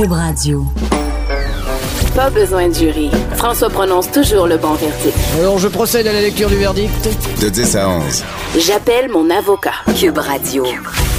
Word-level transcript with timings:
Cube 0.00 0.12
Radio. 0.12 0.64
Pas 2.16 2.30
besoin 2.30 2.68
de 2.68 2.72
jury. 2.72 3.10
François 3.34 3.68
prononce 3.68 4.10
toujours 4.10 4.46
le 4.46 4.56
bon 4.56 4.72
verdict. 4.72 5.14
Alors, 5.38 5.58
je 5.58 5.68
procède 5.68 6.06
à 6.06 6.12
la 6.14 6.22
lecture 6.22 6.48
du 6.48 6.56
verdict. 6.56 7.06
De 7.38 7.50
10 7.50 7.76
à 7.76 7.90
11. 7.90 8.24
J'appelle 8.56 9.10
mon 9.10 9.28
avocat. 9.28 9.74
Cube 9.94 10.16
Radio. 10.16 10.64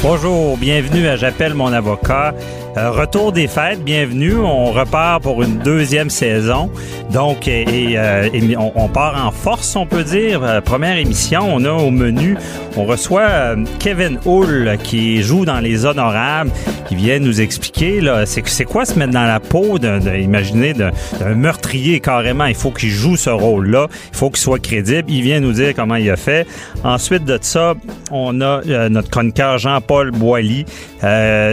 Bonjour, 0.02 0.58
bienvenue 0.58 1.08
à 1.08 1.16
J'appelle 1.16 1.54
mon 1.54 1.72
avocat. 1.72 2.34
Euh, 2.78 2.90
retour 2.90 3.34
des 3.34 3.48
fêtes, 3.48 3.84
bienvenue. 3.84 4.38
On 4.38 4.72
repart 4.72 5.22
pour 5.22 5.44
une 5.44 5.58
deuxième 5.58 6.10
saison. 6.10 6.72
Donc, 7.12 7.46
et, 7.50 7.98
euh, 7.98 8.30
on, 8.76 8.88
part 8.88 9.26
en 9.26 9.32
force, 9.32 9.76
on 9.76 9.86
peut 9.86 10.06
dire. 10.06 10.42
Euh, 10.42 10.62
première 10.62 10.96
émission, 10.96 11.42
on 11.54 11.66
a 11.66 11.72
au 11.72 11.92
menu, 11.92 12.38
on 12.78 12.86
reçoit 12.86 13.56
Kevin 13.80 14.20
Hull 14.26 14.78
qui 14.84 15.22
joue 15.22 15.44
dans 15.44 15.60
Les 15.60 15.86
Honorables, 15.86 16.52
qui 16.88 16.96
vient 16.96 17.20
nous 17.20 17.42
expliquer, 17.42 18.00
là, 18.00 18.26
c'est, 18.26 18.48
c'est 18.48 18.64
quoi 18.64 18.86
se 18.86 18.98
mettre 18.98 19.12
dans 19.12 19.26
la 19.26 19.42
peau 19.42 19.78
d'un, 19.78 20.00
imaginez, 20.16 20.74
d'un, 20.74 20.92
meurtrier 21.36 22.00
carrément. 22.00 22.46
Il 22.46 22.56
faut 22.56 22.72
qu'il 22.72 22.90
joue 22.90 23.18
ce 23.18 23.30
rôle-là. 23.30 23.88
Il 24.14 24.18
faut 24.18 24.30
qu'il 24.30 24.40
soit 24.40 24.60
crédible. 24.60 25.12
Il 25.12 25.24
vient 25.24 25.42
nous 25.42 25.52
dire 25.52 25.74
comment 25.76 25.96
il 25.96 26.10
a 26.10 26.16
fait. 26.16 26.48
Ensuite 26.86 27.26
de 27.26 27.38
ça, 27.42 27.74
on 28.12 28.40
a 28.40 28.62
notre 28.88 29.10
chroniqueur 29.10 29.58
Jean-Paul 29.58 30.12
Boilly. 30.12 30.66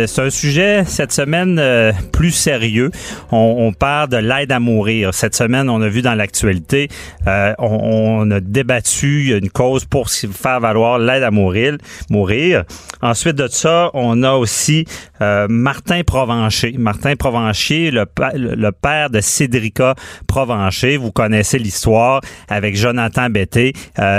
C'est 0.07 0.21
un 0.21 0.31
sujet, 0.31 0.85
semaine 0.85 1.59
euh, 1.59 1.93
plus 2.13 2.33
sérieux. 2.33 2.91
On, 3.33 3.73
parle 3.73 4.09
de 4.11 4.17
l'aide 4.17 4.53
à 4.53 4.61
mourir. 4.61 5.15
Cette 5.15 5.35
semaine, 5.35 5.71
on 5.71 5.81
a 5.81 5.89
vu 5.89 6.03
dans 6.03 6.15
l'actualité, 6.15 6.89
euh, 7.27 7.55
on, 7.59 8.31
a 8.31 8.41
débattu 8.41 9.37
une 9.37 9.51
cause 9.51 9.85
pour 9.85 10.11
faire 10.11 10.61
valoir 10.61 10.99
l'aide 10.99 11.23
à 11.23 11.31
mourir. 11.31 11.77
Mourir. 12.11 12.65
Ensuite 13.01 13.37
de 13.37 13.49
ça, 13.49 13.91
on 13.95 14.23
a 14.23 14.33
aussi 14.33 14.85
euh, 15.21 15.47
Martin 15.49 16.03
Provencher. 16.03 16.75
Martin 16.79 17.17
Provencher, 17.17 17.91
le, 17.91 18.07
le 18.35 18.71
père 18.73 19.11
de 19.11 19.21
Cédrica 19.21 19.95
Provencher. 20.27 20.97
Vous 20.97 21.13
connaissez 21.13 21.59
l'histoire 21.59 22.21
avec 22.49 22.77
Jonathan 22.77 23.31
Betté. 23.31 23.73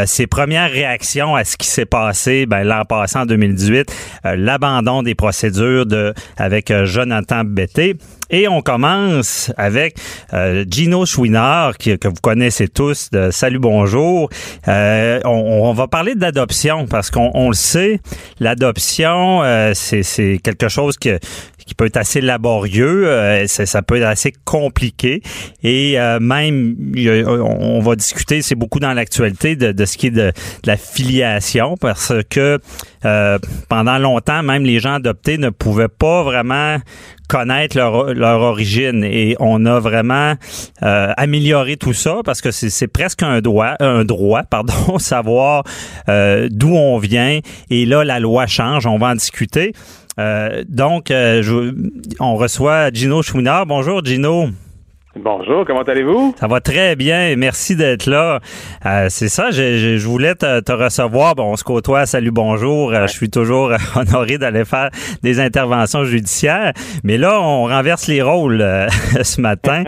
ses 0.06 0.28
premières 0.28 0.72
réactions 0.72 1.36
à 1.36 1.44
ce 1.44 1.58
qui 1.58 1.68
s'est 1.68 1.86
passé 1.86 2.46
ben, 2.46 2.64
l'an 2.64 2.86
passé 2.86 3.18
en 3.18 3.26
2018, 3.26 3.92
l'abandon 4.36 5.04
des 5.04 5.16
procédures 5.16 5.86
de 5.86 6.14
avec 6.38 6.72
Jonathan 6.84 7.44
Betté. 7.44 7.96
Et 8.32 8.48
on 8.48 8.62
commence 8.62 9.52
avec 9.58 9.98
euh, 10.34 10.64
Gino 10.70 11.06
Chouinard, 11.06 11.78
qui, 11.78 11.98
que 11.98 12.08
vous 12.08 12.22
connaissez 12.22 12.68
tous, 12.68 13.10
de 13.12 13.32
Salut 13.32 13.58
Bonjour. 13.58 14.30
Euh, 14.68 15.20
on, 15.26 15.74
va 15.74 15.88
parler 15.88 16.14
d'adoption 16.14 16.86
parce 16.86 17.10
qu'on 17.10 17.50
le 17.50 17.56
sait, 17.56 18.00
l'adoption, 18.40 19.42
euh, 19.44 19.72
c'est 19.74 20.40
quelque 20.44 20.68
chose 20.68 20.98
que, 20.98 21.20
qui 21.70 21.76
peut 21.76 21.86
être 21.86 21.98
assez 21.98 22.20
laborieux, 22.22 23.08
ça, 23.48 23.82
peut 23.82 23.98
être 23.98 24.08
assez 24.08 24.34
compliqué. 24.44 25.22
Et 25.64 25.98
même 26.20 26.76
on 26.98 27.80
va 27.80 27.96
discuter, 27.96 28.42
c'est 28.42 28.56
beaucoup 28.56 28.80
dans 28.80 28.94
l'actualité 28.94 29.56
de, 29.56 29.72
de, 29.72 29.86
ce 29.86 29.98
qui 29.98 30.08
est 30.08 30.12
de, 30.12 30.28
de, 30.28 30.34
la 30.66 30.78
filiation 30.78 31.78
parce 31.78 32.14
que 32.30 32.60
pendant 33.70 33.98
longtemps 33.98 34.44
même 34.44 34.64
les 34.64 34.80
gens 34.80 34.96
adoptés 34.96 35.38
ne 35.38 35.50
pouvaient 35.50 35.88
pas 35.88 36.24
vraiment 36.24 36.80
connaître 37.30 37.78
leur, 37.78 38.14
leur 38.14 38.42
origine. 38.42 39.06
Et 39.06 39.38
on 39.40 39.66
a 39.66 39.80
vraiment 39.80 40.34
euh, 40.84 41.14
amélioré 41.16 41.78
tout 41.78 41.94
ça 41.94 42.18
parce 42.26 42.42
que 42.42 42.52
c'est 42.52 42.88
presque 42.88 43.24
un 43.24 43.40
droit, 43.40 43.76
un 43.80 44.04
droit, 44.04 44.44
pardon, 44.50 45.00
savoir 45.00 45.64
euh, 46.10 46.50
d'où 46.52 46.76
on 46.76 46.98
vient. 46.98 47.40
Et 47.70 47.86
là 47.86 48.04
la 48.04 48.20
loi 48.20 48.48
change, 48.48 48.86
on 48.86 48.98
va 48.98 49.08
en 49.08 49.16
discuter. 49.16 49.72
Euh, 50.20 50.64
donc, 50.68 51.08
je, 51.10 51.74
on 52.20 52.36
reçoit 52.36 52.92
Gino 52.92 53.22
Chouinard. 53.22 53.66
Bonjour 53.66 54.04
Gino. 54.04 54.50
Bonjour, 55.16 55.66
comment 55.66 55.82
allez-vous? 55.82 56.36
Ça 56.40 56.46
va 56.46 56.62
très 56.62 56.96
bien, 56.96 57.36
merci 57.36 57.76
d'être 57.76 58.06
là. 58.06 58.42
Euh, 58.86 59.08
c'est 59.10 59.28
ça, 59.28 59.50
je, 59.50 59.98
je, 59.98 60.08
voulais 60.08 60.36
te, 60.36 60.72
recevoir. 60.72 61.34
Bon, 61.34 61.46
on 61.46 61.56
se 61.56 61.64
côtoie, 61.64 62.06
salut, 62.06 62.30
bonjour. 62.30 62.94
Euh, 62.94 63.08
je 63.08 63.14
suis 63.14 63.32
toujours 63.32 63.72
honoré 63.96 64.38
d'aller 64.38 64.66
faire 64.66 64.92
des 65.24 65.40
interventions 65.40 66.04
judiciaires. 66.04 66.74
Mais 67.04 67.18
là, 67.18 67.42
on 67.42 67.64
renverse 67.64 68.06
les 68.06 68.22
rôles 68.22 68.62
euh, 68.62 68.88
ce 69.24 69.42
matin. 69.42 69.84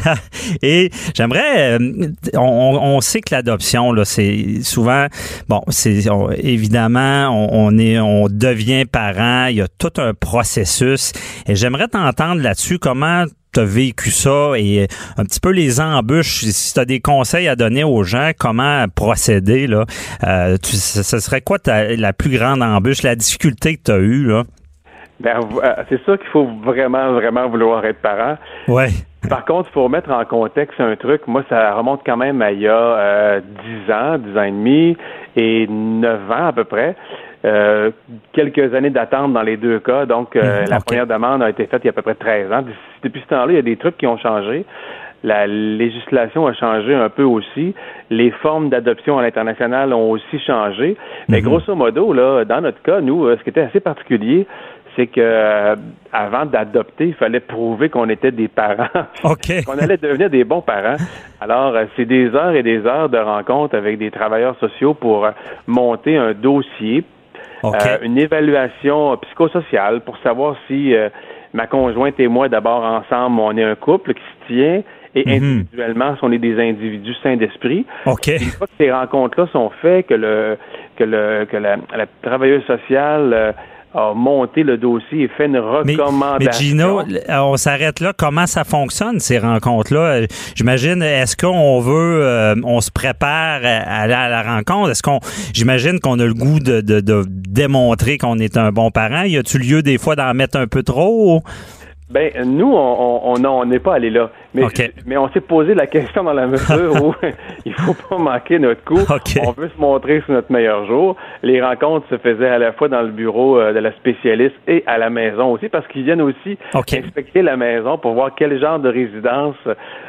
Et 0.62 0.90
j'aimerais, 1.14 1.76
on, 2.32 2.40
on, 2.40 3.00
sait 3.02 3.20
que 3.20 3.34
l'adoption, 3.34 3.92
là, 3.92 4.06
c'est 4.06 4.62
souvent, 4.62 5.06
bon, 5.50 5.60
c'est 5.68 6.00
évidemment, 6.38 7.28
on, 7.28 7.66
on, 7.66 7.78
est, 7.78 7.98
on 7.98 8.28
devient 8.30 8.86
parent. 8.86 9.48
Il 9.48 9.56
y 9.56 9.62
a 9.62 9.68
tout 9.68 9.92
un 9.98 10.14
processus. 10.14 11.12
Et 11.46 11.56
j'aimerais 11.56 11.88
t'entendre 11.88 12.40
là-dessus. 12.40 12.78
Comment 12.78 13.26
tu 13.60 13.64
vécu 13.64 14.10
ça 14.10 14.52
et 14.56 14.82
euh, 14.82 14.86
un 15.16 15.24
petit 15.24 15.40
peu 15.40 15.50
les 15.50 15.80
embûches, 15.80 16.44
si 16.44 16.74
tu 16.74 16.80
as 16.80 16.84
des 16.84 17.00
conseils 17.00 17.48
à 17.48 17.56
donner 17.56 17.84
aux 17.84 18.02
gens, 18.02 18.30
comment 18.38 18.84
procéder, 18.94 19.66
là, 19.66 19.84
euh, 20.24 20.56
ce 20.62 21.18
serait 21.20 21.40
quoi 21.40 21.58
la 21.66 22.12
plus 22.12 22.36
grande 22.36 22.62
embûche, 22.62 23.02
la 23.02 23.16
difficulté 23.16 23.76
que 23.76 23.82
tu 23.84 23.92
as 23.92 23.98
eue, 23.98 24.24
là? 24.24 24.42
Ben, 25.20 25.40
euh, 25.40 25.74
c'est 25.88 26.04
ça 26.04 26.18
qu'il 26.18 26.26
faut 26.28 26.46
vraiment, 26.62 27.12
vraiment 27.12 27.48
vouloir 27.48 27.84
être 27.86 28.02
parent. 28.02 28.36
Ouais. 28.68 28.88
Par 29.30 29.46
contre, 29.46 29.70
il 29.70 29.72
faut 29.72 29.84
remettre 29.84 30.10
en 30.10 30.24
contexte 30.26 30.78
un 30.78 30.94
truc. 30.94 31.22
Moi, 31.26 31.42
ça 31.48 31.74
remonte 31.74 32.02
quand 32.04 32.18
même 32.18 32.42
à 32.42 32.52
il 32.52 32.60
y 32.60 32.68
a 32.68 33.40
10 33.40 33.92
ans, 33.92 34.18
10 34.18 34.38
ans 34.38 34.42
et 34.42 34.50
demi 34.50 34.96
et 35.36 35.66
9 35.68 36.30
ans 36.30 36.46
à 36.48 36.52
peu 36.52 36.64
près. 36.64 36.94
Euh, 37.44 37.90
quelques 38.32 38.74
années 38.74 38.90
d'attente 38.90 39.32
dans 39.32 39.42
les 39.42 39.56
deux 39.56 39.78
cas. 39.78 40.06
Donc, 40.06 40.34
euh, 40.36 40.62
mhm, 40.62 40.70
la 40.70 40.80
première 40.80 41.06
demande 41.06 41.42
a 41.42 41.50
été 41.50 41.66
faite 41.66 41.82
il 41.84 41.86
y 41.86 41.88
a 41.88 41.90
à 41.90 41.92
peu 41.92 42.02
près 42.02 42.14
13 42.14 42.52
ans. 42.52 42.64
Depuis 43.02 43.20
ce 43.20 43.26
temps-là, 43.28 43.52
il 43.52 43.56
y 43.56 43.58
a 43.58 43.62
des 43.62 43.76
trucs 43.76 43.96
qui 43.98 44.06
ont 44.06 44.18
changé. 44.18 44.64
La 45.22 45.46
législation 45.46 46.46
a 46.46 46.54
changé 46.54 46.94
un 46.94 47.08
peu 47.08 47.24
aussi. 47.24 47.74
Les 48.10 48.30
formes 48.30 48.68
d'adoption 48.68 49.18
à 49.18 49.22
l'international 49.22 49.92
ont 49.92 50.10
aussi 50.10 50.38
changé. 50.46 50.96
Mais 51.28 51.40
mhm. 51.40 51.46
grosso 51.46 51.74
modo, 51.74 52.12
là, 52.12 52.44
dans 52.44 52.62
notre 52.62 52.82
cas, 52.82 53.00
nous, 53.00 53.26
euh, 53.26 53.36
ce 53.38 53.42
qui 53.44 53.50
était 53.50 53.62
assez 53.62 53.80
particulier, 53.80 54.46
c'est 54.96 55.06
que 55.08 55.76
avant 56.10 56.46
d'adopter, 56.46 57.08
il 57.08 57.14
fallait 57.14 57.40
prouver 57.40 57.90
qu'on 57.90 58.08
était 58.08 58.30
des 58.30 58.48
parents, 58.48 58.88
qu'on 59.22 59.78
allait 59.78 59.98
devenir 59.98 60.30
des 60.30 60.42
bons 60.42 60.62
parents. 60.62 60.96
Alors, 61.38 61.74
c'est 61.96 62.06
des 62.06 62.34
heures 62.34 62.54
et 62.54 62.62
des 62.62 62.86
heures 62.86 63.10
de 63.10 63.18
rencontres 63.18 63.76
avec 63.76 63.98
des 63.98 64.10
travailleurs 64.10 64.56
sociaux 64.58 64.94
pour 64.94 65.28
monter 65.66 66.16
un 66.16 66.32
dossier 66.32 67.04
euh, 67.74 67.98
une 68.02 68.18
évaluation 68.18 69.16
psychosociale 69.18 70.00
pour 70.02 70.16
savoir 70.18 70.56
si 70.66 70.94
euh, 70.94 71.08
ma 71.52 71.66
conjointe 71.66 72.18
et 72.20 72.28
moi, 72.28 72.48
d'abord 72.48 72.82
ensemble, 72.82 73.40
on 73.40 73.56
est 73.56 73.64
un 73.64 73.74
couple 73.74 74.14
qui 74.14 74.20
se 74.20 74.46
tient 74.52 74.82
et 75.14 75.24
mhm. 75.24 75.32
individuellement, 75.32 76.14
si 76.16 76.20
on 76.22 76.32
est 76.32 76.38
des 76.38 76.60
individus 76.60 77.14
sains 77.22 77.36
d'esprit. 77.36 77.86
Une 78.06 78.12
fois 78.12 78.66
que 78.66 78.72
ces 78.78 78.92
rencontres-là 78.92 79.48
sont 79.52 79.70
faites, 79.80 80.06
que 80.06 80.14
le 80.14 80.58
que 80.96 81.04
le 81.04 81.46
que 81.46 81.56
la, 81.56 81.76
la 81.96 82.06
travailleuse 82.22 82.64
sociale 82.64 83.32
euh, 83.32 83.52
a 83.96 84.12
monté 84.14 84.62
le 84.62 84.76
dossier 84.76 85.22
et 85.22 85.28
fait 85.28 85.46
une 85.46 85.56
recommandation. 85.56 86.36
Mais, 86.38 86.52
Gino, 86.52 87.00
on 87.28 87.56
s'arrête 87.56 88.00
là. 88.00 88.12
Comment 88.16 88.46
ça 88.46 88.64
fonctionne, 88.64 89.20
ces 89.20 89.38
rencontres-là? 89.38 90.26
J'imagine, 90.54 91.02
est-ce 91.02 91.34
qu'on 91.36 91.80
veut, 91.80 92.20
euh, 92.22 92.54
on 92.62 92.82
se 92.82 92.90
prépare 92.90 93.60
à, 93.64 94.02
aller 94.02 94.12
à 94.12 94.28
la 94.28 94.42
rencontre? 94.42 94.90
Est-ce 94.90 95.02
qu'on, 95.02 95.20
j'imagine 95.54 95.98
qu'on 95.98 96.18
a 96.18 96.26
le 96.26 96.34
goût 96.34 96.60
de, 96.60 96.82
de, 96.82 97.00
de 97.00 97.24
démontrer 97.26 98.18
qu'on 98.18 98.38
est 98.38 98.58
un 98.58 98.70
bon 98.70 98.90
parent? 98.90 99.22
Y 99.22 99.38
a-tu 99.38 99.58
lieu 99.58 99.82
des 99.82 99.96
fois 99.96 100.14
d'en 100.14 100.34
mettre 100.34 100.58
un 100.58 100.66
peu 100.66 100.82
trop? 100.82 101.42
Ben, 102.08 102.30
nous, 102.44 102.72
on 102.72 103.64
n'est 103.66 103.80
pas 103.80 103.94
allé 103.94 104.10
là. 104.10 104.30
Mais, 104.54 104.62
mais 105.06 105.16
on 105.16 105.28
s'est 105.30 105.40
posé 105.40 105.74
la 105.74 105.86
question 105.86 106.22
dans 106.22 106.32
la 106.32 106.46
mesure 106.46 107.04
où 107.04 107.14
il 107.66 107.74
faut 107.74 107.94
pas 108.08 108.16
manquer 108.16 108.58
notre 108.58 108.82
coup. 108.84 109.00
On 109.44 109.50
veut 109.52 109.68
se 109.68 109.80
montrer 109.80 110.22
sur 110.22 110.32
notre 110.34 110.50
meilleur 110.52 110.86
jour. 110.86 111.16
Les 111.42 111.60
rencontres 111.60 112.08
se 112.08 112.16
faisaient 112.16 112.48
à 112.48 112.58
la 112.58 112.72
fois 112.72 112.88
dans 112.88 113.02
le 113.02 113.10
bureau 113.10 113.58
euh, 113.58 113.72
de 113.72 113.80
la 113.80 113.92
spécialiste 113.92 114.54
et 114.68 114.84
à 114.86 114.98
la 114.98 115.10
maison 115.10 115.52
aussi, 115.52 115.68
parce 115.68 115.86
qu'ils 115.88 116.04
viennent 116.04 116.22
aussi 116.22 116.56
inspecter 116.74 117.42
la 117.42 117.56
maison 117.56 117.98
pour 117.98 118.14
voir 118.14 118.30
quel 118.36 118.58
genre 118.58 118.78
de 118.78 118.88
résidence 118.88 119.56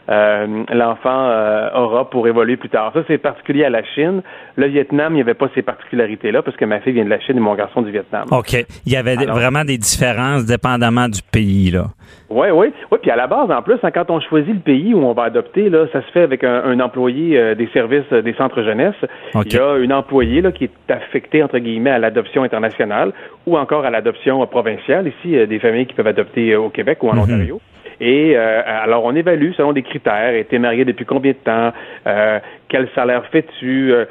euh, 0.09 0.63
l'enfant 0.73 1.29
euh, 1.29 1.69
aura 1.73 2.09
pour 2.09 2.27
évoluer 2.27 2.55
plus 2.55 2.69
tard. 2.69 2.91
Ça, 2.93 3.01
c'est 3.07 3.17
particulier 3.17 3.65
à 3.65 3.69
la 3.69 3.83
Chine. 3.83 4.21
Le 4.55 4.67
Vietnam, 4.67 5.13
il 5.13 5.15
n'y 5.15 5.21
avait 5.21 5.33
pas 5.33 5.49
ces 5.53 5.61
particularités-là, 5.61 6.41
parce 6.41 6.55
que 6.55 6.65
ma 6.65 6.79
fille 6.79 6.93
vient 6.93 7.05
de 7.05 7.09
la 7.09 7.19
Chine 7.19 7.37
et 7.37 7.41
mon 7.41 7.55
garçon 7.55 7.81
du 7.81 7.91
Vietnam. 7.91 8.25
OK. 8.31 8.53
Il 8.85 8.91
y 8.91 8.95
avait 8.95 9.15
vraiment 9.15 9.65
des 9.65 9.77
différences 9.77 10.45
dépendamment 10.45 11.09
du 11.09 11.21
pays, 11.21 11.71
là. 11.71 11.87
Oui, 12.29 12.47
oui. 12.53 12.73
Oui, 12.91 12.97
puis 13.01 13.11
à 13.11 13.15
la 13.15 13.27
base, 13.27 13.49
en 13.51 13.61
plus, 13.61 13.77
hein, 13.83 13.91
quand 13.91 14.09
on 14.09 14.19
choisit 14.19 14.53
le 14.53 14.59
pays 14.59 14.93
où 14.93 14.99
on 14.99 15.13
va 15.13 15.23
adopter, 15.23 15.69
là, 15.69 15.87
ça 15.91 16.01
se 16.01 16.11
fait 16.11 16.21
avec 16.21 16.43
un, 16.43 16.79
employé 16.79 17.37
euh, 17.37 17.55
des 17.55 17.67
services 17.67 18.03
euh, 18.11 18.21
des 18.21 18.33
centres 18.33 18.63
jeunesse. 18.63 18.95
Il 19.33 19.53
y 19.53 19.57
a 19.57 19.77
une 19.77 19.93
employée 19.93 20.41
là, 20.41 20.51
qui 20.51 20.65
est 20.65 20.91
affectée, 20.91 21.41
entre 21.41 21.57
guillemets, 21.59 21.91
à 21.91 21.99
l'adoption 21.99 22.43
internationale 22.43 23.13
ou 23.45 23.57
encore 23.57 23.85
à 23.85 23.89
l'adoption 23.89 24.45
provinciale. 24.47 25.07
Ici, 25.07 25.47
des 25.47 25.59
familles 25.59 25.85
qui 25.85 25.93
peuvent 25.93 26.07
adopter 26.07 26.55
au 26.55 26.69
Québec 26.69 26.99
ou 27.01 27.09
en 27.09 27.13
mhm. 27.13 27.21
Ontario. 27.21 27.61
Et 27.99 28.35
euh, 28.35 28.61
alors, 28.65 29.05
on 29.05 29.15
évalue 29.15 29.51
selon 29.55 29.73
des 29.73 29.81
critères. 29.81 30.35
Été 30.35 30.59
marié 30.59 30.85
depuis 30.85 31.05
combien 31.05 31.31
de 31.31 31.37
temps? 31.37 31.73
Euh, 32.05 32.39
quel 32.69 32.87
salaire 32.93 33.23
fais-tu? 33.31 33.93
Euh, 33.93 34.05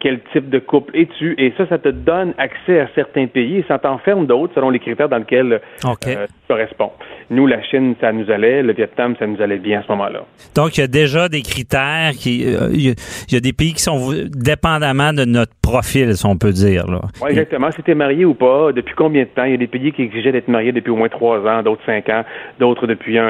quel 0.00 0.20
type 0.32 0.48
de 0.50 0.58
couple 0.58 0.96
es-tu? 0.96 1.34
Et 1.38 1.52
ça, 1.56 1.66
ça 1.68 1.78
te 1.78 1.88
donne 1.88 2.34
accès 2.38 2.80
à 2.80 2.88
certains 2.94 3.26
pays 3.26 3.58
et 3.58 3.64
ça 3.68 3.78
t'enferme 3.78 4.26
d'autres 4.26 4.54
selon 4.54 4.70
les 4.70 4.78
critères 4.78 5.08
dans 5.08 5.18
lesquels 5.18 5.60
tu 6.02 6.10
corresponds. 6.48 6.92
Nous, 7.30 7.46
la 7.46 7.62
Chine, 7.62 7.94
ça 8.00 8.10
nous 8.10 8.30
allait, 8.30 8.62
le 8.62 8.72
Vietnam, 8.72 9.14
ça 9.18 9.26
nous 9.26 9.40
allait 9.42 9.58
bien 9.58 9.80
à 9.80 9.82
ce 9.82 9.88
moment-là. 9.92 10.20
Donc, 10.54 10.78
il 10.78 10.80
y 10.80 10.84
a 10.84 10.88
déjà 10.88 11.28
des 11.28 11.42
critères 11.42 12.12
qui, 12.12 12.44
euh, 12.46 12.70
il 12.72 12.94
y 13.30 13.36
a 13.36 13.40
des 13.40 13.52
pays 13.52 13.74
qui 13.74 13.82
sont 13.82 14.12
dépendamment 14.34 15.12
de 15.12 15.24
notre 15.24 15.52
profil, 15.60 16.16
si 16.16 16.24
on 16.26 16.38
peut 16.38 16.52
dire. 16.52 16.86
Oui, 17.22 17.30
exactement. 17.30 17.70
Si 17.70 17.82
tu 17.82 17.90
es 17.90 17.94
marié 17.94 18.24
ou 18.24 18.34
pas, 18.34 18.72
depuis 18.72 18.94
combien 18.96 19.24
de 19.24 19.28
temps? 19.28 19.44
Il 19.44 19.50
y 19.50 19.54
a 19.54 19.58
des 19.58 19.66
pays 19.66 19.92
qui 19.92 20.02
exigeaient 20.02 20.32
d'être 20.32 20.48
marié 20.48 20.72
depuis 20.72 20.90
au 20.90 20.96
moins 20.96 21.10
trois 21.10 21.38
ans, 21.46 21.62
d'autres 21.62 21.84
cinq 21.84 22.08
ans, 22.08 22.24
d'autres 22.58 22.86
depuis 22.86 23.18
un 23.18 23.27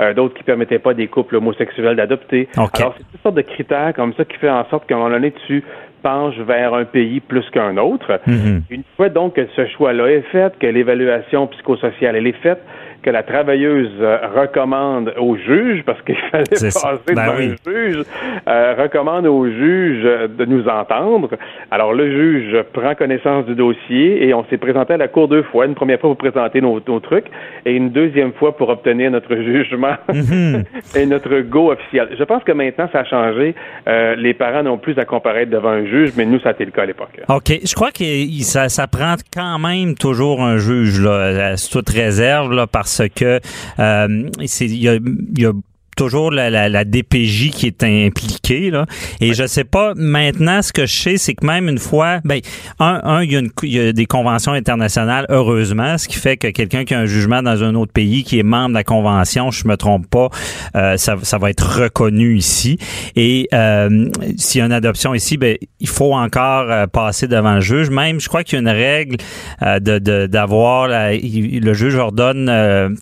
euh, 0.00 0.14
d'autres 0.14 0.34
qui 0.34 0.42
permettaient 0.42 0.78
pas 0.78 0.94
des 0.94 1.06
couples 1.06 1.36
homosexuels 1.36 1.96
d'adopter. 1.96 2.48
Alors, 2.56 2.70
c'est 2.96 3.04
toutes 3.10 3.22
sortes 3.22 3.36
de 3.36 3.42
critères 3.42 3.92
comme 3.94 4.14
ça 4.14 4.24
qui 4.24 4.36
fait 4.38 4.50
en 4.50 4.64
sorte 4.68 4.86
qu'à 4.86 4.94
un 4.94 4.98
moment 4.98 5.10
donné, 5.10 5.32
tu 5.46 5.64
penche 6.02 6.36
vers 6.38 6.74
un 6.74 6.84
pays 6.84 7.20
plus 7.20 7.48
qu'un 7.50 7.76
autre. 7.76 8.20
Mm-hmm. 8.26 8.62
Une 8.70 8.82
fois 8.96 9.08
donc 9.08 9.34
que 9.34 9.46
ce 9.56 9.66
choix-là 9.66 10.08
est 10.08 10.22
fait, 10.32 10.56
que 10.58 10.66
l'évaluation 10.66 11.46
psychosociale 11.48 12.16
elle 12.16 12.26
est 12.26 12.40
faite, 12.40 12.62
que 13.02 13.10
la 13.10 13.22
travailleuse 13.22 13.90
euh, 14.00 14.18
recommande 14.34 15.12
au 15.18 15.36
juge, 15.36 15.82
parce 15.84 16.00
qu'il 16.02 16.16
fallait 16.30 16.44
passer 16.44 16.80
ben 17.06 17.14
devant 17.14 17.32
un 17.32 17.72
juge, 17.72 18.04
euh, 18.48 18.74
recommande 18.78 19.26
au 19.26 19.46
juge 19.46 20.02
de 20.02 20.44
nous 20.44 20.66
entendre. 20.68 21.30
Alors 21.70 21.92
le 21.92 22.10
juge 22.10 22.62
prend 22.72 22.94
connaissance 22.94 23.46
du 23.46 23.54
dossier 23.54 24.26
et 24.26 24.34
on 24.34 24.44
s'est 24.46 24.56
présenté 24.56 24.94
à 24.94 24.96
la 24.96 25.08
cour 25.08 25.28
deux 25.28 25.42
fois, 25.44 25.66
une 25.66 25.74
première 25.74 26.00
fois 26.00 26.10
pour 26.10 26.18
présenter 26.18 26.60
nos, 26.60 26.80
trucs 27.00 27.26
et 27.64 27.72
une 27.72 27.90
deuxième 27.90 28.32
fois 28.32 28.56
pour 28.56 28.68
obtenir 28.68 29.10
notre 29.10 29.34
jugement 29.48 29.94
mhm. 30.12 30.64
et 30.96 31.06
notre 31.06 31.40
go 31.40 31.72
officiel. 31.72 32.08
Je 32.18 32.24
pense 32.24 32.42
que 32.44 32.52
maintenant 32.52 32.88
ça 32.92 33.00
a 33.00 33.04
changé. 33.04 33.54
Euh, 33.88 34.16
les 34.16 34.34
parents 34.34 34.62
n'ont 34.62 34.78
plus 34.78 34.98
à 34.98 35.04
comparaître 35.04 35.50
devant 35.50 35.70
un 35.70 35.86
juge, 35.86 36.12
mais 36.16 36.24
nous 36.24 36.40
ça 36.40 36.50
a 36.50 36.52
été 36.52 36.64
le 36.64 36.70
cas 36.70 36.82
à 36.82 36.86
l'époque. 36.86 37.20
Ok, 37.28 37.52
je 37.64 37.74
crois 37.74 37.90
que 37.90 38.04
ça, 38.42 38.68
ça 38.68 38.86
prend 38.86 39.14
quand 39.32 39.58
même 39.58 39.94
toujours 39.94 40.42
un 40.42 40.58
juge 40.58 41.00
là, 41.00 41.56
sous 41.56 41.78
toute 41.78 41.90
réserve 41.90 42.52
là, 42.52 42.66
parce 42.66 42.97
parce 42.98 43.10
que 43.10 43.40
euh, 43.78 44.30
il 44.60 44.74
y 44.76 44.88
a, 44.88 44.98
y 45.36 45.46
a 45.46 45.52
toujours 45.98 46.30
la, 46.30 46.48
la, 46.48 46.68
la, 46.68 46.84
DPJ 46.84 47.50
qui 47.50 47.66
est 47.66 47.82
impliquée 47.82 48.70
là. 48.70 48.86
Et 49.20 49.34
je 49.34 49.46
sais 49.46 49.64
pas 49.64 49.92
maintenant 49.96 50.62
ce 50.62 50.72
que 50.72 50.86
je 50.86 50.94
sais, 50.94 51.16
c'est 51.18 51.34
que 51.34 51.44
même 51.44 51.68
une 51.68 51.78
fois, 51.78 52.20
ben 52.24 52.40
un, 52.78 53.00
un 53.02 53.22
il 53.22 53.32
y, 53.32 53.36
a 53.36 53.40
une, 53.40 53.50
il 53.64 53.72
y 53.72 53.80
a 53.80 53.92
des 53.92 54.06
conventions 54.06 54.52
internationales 54.52 55.26
heureusement, 55.28 55.98
ce 55.98 56.06
qui 56.06 56.16
fait 56.16 56.36
que 56.36 56.48
quelqu'un 56.48 56.84
qui 56.84 56.94
a 56.94 57.00
un 57.00 57.06
jugement 57.06 57.42
dans 57.42 57.64
un 57.64 57.74
autre 57.74 57.92
pays 57.92 58.22
qui 58.22 58.38
est 58.38 58.44
membre 58.44 58.70
de 58.70 58.74
la 58.74 58.84
convention, 58.84 59.50
je 59.50 59.66
me 59.66 59.76
trompe 59.76 60.08
pas, 60.08 60.28
euh, 60.76 60.96
ça, 60.96 61.16
ça 61.22 61.38
va 61.38 61.50
être 61.50 61.80
reconnu 61.80 62.36
ici. 62.36 62.78
Et 63.16 63.48
euh, 63.52 64.08
s'il 64.36 64.60
y 64.60 64.62
a 64.62 64.66
une 64.66 64.72
adoption 64.72 65.14
ici, 65.14 65.36
ben 65.36 65.56
il 65.80 65.88
faut 65.88 66.14
encore 66.14 66.70
euh, 66.70 66.86
passer 66.86 67.26
devant 67.26 67.54
le 67.54 67.60
juge. 67.60 67.90
Même, 67.90 68.20
je 68.20 68.28
crois 68.28 68.44
qu'il 68.44 68.54
y 68.54 68.58
a 68.58 68.60
une 68.60 68.76
règle 68.76 69.16
euh, 69.62 69.80
de 69.80 69.98
d'avoir 70.26 70.88
le 70.88 71.74
juge 71.74 71.96
ordonne 71.96 72.46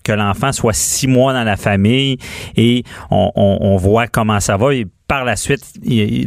que 0.03 0.11
l'enfant 0.11 0.51
soit 0.51 0.73
six 0.73 1.07
mois 1.07 1.33
dans 1.33 1.43
la 1.43 1.57
famille 1.57 2.17
et 2.55 2.83
on, 3.11 3.31
on, 3.35 3.77
voit 3.77 4.07
comment 4.07 4.39
ça 4.39 4.57
va 4.57 4.73
par 5.07 5.25
la 5.25 5.35
suite, 5.35 5.61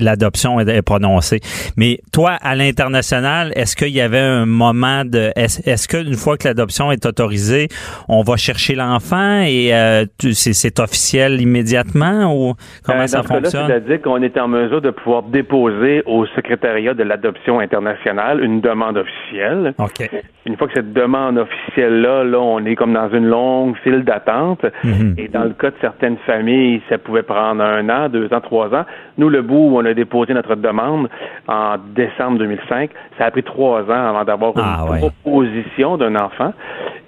l'adoption 0.01 0.61
est 0.61 0.83
prononcée. 0.83 1.41
Mais 1.77 1.99
toi, 2.13 2.33
à 2.41 2.55
l'international, 2.55 3.53
est-ce 3.55 3.77
qu'il 3.77 3.95
y 3.95 4.01
avait 4.01 4.19
un 4.19 4.47
moment 4.47 5.05
de... 5.05 5.31
Est-ce 5.37 5.89
qu'une 5.89 6.15
fois 6.15 6.37
que 6.37 6.49
l'adoption 6.49 6.91
est 6.91 7.05
autorisée, 7.07 7.69
on 8.09 8.23
va 8.23 8.37
chercher 8.37 8.75
l'enfant 8.75 9.43
et 9.43 9.75
euh, 9.75 10.05
c'est 10.33 10.81
officiel 10.81 11.41
immédiatement 11.41 12.35
ou 12.35 12.55
comment 12.85 13.03
euh, 13.03 13.07
ça 13.07 13.23
fonctionne? 13.23 13.67
C'est-à-dire 13.67 14.01
qu'on 14.03 14.23
est 14.23 14.39
en 14.39 14.49
mesure 14.49 14.81
de 14.81 14.91
pouvoir 14.91 15.23
déposer 15.25 16.03
au 16.07 16.27
secrétariat 16.27 16.95
de 16.95 17.03
l'adoption 17.03 17.61
internationale 17.61 18.43
une 18.43 18.61
demande 18.61 18.97
officielle. 18.97 19.75
OK. 19.79 20.09
Une 20.47 20.57
fois 20.57 20.69
que 20.69 20.75
cette 20.75 20.93
demande 20.93 21.39
officielle-là, 21.39 22.25
là, 22.25 22.41
on 22.41 22.65
est 22.65 22.75
comme 22.75 22.95
dans 22.95 23.11
une 23.11 23.27
longue 23.27 23.77
file 23.83 24.05
d'attente. 24.05 24.65
Mm-hmm. 24.85 25.21
Et 25.21 25.29
dans 25.29 25.45
le 25.45 25.51
cas 25.53 25.71
de 25.71 25.77
certaines 25.81 26.17
familles, 26.27 26.81
ça 26.89 26.99
pouvait 26.99 27.23
prendre 27.23 27.63
un 27.63 27.89
an, 27.89 28.09
deux 28.09 28.33
ans, 28.33 28.41
trois 28.41 28.70
nous, 29.19 29.29
le 29.29 29.43
bout 29.43 29.71
où 29.71 29.79
on 29.79 29.85
a 29.85 29.95
déposé 29.95 30.35
notre 30.35 30.55
demande 30.55 31.09
en 31.49 31.77
décembre 31.95 32.39
2005, 32.39 32.91
ça 33.19 33.27
a 33.27 33.31
pris 33.31 33.43
trois 33.43 33.83
ans 33.83 34.09
avant 34.09 34.25
d'avoir 34.25 34.57
une 34.57 34.63
ah, 34.65 34.85
proposition 34.99 35.97
d'un 35.97 36.17
enfant. 36.17 36.53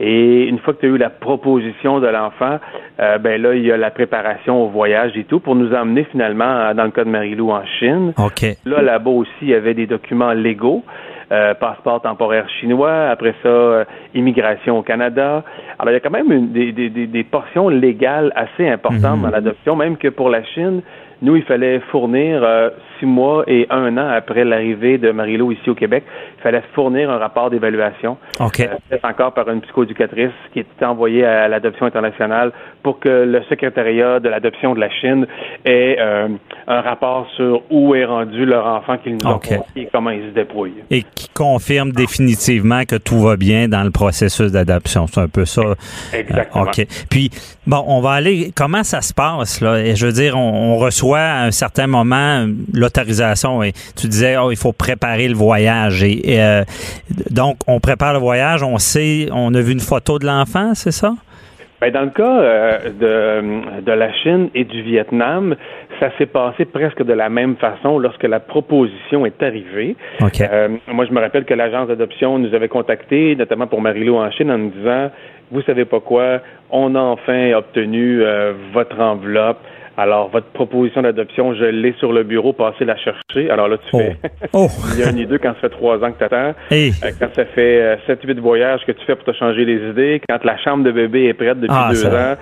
Et 0.00 0.44
une 0.44 0.58
fois 0.58 0.74
que 0.74 0.80
tu 0.80 0.86
as 0.86 0.88
eu 0.90 0.98
la 0.98 1.10
proposition 1.10 2.00
de 2.00 2.08
l'enfant, 2.08 2.58
euh, 3.00 3.18
ben 3.18 3.40
là, 3.40 3.54
il 3.54 3.64
y 3.64 3.72
a 3.72 3.76
la 3.76 3.90
préparation 3.90 4.64
au 4.64 4.68
voyage 4.68 5.16
et 5.16 5.24
tout 5.24 5.40
pour 5.40 5.54
nous 5.54 5.72
emmener 5.74 6.04
finalement, 6.04 6.74
dans 6.74 6.84
le 6.84 6.90
cas 6.90 7.04
de 7.04 7.10
Marilou, 7.10 7.50
en 7.50 7.64
Chine. 7.78 8.12
Là, 8.64 8.82
là-bas 8.82 9.10
aussi, 9.10 9.30
il 9.42 9.48
y 9.48 9.54
avait 9.54 9.74
des 9.74 9.86
documents 9.86 10.32
légaux. 10.32 10.82
Euh, 11.32 11.54
passeport 11.54 12.02
temporaire 12.02 12.46
chinois, 12.60 13.08
après 13.08 13.34
ça, 13.42 13.48
euh, 13.48 13.84
immigration 14.14 14.78
au 14.78 14.82
Canada. 14.82 15.42
Alors, 15.78 15.90
il 15.90 15.94
y 15.94 15.96
a 15.96 16.00
quand 16.00 16.10
même 16.10 16.52
des, 16.52 16.72
des, 16.72 17.24
portions 17.24 17.70
légales 17.70 18.34
assez 18.36 18.68
importantes 18.68 19.16
mhm. 19.16 19.22
dans 19.22 19.30
l'adoption, 19.30 19.74
même 19.74 19.96
que 19.96 20.08
pour 20.08 20.28
la 20.28 20.44
Chine, 20.44 20.82
nous, 21.22 21.36
il 21.36 21.44
fallait 21.44 21.78
fournir 21.92 22.42
euh, 22.42 22.70
six 22.98 23.06
mois 23.06 23.44
et 23.46 23.68
un 23.70 23.96
an 23.96 24.08
après 24.08 24.44
l'arrivée 24.44 24.98
de 24.98 25.12
Marilo 25.12 25.52
ici 25.52 25.70
au 25.70 25.74
Québec, 25.76 26.02
il 26.38 26.42
fallait 26.42 26.62
fournir 26.74 27.10
un 27.10 27.18
rapport 27.18 27.48
d'évaluation. 27.48 28.16
OK. 28.40 28.58
Euh, 28.58 28.96
encore 29.04 29.32
par 29.32 29.48
une 29.48 29.60
psychoéducatrice 29.60 30.32
qui 30.52 30.58
était 30.58 30.84
envoyée 30.84 31.24
à 31.24 31.46
l'adoption 31.46 31.86
internationale 31.86 32.50
pour 32.82 32.98
que 32.98 33.08
le 33.08 33.40
secrétariat 33.44 34.18
de 34.18 34.28
l'adoption 34.28 34.74
de 34.74 34.80
la 34.80 34.90
Chine 34.90 35.28
ait 35.64 35.96
euh, 36.00 36.26
un 36.66 36.80
rapport 36.80 37.28
sur 37.36 37.62
où 37.70 37.94
est 37.94 38.04
rendu 38.04 38.44
leur 38.44 38.66
enfant 38.66 38.98
qu'ils 38.98 39.14
nous 39.14 39.26
ont 39.26 39.38
confié 39.38 39.60
et 39.76 39.88
comment 39.92 40.10
ils 40.10 40.30
se 40.30 40.34
débrouillent. 40.34 40.82
Et 40.90 41.04
confirme 41.42 41.90
définitivement 41.90 42.84
que 42.84 42.94
tout 42.94 43.20
va 43.20 43.36
bien 43.36 43.68
dans 43.68 43.82
le 43.82 43.90
processus 43.90 44.52
d'adoption. 44.52 45.08
C'est 45.08 45.20
un 45.20 45.28
peu 45.28 45.44
ça. 45.44 45.62
Exactement. 46.12 46.62
OK. 46.62 46.86
Puis, 47.10 47.30
bon, 47.66 47.82
on 47.88 48.00
va 48.00 48.12
aller. 48.12 48.52
Comment 48.54 48.84
ça 48.84 49.00
se 49.00 49.12
passe, 49.12 49.60
là? 49.60 49.92
Je 49.92 50.06
veux 50.06 50.12
dire, 50.12 50.38
on 50.38 50.76
reçoit 50.76 51.18
à 51.18 51.44
un 51.44 51.50
certain 51.50 51.88
moment 51.88 52.46
l'autorisation 52.72 53.62
et 53.62 53.72
tu 53.96 54.06
disais 54.06 54.36
oh 54.36 54.50
il 54.50 54.56
faut 54.56 54.72
préparer 54.72 55.28
le 55.28 55.34
voyage 55.34 56.02
et, 56.04 56.40
euh, 56.40 56.62
donc 57.30 57.56
on 57.66 57.80
prépare 57.80 58.12
le 58.12 58.18
voyage, 58.18 58.62
on 58.62 58.78
sait, 58.78 59.28
on 59.32 59.52
a 59.54 59.60
vu 59.60 59.72
une 59.72 59.80
photo 59.80 60.18
de 60.18 60.26
l'enfant, 60.26 60.74
c'est 60.74 60.92
ça? 60.92 61.14
Ben, 61.80 61.90
dans 61.92 62.02
le 62.02 62.10
cas 62.10 62.38
euh, 62.40 62.78
de, 63.00 63.80
de 63.82 63.90
la 63.90 64.12
Chine 64.12 64.50
et 64.54 64.62
du 64.62 64.82
Vietnam, 64.82 65.56
ça 66.02 66.10
s'est 66.18 66.26
passé 66.26 66.64
presque 66.64 67.04
de 67.04 67.12
la 67.12 67.28
même 67.28 67.54
façon 67.56 67.98
lorsque 67.98 68.24
la 68.24 68.40
proposition 68.40 69.24
est 69.24 69.40
arrivée. 69.40 69.94
Euh, 70.40 70.68
moi, 70.88 71.06
je 71.06 71.12
me 71.12 71.20
rappelle 71.20 71.44
que 71.44 71.54
l'agence 71.54 71.86
d'adoption 71.86 72.40
nous 72.40 72.52
avait 72.54 72.68
contactés, 72.68 73.36
notamment 73.36 73.68
pour 73.68 73.80
Marilo 73.80 74.16
en 74.16 74.28
Chine, 74.32 74.50
en 74.50 74.58
nous 74.58 74.70
disant, 74.70 75.10
vous 75.52 75.62
savez 75.62 75.84
pas 75.84 76.00
quoi, 76.00 76.40
on 76.70 76.96
a 76.96 77.00
enfin 77.00 77.52
obtenu 77.52 78.20
votre 78.72 78.98
enveloppe. 78.98 79.58
Alors, 79.96 80.30
votre 80.30 80.46
proposition 80.46 81.02
d'adoption, 81.02 81.54
je 81.54 81.64
l'ai 81.66 81.92
sur 81.98 82.12
le 82.12 82.22
bureau, 82.22 82.54
passez 82.54 82.84
la 82.84 82.96
chercher. 82.96 83.50
Alors 83.50 83.68
là, 83.68 83.76
tu 83.76 83.90
oh. 83.92 83.98
fais 83.98 84.16
oh. 84.54 84.66
il 84.94 85.00
y 85.00 85.02
a 85.02 85.08
un 85.08 85.12
ni 85.12 85.26
deux 85.26 85.38
quand 85.38 85.52
ça 85.54 85.60
fait 85.60 85.68
trois 85.68 86.02
ans 86.02 86.10
que 86.12 86.18
tu 86.18 86.24
attends. 86.24 86.54
Euh, 86.72 86.90
quand 87.20 87.34
ça 87.34 87.44
fait 87.44 87.82
euh, 87.82 87.96
sept, 88.06 88.22
huit 88.24 88.38
voyages 88.40 88.80
que 88.86 88.92
tu 88.92 89.04
fais 89.04 89.14
pour 89.14 89.24
te 89.24 89.36
changer 89.36 89.64
les 89.64 89.90
idées, 89.90 90.22
quand 90.26 90.42
la 90.44 90.56
chambre 90.58 90.84
de 90.84 90.92
bébé 90.92 91.26
est 91.26 91.34
prête 91.34 91.60
depuis 91.60 91.76
ah, 91.78 91.90
deux 91.90 92.06
ans, 92.06 92.36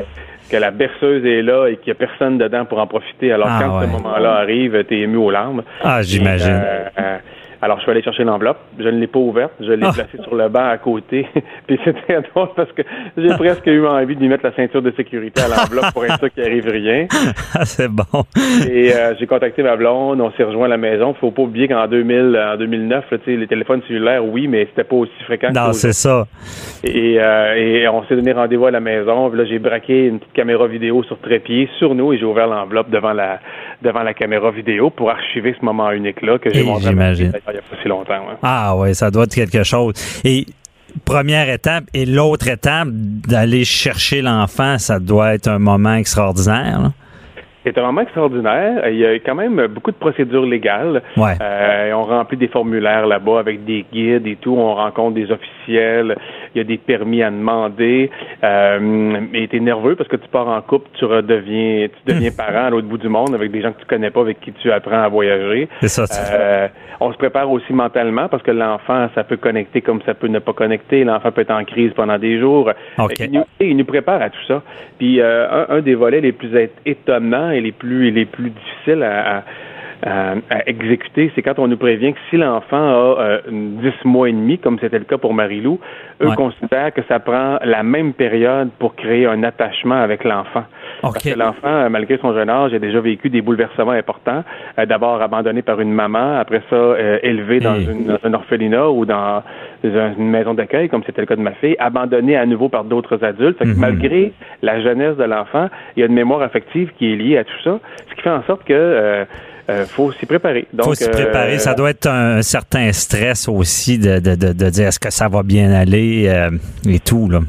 que 0.50 0.56
la 0.56 0.70
berceuse 0.70 1.24
est 1.24 1.42
là 1.42 1.68
et 1.68 1.76
qu'il 1.76 1.92
n'y 1.92 1.92
a 1.92 2.06
personne 2.06 2.38
dedans 2.38 2.64
pour 2.64 2.78
en 2.78 2.86
profiter. 2.86 3.32
Alors, 3.32 3.48
ah, 3.50 3.58
quand 3.62 3.82
ce 3.82 3.86
moment-là 3.86 4.36
arrive, 4.36 4.84
tu 4.84 4.96
es 4.96 5.02
ému 5.02 5.16
aux 5.16 5.30
larmes. 5.30 5.62
Ah, 5.82 6.02
j'imagine. 6.02 6.60
Euh, 6.98 7.18
alors, 7.62 7.76
je 7.76 7.82
suis 7.82 7.90
allé 7.90 8.02
chercher 8.02 8.24
l'enveloppe. 8.24 8.58
Je 8.78 8.88
ne 8.88 8.98
l'ai 8.98 9.06
pas 9.06 9.18
ouverte. 9.18 9.52
Je 9.60 9.72
l'ai 9.72 9.86
ah. 9.86 9.92
placée 9.92 10.18
sur 10.22 10.34
le 10.34 10.48
banc 10.48 10.66
à 10.66 10.78
côté. 10.78 11.26
Puis 11.66 11.78
c'était 11.84 12.20
drôle 12.34 12.48
parce 12.56 12.72
que 12.72 12.82
j'ai 13.16 13.28
presque 13.28 13.66
eu 13.66 13.86
envie 13.86 14.14
de 14.14 14.20
lui 14.20 14.28
mettre 14.28 14.44
la 14.44 14.54
ceinture 14.54 14.80
de 14.80 14.90
sécurité 14.92 15.42
à 15.42 15.48
l'enveloppe 15.48 15.92
pour 15.92 16.04
être 16.06 16.18
sûr 16.18 16.32
qu'il 16.32 16.42
arrive 16.42 16.68
rien. 16.68 17.06
C'est 17.64 17.88
bon. 17.88 18.24
Et 18.66 18.94
euh, 18.94 19.14
j'ai 19.18 19.26
contacté 19.26 19.62
ma 19.62 19.76
blonde. 19.76 20.20
On 20.22 20.30
s'est 20.32 20.44
rejoint 20.44 20.66
à 20.66 20.68
la 20.68 20.78
maison. 20.78 21.12
Faut 21.14 21.32
pas 21.32 21.42
oublier 21.42 21.68
qu'en 21.68 21.86
2000, 21.86 22.38
en 22.54 22.56
2009, 22.56 23.10
là, 23.10 23.18
les 23.26 23.46
téléphones 23.46 23.82
cellulaires, 23.86 24.24
oui, 24.24 24.48
mais 24.48 24.66
c'était 24.70 24.84
pas 24.84 24.96
aussi 24.96 25.22
fréquent. 25.24 25.50
Non, 25.54 25.74
c'est 25.74 25.92
ça. 25.92 26.26
Et, 26.82 27.20
euh, 27.20 27.54
et 27.56 27.88
on 27.88 28.04
s'est 28.04 28.16
donné 28.16 28.32
rendez-vous 28.32 28.66
à 28.66 28.70
la 28.70 28.80
maison. 28.80 29.28
Puis 29.28 29.38
là, 29.38 29.44
j'ai 29.44 29.58
braqué 29.58 30.06
une 30.06 30.18
petite 30.18 30.32
caméra 30.32 30.66
vidéo 30.66 31.02
sur 31.02 31.18
trépied 31.18 31.68
sur 31.78 31.94
nous 31.94 32.14
et 32.14 32.18
j'ai 32.18 32.24
ouvert 32.24 32.46
l'enveloppe 32.46 32.88
devant 32.88 33.12
la 33.12 33.38
devant 33.82 34.02
la 34.02 34.14
caméra 34.14 34.50
vidéo 34.50 34.90
pour 34.90 35.10
archiver 35.10 35.54
ce 35.58 35.64
moment 35.64 35.90
unique-là 35.90 36.38
que 36.38 36.52
j'ai 36.52 36.64
montré 36.64 36.90
il 36.90 36.96
n'y 36.96 37.28
a 37.28 37.32
pas 37.32 37.76
si 37.82 37.88
longtemps. 37.88 38.22
Ah 38.42 38.74
oui, 38.76 38.94
ça 38.94 39.10
doit 39.10 39.24
être 39.24 39.34
quelque 39.34 39.62
chose. 39.62 39.94
Et 40.24 40.46
première 41.04 41.48
étape 41.48 41.84
et 41.94 42.06
l'autre 42.06 42.48
étape 42.48 42.88
d'aller 42.90 43.64
chercher 43.64 44.22
l'enfant, 44.22 44.78
ça 44.78 44.98
doit 44.98 45.34
être 45.34 45.48
un 45.48 45.58
moment 45.58 45.94
extraordinaire. 45.94 46.90
C'est 47.64 47.76
un 47.76 47.82
moment 47.82 48.00
extraordinaire. 48.00 48.88
Il 48.88 48.96
y 48.96 49.04
a 49.04 49.14
quand 49.16 49.34
même 49.34 49.66
beaucoup 49.66 49.90
de 49.90 49.96
procédures 49.96 50.46
légales. 50.46 51.02
Euh, 51.18 51.92
on 51.92 52.04
remplit 52.04 52.38
des 52.38 52.48
formulaires 52.48 53.06
là-bas 53.06 53.38
avec 53.38 53.66
des 53.66 53.84
guides 53.92 54.26
et 54.26 54.36
tout. 54.36 54.54
On 54.56 54.74
rencontre 54.74 55.14
des 55.14 55.30
officiels. 55.30 56.16
Il 56.54 56.58
y 56.58 56.60
a 56.60 56.64
des 56.64 56.78
permis 56.78 57.22
à 57.22 57.30
demander. 57.30 58.10
Euh, 58.42 59.20
et 59.34 59.48
tu 59.48 59.56
es 59.56 59.60
nerveux 59.60 59.96
parce 59.96 60.08
que 60.08 60.16
tu 60.16 60.28
pars 60.28 60.48
en 60.48 60.60
couple, 60.62 60.88
tu 60.94 61.04
redeviens, 61.04 61.88
tu 61.88 62.12
deviens 62.12 62.30
parent 62.36 62.66
à 62.66 62.70
l'autre 62.70 62.88
bout 62.88 62.98
du 62.98 63.08
monde 63.08 63.34
avec 63.34 63.50
des 63.50 63.62
gens 63.62 63.72
que 63.72 63.80
tu 63.80 63.86
connais 63.86 64.10
pas, 64.10 64.20
avec 64.20 64.40
qui 64.40 64.52
tu 64.52 64.70
apprends 64.72 65.02
à 65.02 65.08
voyager. 65.08 65.68
C'est 65.80 65.88
ça. 65.88 66.04
Euh, 66.32 66.68
on 67.00 67.12
se 67.12 67.16
prépare 67.16 67.50
aussi 67.50 67.72
mentalement 67.72 68.28
parce 68.28 68.42
que 68.42 68.50
l'enfant, 68.50 69.08
ça 69.14 69.24
peut 69.24 69.36
connecter 69.36 69.80
comme 69.80 70.02
ça 70.02 70.14
peut 70.14 70.28
ne 70.28 70.38
pas 70.38 70.52
connecter. 70.52 71.04
L'enfant 71.04 71.32
peut 71.32 71.42
être 71.42 71.50
en 71.50 71.64
crise 71.64 71.92
pendant 71.94 72.18
des 72.18 72.38
jours. 72.38 72.70
Il, 73.18 73.32
nous, 73.32 73.44
il, 73.60 73.76
nous, 73.76 73.84
prépare 73.84 74.20
à 74.20 74.30
tout 74.30 74.44
ça. 74.46 74.62
Puis 74.98 75.20
euh, 75.20 75.66
un, 75.68 75.80
des 75.80 75.94
volets 75.94 76.20
les 76.20 76.32
plus 76.32 76.50
étonnants 76.84 77.50
et 77.50 77.60
les 77.60 77.72
plus 77.72 78.10
les 78.10 78.26
plus 78.26 78.50
difficiles 78.50 79.02
à 79.02 79.20
à, 79.20 79.42
exécuter, 80.66 81.30
c'est 81.34 81.42
quand 81.42 81.58
on 81.58 81.68
nous 81.68 81.76
prévient 81.76 82.12
que 82.12 82.18
si 82.30 82.36
l'enfant 82.36 82.76
a 82.76 83.20
euh, 83.20 83.40
10 83.50 83.92
mois 84.04 84.28
et 84.28 84.32
demi, 84.32 84.58
comme 84.58 84.78
c'était 84.80 84.98
le 84.98 85.04
cas 85.04 85.18
pour 85.18 85.34
Marie-Lou, 85.34 85.78
eux 86.22 86.30
considèrent 86.36 86.92
que 86.92 87.02
ça 87.08 87.18
prend 87.18 87.58
la 87.62 87.82
même 87.82 88.12
période 88.14 88.70
pour 88.78 88.94
créer 88.94 89.26
un 89.26 89.42
attachement 89.42 90.00
avec 90.00 90.24
l'enfant. 90.24 90.64
Parce 91.02 91.22
que 91.22 91.38
l'enfant, 91.38 91.88
malgré 91.90 92.18
son 92.18 92.34
jeune 92.34 92.50
âge, 92.50 92.74
a 92.74 92.78
déjà 92.78 93.00
vécu 93.00 93.30
des 93.30 93.42
bouleversements 93.42 93.92
importants. 93.92 94.44
Euh, 94.78 94.86
d'abord 94.86 95.20
abandonné 95.20 95.62
par 95.62 95.80
une 95.80 95.92
maman, 95.92 96.38
après 96.38 96.62
ça 96.70 96.76
euh, 96.76 97.18
élevé 97.22 97.60
dans, 97.60 97.78
une, 97.78 98.06
dans 98.06 98.18
un 98.24 98.34
orphelinat 98.34 98.90
ou 98.90 99.04
dans 99.04 99.42
une 99.82 100.30
maison 100.30 100.54
d'accueil, 100.54 100.88
comme 100.88 101.02
c'était 101.04 101.22
le 101.22 101.26
cas 101.26 101.36
de 101.36 101.42
ma 101.42 101.52
fille, 101.52 101.76
abandonné 101.78 102.36
à 102.36 102.46
nouveau 102.46 102.68
par 102.68 102.84
d'autres 102.84 103.22
adultes. 103.24 103.58
Fait 103.58 103.64
que 103.64 103.70
mhm. 103.70 103.80
malgré 103.80 104.32
la 104.62 104.80
jeunesse 104.80 105.16
de 105.16 105.24
l'enfant, 105.24 105.68
il 105.96 106.00
y 106.00 106.02
a 106.02 106.06
une 106.06 106.14
mémoire 106.14 106.42
affective 106.42 106.92
qui 106.98 107.12
est 107.12 107.16
liée 107.16 107.38
à 107.38 107.44
tout 107.44 107.60
ça, 107.64 107.80
ce 108.08 108.14
qui 108.14 108.22
fait 108.22 108.30
en 108.30 108.42
sorte 108.44 108.64
que 108.64 109.26
euh, 109.70 109.82
euh 109.82 109.86
faut 109.86 110.12
s'y 110.12 110.26
préparer. 110.26 110.66
Il 110.72 110.82
faut 110.82 110.94
s'y 110.94 111.08
préparer. 111.08 111.58
ça 111.58 111.74
doit 111.74 111.90
être 111.90 112.08
un, 112.08 112.42
certain 112.42 112.92
stress 112.92 113.48
aussi 113.48 113.98
de, 113.98 114.18
de, 114.18 114.34
de, 114.34 114.70
dire 114.70 114.88
est-ce 114.88 115.00
que 115.00 115.10
ça 115.10 115.28
va 115.28 115.42
bien 115.42 115.72
aller 115.72 116.30
et 116.88 116.98
tout. 116.98 117.28
Là? 117.30 117.40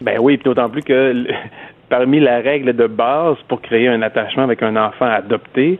Ben 0.00 0.18
oui, 0.20 0.38
d'autant 0.44 0.68
plus 0.68 0.82
que 0.82 1.26
parmi 1.88 2.20
la 2.20 2.40
règle 2.40 2.74
de 2.74 2.86
base 2.86 3.36
pour 3.48 3.60
créer 3.60 3.88
un 3.88 4.02
attachement 4.02 4.44
avec 4.44 4.62
un 4.62 4.76
enfant 4.76 5.06
adopté, 5.06 5.78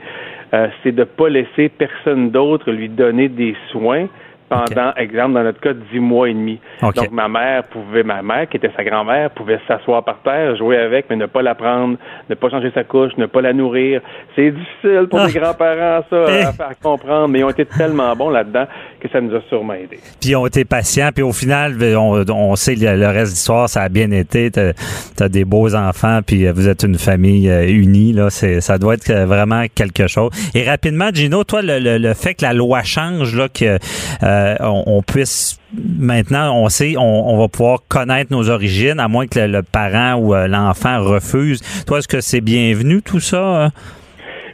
euh, 0.55 0.69
c'est 0.83 0.93
de 0.93 1.01
ne 1.01 1.05
pas 1.05 1.29
laisser 1.29 1.69
personne 1.69 2.31
d'autre 2.31 2.71
lui 2.71 2.89
donner 2.89 3.29
des 3.29 3.55
soins 3.71 4.07
pendant, 4.49 4.95
exemple, 4.97 5.35
dans 5.35 5.43
notre 5.43 5.61
cas, 5.61 5.73
dix 5.93 6.01
mois 6.01 6.29
et 6.29 6.35
demi. 6.35 6.59
Donc, 6.81 7.11
ma 7.11 7.29
mère 7.29 7.65
pouvait, 7.65 8.03
ma 8.03 8.23
mère, 8.23 8.49
qui 8.49 8.57
était 8.57 8.71
sa 8.77 8.85
grand-mère, 8.85 9.31
pouvait 9.31 9.61
s'asseoir 9.69 10.05
par 10.05 10.21
terre, 10.23 10.57
jouer 10.57 10.79
avec, 10.79 11.07
mais 11.11 11.17
ne 11.17 11.27
pas 11.27 11.43
la 11.43 11.55
prendre, 11.55 11.99
ne 12.29 12.35
pas 12.35 12.49
changer 12.49 12.71
sa 12.75 12.85
couche, 12.85 13.13
ne 13.19 13.27
pas 13.27 13.43
la 13.43 13.53
nourrir. 13.53 14.01
C'est 14.35 14.51
difficile 14.51 15.07
pour 15.11 15.21
les 15.21 15.37
ah. 15.37 15.41
grands-parents, 15.41 16.05
ça, 16.09 16.25
à 16.25 16.51
eh. 16.51 16.57
faire 16.57 16.79
comprendre, 16.83 17.29
mais 17.29 17.41
ils 17.41 17.45
ont 17.45 17.51
été 17.51 17.67
tellement 17.67 18.15
bons 18.17 18.31
là-dedans 18.31 18.67
que 19.01 19.09
ça 19.09 19.21
nous 19.21 19.35
a 19.35 19.41
sûrement 19.49 19.75
aidé. 19.75 19.99
Puis 20.21 20.31
ils 20.31 20.37
ont 20.37 20.47
été 20.47 20.65
patients, 20.65 21.11
puis 21.15 21.23
au 21.23 21.33
final, 21.33 21.77
on, 21.97 22.57
sait 22.57 22.75
le, 22.75 23.07
reste 23.07 23.33
de 23.33 23.37
l'histoire, 23.37 23.69
ça 23.69 23.83
a 23.83 23.89
bien 23.89 24.11
été. 24.11 24.51
T'as 24.51 24.73
as 25.21 25.29
des 25.29 25.45
beaux 25.45 25.75
enfants, 25.75 26.21
puis 26.27 26.49
vous 26.51 26.69
êtes 26.69 26.83
une 26.85 26.97
famille 26.97 27.51
euh, 27.51 27.69
unie, 27.69 28.13
là. 28.13 28.31
Ça 28.31 28.79
doit 28.79 28.95
être 28.95 29.13
vraiment 29.13 29.65
quelque 29.75 30.07
chose. 30.07 30.31
Et 30.55 30.63
rapidement, 30.63 31.11
Gino, 31.13 31.45
toi, 31.45 31.61
le, 31.63 31.99
le, 31.99 32.15
fait 32.15 32.35
que 32.35 32.43
la 32.43 32.53
loi 32.53 32.83
change, 32.83 33.35
là, 33.35 33.49
que 33.49 33.79
euh, 34.23 34.38
euh, 34.39 34.83
on, 34.87 35.03
puisse 35.03 35.61
maintenant, 35.75 36.55
on 36.57 36.69
sait, 36.69 36.95
on, 36.99 37.39
va 37.39 37.49
pouvoir 37.49 37.81
connaître 37.89 38.33
nos 38.33 38.51
origines, 38.51 39.01
à 39.01 39.09
moins 39.09 39.27
que 39.27 39.39
le, 39.39 39.63
parent 39.63 40.15
ou 40.15 40.35
euh, 40.35 40.47
l'enfant 40.49 41.01
refuse. 41.03 41.61
Toi, 41.87 41.99
est-ce 41.99 42.09
que 42.09 42.21
c'est 42.21 42.41
bienvenu 42.41 43.03
tout 43.03 43.21
ça? 43.21 43.65
Hein? 43.65 43.69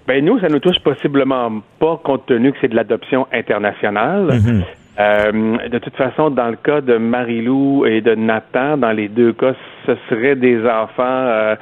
Ben 0.06 0.24
nous, 0.24 0.38
ça 0.40 0.48
nous 0.48 0.58
touche 0.58 0.78
possiblement 0.80 1.62
pas, 1.78 2.00
compte 2.02 2.26
tenu 2.26 2.52
que 2.52 2.58
c'est 2.60 2.68
de 2.68 2.76
l'adoption 2.76 3.26
internationale. 3.32 4.28
Mm-hmm. 4.28 4.62
Euh, 5.00 5.68
de 5.68 5.78
toute 5.78 5.96
façon, 5.96 6.30
dans 6.30 6.48
le 6.48 6.56
cas 6.56 6.80
de 6.80 6.96
Marilou 6.96 7.84
et 7.86 8.00
de 8.00 8.14
Nathan, 8.14 8.76
dans 8.76 8.92
les 8.92 9.08
deux 9.08 9.32
cas, 9.32 9.54
ce 9.86 9.92
seraient 10.08 10.36
des 10.36 10.58
enfants 10.66 11.56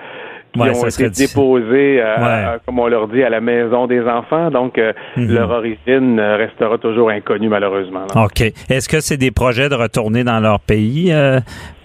qui 0.53 0.61
ont 0.61 0.87
été 0.87 1.11
déposés, 1.11 2.01
euh, 2.01 2.59
comme 2.67 2.79
on 2.79 2.87
leur 2.87 3.09
dit, 3.09 3.23
à 3.23 3.31
la 3.31 3.41
maison 3.41 3.87
des 3.87 4.03
enfants. 4.03 4.51
Donc, 4.51 4.79
euh, 4.79 4.93
mhm. 5.17 5.33
leur 5.33 5.51
origine 5.51 6.19
euh, 6.19 6.37
restera 6.37 6.79
toujours 6.79 7.11
inconnue, 7.11 7.49
malheureusement. 7.49 8.07
OK. 8.15 8.41
Est-ce 8.41 8.89
que 8.89 9.01
c'est 9.01 9.17
des 9.17 9.31
projets 9.31 9.69
de 9.69 9.75
retourner 9.75 10.25
dans 10.25 10.41
leur 10.41 10.61
pays, 10.61 11.13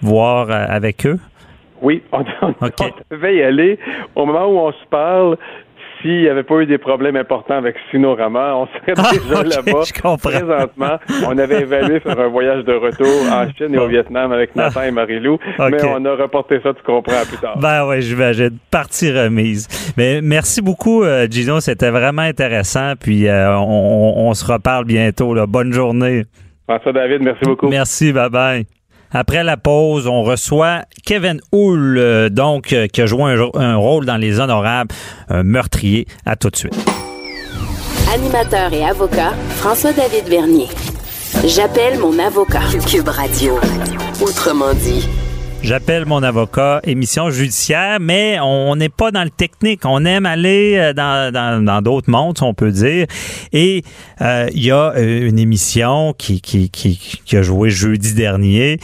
voir 0.02 0.50
avec 0.50 1.06
eux? 1.06 1.18
Oui, 1.80 2.02
on, 2.12 2.24
on, 2.42 2.54
devait 3.10 3.36
y 3.36 3.42
aller. 3.42 3.78
Au 4.16 4.26
moment 4.26 4.46
où 4.46 4.58
on 4.58 4.72
se 4.72 4.86
parle, 4.90 5.36
s'il 6.00 6.20
n'y 6.20 6.28
avait 6.28 6.42
pas 6.42 6.60
eu 6.60 6.66
des 6.66 6.78
problèmes 6.78 7.16
importants 7.16 7.56
avec 7.56 7.76
Sinorama, 7.90 8.54
on 8.54 8.66
serait 8.66 8.94
ah, 8.96 9.10
déjà 9.12 9.42
là-bas. 9.42 10.16
Présentement, 10.22 10.98
on 11.26 11.38
avait 11.38 11.62
évalué 11.62 12.00
faire 12.00 12.18
un 12.18 12.28
voyage 12.28 12.64
de 12.64 12.74
retour 12.74 13.32
en 13.32 13.46
Chine 13.56 13.74
et 13.74 13.78
au 13.78 13.88
Vietnam 13.88 14.32
avec 14.32 14.54
Nathan 14.56 14.82
et 14.82 14.90
Marie-Lou, 14.90 15.38
mais 15.58 15.84
on 15.84 16.04
a 16.04 16.14
reporté 16.14 16.60
ça, 16.62 16.72
tu 16.74 16.82
comprends, 16.82 17.24
plus 17.26 17.38
tard. 17.38 17.58
Ben 17.58 17.86
oui, 17.86 18.02
j'imagine. 18.02 18.58
Partie 18.70 19.10
remise. 19.10 19.68
Mais 19.96 20.20
merci 20.22 20.62
beaucoup, 20.62 21.02
euh, 21.02 21.26
Gino. 21.30 21.60
C'était 21.60 21.90
vraiment 21.90 22.22
intéressant. 22.22 22.94
Puis 22.98 23.28
euh, 23.28 23.56
on, 23.58 24.32
se 24.34 24.50
reparle 24.50 24.84
bientôt. 24.84 25.34
Bonne 25.46 25.72
journée. 25.72 26.24
François 26.68 26.92
David, 26.92 27.22
merci 27.22 27.44
beaucoup. 27.44 27.68
Merci, 27.68 28.12
bye 28.12 28.28
bye. 28.28 28.77
Après 29.12 29.42
la 29.42 29.56
pause, 29.56 30.06
on 30.06 30.22
reçoit 30.22 30.82
Kevin 31.06 31.40
Hull, 31.52 31.96
euh, 31.98 32.28
donc, 32.28 32.72
euh, 32.72 32.86
qui 32.86 33.00
a 33.00 33.06
joué 33.06 33.34
un, 33.54 33.76
rôle 33.76 34.04
dans 34.04 34.16
Les 34.16 34.38
Honorables, 34.38 34.94
un 35.28 35.42
meurtrier. 35.42 36.06
À 36.26 36.36
tout 36.36 36.50
de 36.50 36.56
suite. 36.56 36.74
Animateur 38.12 38.72
et 38.72 38.84
avocat, 38.84 39.32
François-David 39.56 40.28
Vernier. 40.28 40.68
J'appelle 41.44 41.98
mon 41.98 42.18
avocat. 42.18 42.60
Cube 42.86 43.08
Radio. 43.08 43.58
Autrement 44.20 44.72
dit. 44.74 45.08
J'appelle 45.62 46.06
mon 46.06 46.22
avocat, 46.22 46.80
émission 46.84 47.30
judiciaire, 47.30 47.98
mais 48.00 48.38
on 48.40 48.76
n'est 48.76 48.88
pas 48.88 49.10
dans 49.10 49.24
le 49.24 49.30
technique. 49.30 49.84
On 49.84 50.04
aime 50.04 50.24
aller 50.24 50.76
euh, 50.78 50.92
dans 50.92 51.82
d'autres 51.82 52.10
mondes, 52.10 52.38
on 52.40 52.54
peut 52.54 52.70
dire. 52.70 53.06
Et 53.52 53.82
euh, 54.20 54.48
il 54.54 54.64
y 54.64 54.70
a 54.70 54.92
euh, 54.96 55.28
une 55.28 55.38
émission 55.38 56.14
qui, 56.16 56.40
qui, 56.40 56.70
qui, 56.70 57.36
a 57.36 57.42
joué 57.42 57.70
jeudi 57.70 58.14
dernier, 58.14 58.78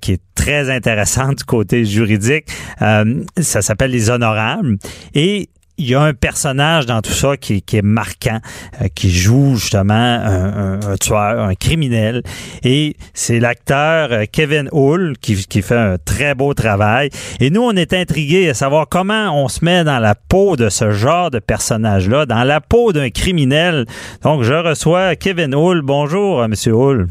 qui 0.00 0.12
est 0.12 0.22
très 0.34 0.70
intéressante 0.70 1.38
du 1.38 1.44
côté 1.44 1.84
juridique. 1.84 2.46
ça 2.78 3.62
s'appelle 3.62 3.90
Les 3.90 4.10
Honorables. 4.10 4.78
Et 5.14 5.50
il 5.80 5.88
y 5.88 5.94
a 5.94 6.02
un 6.02 6.12
personnage 6.12 6.84
dans 6.84 7.00
tout 7.00 7.12
ça 7.12 7.38
qui, 7.38 7.64
est 7.72 7.82
marquant, 7.82 8.38
euh, 8.82 8.88
qui 8.94 9.10
joue 9.10 9.56
justement 9.56 9.94
un, 9.94 10.96
tueur, 11.00 11.40
un 11.40 11.54
criminel. 11.54 12.22
Et 12.62 12.96
c'est 13.14 13.40
l'acteur 13.40 14.12
euh, 14.12 14.24
Kevin 14.30 14.68
Hull 14.72 15.14
qui, 15.20 15.36
qui, 15.46 15.62
fait 15.62 15.76
un 15.76 15.96
très 15.96 16.34
beau 16.34 16.52
travail. 16.52 17.08
Et 17.40 17.48
nous, 17.48 17.62
on 17.62 17.72
est 17.72 17.94
intrigués 17.94 18.50
à 18.50 18.54
savoir 18.54 18.88
comment 18.88 19.42
on 19.42 19.48
se 19.48 19.64
met 19.64 19.82
dans 19.82 19.98
la 19.98 20.14
peau 20.14 20.56
de 20.56 20.68
ce 20.68 20.90
genre 20.90 21.30
de 21.30 21.38
personnage-là, 21.38 22.26
dans 22.26 22.44
la 22.44 22.60
peau 22.60 22.92
d'un 22.92 23.08
criminel. 23.08 23.86
Donc, 24.22 24.42
je 24.42 24.54
reçois 24.54 25.16
Kevin 25.16 25.54
Hull. 25.54 25.80
Bonjour, 25.80 26.42
euh, 26.42 26.48
Monsieur 26.48 26.74
Hull. 26.74 27.08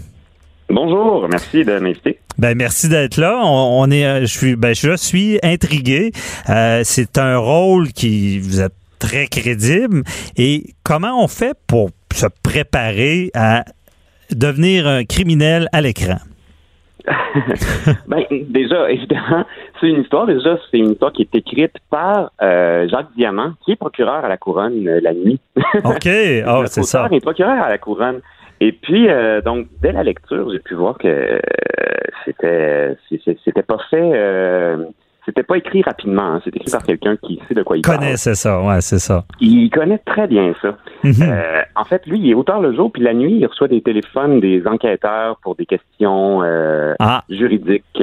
Bonjour, 0.71 1.27
merci 1.27 1.65
de 1.65 1.79
m'inviter. 1.79 2.19
Ben 2.38 2.55
merci 2.55 2.89
d'être 2.89 3.17
là. 3.17 3.41
On, 3.43 3.89
est, 3.89 4.05
euh, 4.05 4.21
je 4.21 4.25
suis, 4.27 4.55
ben 4.55 4.75
je 4.75 4.95
suis 4.95 5.39
intrigué. 5.41 6.11
Euh, 6.47 6.81
c'est 6.83 7.17
un 7.17 7.39
rôle 7.39 7.88
qui 7.88 8.38
vous 8.38 8.61
êtes 8.61 8.75
très 8.99 9.25
crédible. 9.25 10.03
Et 10.38 10.75
comment 10.83 11.23
on 11.23 11.27
fait 11.27 11.57
pour 11.67 11.89
se 12.13 12.27
préparer 12.43 13.31
à 13.33 13.63
devenir 14.29 14.88
un 14.88 15.05
criminel 15.05 15.69
à 15.73 15.81
l'écran? 15.81 16.17
ben, 18.07 18.23
déjà, 18.29 18.91
évidemment, 18.91 19.45
c'est 19.81 19.88
une 19.88 20.01
histoire. 20.03 20.27
Déjà, 20.27 20.55
c'est 20.69 20.77
une 20.77 20.91
histoire 20.91 21.11
qui 21.13 21.23
est 21.23 21.35
écrite 21.35 21.73
par 21.89 22.31
euh, 22.43 22.88
Jacques 22.89 23.09
Diamant, 23.17 23.53
qui 23.65 23.71
est 23.71 23.75
procureur 23.75 24.23
à 24.23 24.27
la 24.27 24.38
couronne 24.38 24.83
la 24.85 25.13
nuit. 25.13 25.39
OK. 25.83 26.07
Oh, 26.47 26.63
c'est 26.65 26.83
ça. 26.83 27.07
Il 27.09 27.17
est 27.17 27.21
procureur 27.21 27.63
à 27.63 27.69
la 27.69 27.79
couronne. 27.79 28.21
Et 28.61 28.71
puis, 28.73 29.09
euh, 29.09 29.41
donc, 29.41 29.67
dès 29.81 29.91
la 29.91 30.03
lecture, 30.03 30.49
j'ai 30.51 30.59
pu 30.59 30.75
voir 30.75 30.97
que 30.97 31.07
euh, 31.07 31.39
c'était 32.25 32.97
c'était 33.45 33.63
pas 33.63 33.77
fait. 33.89 34.11
Euh, 34.13 34.85
c'était 35.25 35.43
pas 35.43 35.57
écrit 35.57 35.83
rapidement, 35.83 36.23
hein. 36.23 36.41
c'était 36.43 36.57
écrit 36.57 36.71
par 36.71 36.81
quelqu'un 36.81 37.15
qui 37.17 37.39
sait 37.47 37.53
de 37.53 37.61
quoi 37.61 37.77
il 37.77 37.81
parle. 37.81 37.99
Connaît, 37.99 38.17
c'est 38.17 38.33
ça, 38.33 38.63
ouais, 38.63 38.81
c'est 38.81 38.97
ça. 38.97 39.25
Il 39.39 39.69
connaît 39.69 39.99
très 39.99 40.27
bien 40.27 40.55
ça. 40.59 40.75
Mm-hmm. 41.03 41.65
en 41.75 41.83
fait, 41.83 42.07
lui, 42.07 42.19
il 42.19 42.31
est 42.31 42.33
auteur 42.33 42.59
le 42.61 42.73
jour, 42.73 42.91
puis 42.91 43.03
la 43.03 43.13
nuit, 43.13 43.33
il 43.33 43.45
reçoit 43.45 43.67
des 43.67 43.81
téléphones 43.81 44.39
des 44.39 44.65
enquêteurs 44.65 45.37
pour 45.43 45.55
des 45.55 45.67
questions 45.67 46.41
ah. 46.99 47.23
juridiques. 47.29 48.01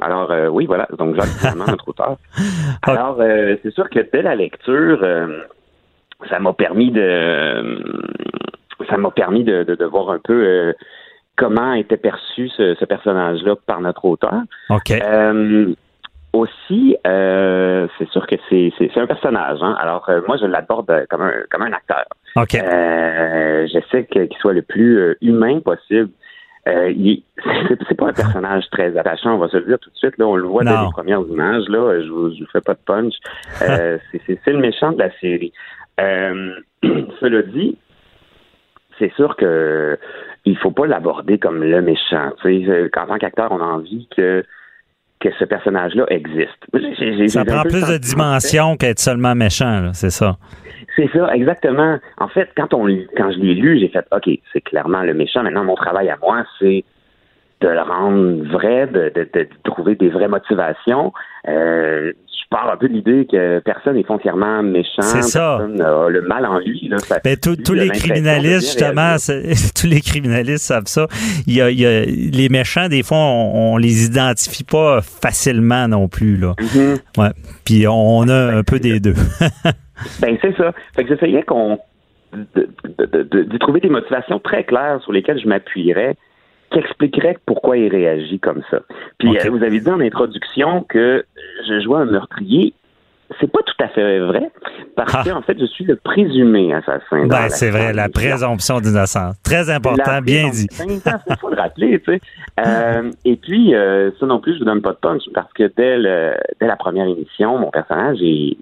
alors, 0.00 0.32
oui, 0.50 0.66
voilà, 0.66 0.88
donc 0.98 1.14
Jacques 1.14 1.28
vraiment 1.40 1.66
notre 1.68 1.88
auteur. 1.88 2.16
Alors, 2.82 3.18
c'est 3.62 3.72
sûr 3.72 3.88
que 3.88 4.00
dès 4.12 4.22
la 4.22 4.34
lecture, 4.34 5.06
ça 6.28 6.40
m'a 6.40 6.52
permis 6.52 6.90
de 6.90 7.78
ça 8.88 8.96
m'a 8.96 9.10
permis 9.10 9.44
de, 9.44 9.62
de, 9.62 9.84
voir 9.84 10.10
un 10.10 10.18
peu 10.18 10.44
euh, 10.44 10.72
comment 11.36 11.72
était 11.74 11.96
perçu 11.96 12.48
ce, 12.48 12.84
personnage-là 12.84 13.56
par 13.66 13.80
notre 13.80 14.04
auteur. 14.04 14.42
OK. 14.70 14.90
Euh, 14.90 15.74
aussi, 16.32 16.96
euh, 17.06 17.86
c'est 17.96 18.08
sûr 18.08 18.26
que 18.26 18.34
c'est, 18.48 18.72
un 18.96 19.06
personnage. 19.06 19.58
Hein. 19.62 19.76
Alors, 19.78 20.10
moi, 20.26 20.36
je 20.40 20.46
l'aborde 20.46 21.06
comme 21.08 21.22
un, 21.22 21.32
comme 21.50 21.62
un 21.62 21.72
acteur. 21.72 22.04
OK. 22.36 22.52
j'essaie 22.52 24.06
qu'il 24.06 24.36
soit 24.40 24.52
le 24.52 24.62
plus 24.62 25.16
humain 25.20 25.60
possible. 25.60 26.10
Euh, 26.66 26.92
c'est 27.88 27.94
pas 27.94 28.08
un 28.08 28.12
personnage 28.12 28.64
très 28.70 28.96
attachant, 28.96 29.34
on 29.34 29.38
va 29.38 29.48
se 29.48 29.56
le 29.58 29.66
dire 29.66 29.78
tout 29.78 29.90
de 29.90 29.96
suite. 29.96 30.16
Là, 30.18 30.26
on 30.26 30.36
le 30.36 30.46
voit 30.46 30.64
dans 30.64 30.86
les 30.86 30.92
premières 30.92 31.20
images. 31.20 31.64
Là, 31.68 32.00
je 32.00 32.08
vous, 32.08 32.28
vous 32.28 32.46
fais 32.52 32.60
pas 32.60 32.74
de 32.74 32.80
punch. 32.84 33.14
Euh, 33.62 33.98
c'est 34.12 34.46
le 34.48 34.58
méchant 34.58 34.92
de 34.92 34.98
la 34.98 35.10
série. 35.20 35.52
Euh, 36.00 36.54
cela 37.20 37.42
dit, 37.42 37.78
c'est 38.98 39.12
sûr 39.14 39.36
que 39.36 39.98
il 40.44 40.56
faut 40.58 40.70
pas 40.70 40.86
l'aborder 40.86 41.38
comme 41.38 41.62
le 41.62 41.80
méchant. 41.80 42.30
Tu 42.42 42.66
sais, 42.66 42.90
en 42.96 43.06
tant 43.06 43.18
qu'acteur, 43.18 43.52
on 43.52 43.60
a 43.60 43.64
envie 43.64 44.08
que 44.16 44.44
que 45.20 45.30
ce 45.38 45.44
personnage-là 45.44 46.04
existe. 46.08 47.28
ça 47.28 47.44
prend 47.44 47.62
plus 47.62 47.88
de 47.88 47.96
dimension 47.96 48.76
qu'être 48.76 48.98
seulement 48.98 49.34
méchant, 49.34 49.90
c'est 49.94 50.10
ça. 50.10 50.36
C'est 50.96 51.10
ça, 51.12 51.34
exactement. 51.34 51.98
En 52.18 52.28
fait, 52.28 52.50
quand 52.56 52.74
on 52.74 52.86
quand 53.16 53.32
je 53.32 53.38
l'ai 53.38 53.54
lu, 53.54 53.78
j'ai 53.80 53.88
fait 53.88 54.06
OK, 54.12 54.28
c'est 54.52 54.60
clairement 54.60 55.02
le 55.02 55.14
méchant. 55.14 55.42
Maintenant, 55.42 55.64
mon 55.64 55.76
travail 55.76 56.10
à 56.10 56.16
moi, 56.20 56.44
c'est 56.58 56.84
de 57.60 57.68
le 57.68 57.80
rendre 57.80 58.44
vrai, 58.52 58.86
de, 58.86 59.10
de, 59.14 59.48
trouver 59.64 59.94
des 59.94 60.10
vraies 60.10 60.28
motivations. 60.28 61.12
Euh, 61.48 62.12
je 62.44 62.48
pars 62.50 62.70
un 62.70 62.76
peu 62.76 62.88
de 62.88 62.92
l'idée 62.92 63.26
que 63.30 63.60
personne 63.60 63.96
n'est 63.96 64.02
foncièrement 64.02 64.62
méchant. 64.62 65.02
C'est 65.02 65.22
ça. 65.22 65.56
Personne 65.58 65.76
n'a 65.76 66.08
le 66.08 66.22
mal 66.22 66.44
en 66.44 66.58
lui. 66.58 66.88
Là. 66.88 66.98
Ben, 67.24 67.36
tous 67.36 67.72
les 67.72 67.88
criminalistes, 67.88 68.66
justement, 68.66 69.16
tous 69.74 69.86
les 69.86 70.00
criminalistes 70.00 70.64
savent 70.64 70.86
ça. 70.86 71.06
Il 71.46 71.54
y 71.54 71.62
a, 71.62 71.70
il 71.70 71.80
y 71.80 71.86
a 71.86 72.04
les 72.04 72.48
méchants, 72.50 72.88
des 72.88 73.02
fois, 73.02 73.18
on, 73.18 73.76
les 73.76 74.06
identifie 74.06 74.64
pas 74.64 75.00
facilement 75.00 75.88
non 75.88 76.08
plus. 76.08 76.36
Là. 76.36 76.54
Mm-hmm. 76.58 77.00
ouais. 77.18 77.30
Puis 77.64 77.86
on 77.88 78.28
a 78.28 78.56
un 78.56 78.62
peu 78.62 78.78
des 78.78 79.00
deux. 79.00 79.14
ben, 80.20 80.36
c'est 80.40 80.56
ça. 80.56 80.72
Fait 80.94 81.04
que 81.04 81.14
j'essayais 81.14 81.42
qu'on 81.42 81.78
de, 82.32 82.68
de, 82.98 83.22
de, 83.22 83.58
trouver 83.58 83.80
des 83.80 83.88
motivations 83.88 84.38
très 84.40 84.64
claires 84.64 85.00
sur 85.02 85.12
lesquelles 85.12 85.40
je 85.40 85.48
m'appuierais 85.48 86.16
qui 86.70 86.78
expliquerait 86.78 87.38
pourquoi 87.46 87.76
il 87.76 87.88
réagit 87.88 88.38
comme 88.38 88.62
ça. 88.70 88.80
Puis 89.18 89.36
euh, 89.36 89.50
vous 89.50 89.62
avez 89.62 89.80
dit 89.80 89.90
en 89.90 90.00
introduction 90.00 90.82
que 90.88 91.24
je 91.66 91.80
jouais 91.80 92.00
un 92.00 92.06
meurtrier. 92.06 92.74
C'est 93.40 93.50
pas 93.50 93.60
tout 93.64 93.82
à 93.82 93.88
fait 93.88 94.20
vrai, 94.20 94.50
parce 94.96 95.14
ah. 95.16 95.22
qu'en 95.24 95.40
fait, 95.40 95.58
je 95.58 95.64
suis 95.64 95.84
le 95.84 95.96
présumé 95.96 96.74
assassin. 96.74 97.26
Ben, 97.26 97.48
c'est 97.48 97.70
vrai, 97.70 97.92
la 97.92 98.08
présomption 98.08 98.80
d'innocence. 98.80 99.40
Très 99.42 99.70
important, 99.70 100.20
bien 100.20 100.50
dit. 100.50 100.68
Il 100.86 101.36
faut 101.40 101.48
le 101.48 101.56
rappeler, 101.56 101.98
tu 102.00 102.12
sais. 102.12 102.20
Euh, 102.64 103.10
et 103.24 103.36
puis, 103.36 103.74
euh, 103.74 104.10
ça 104.20 104.26
non 104.26 104.40
plus, 104.40 104.54
je 104.54 104.58
vous 104.58 104.66
donne 104.66 104.82
pas 104.82 104.92
de 104.92 104.98
punch, 104.98 105.22
parce 105.32 105.52
que 105.54 105.64
dès, 105.74 105.96
dès 106.60 106.66
la 106.66 106.76
première 106.76 107.06
émission, 107.06 107.58
mon 107.58 107.70
personnage 107.70 108.18
est, 108.20 108.58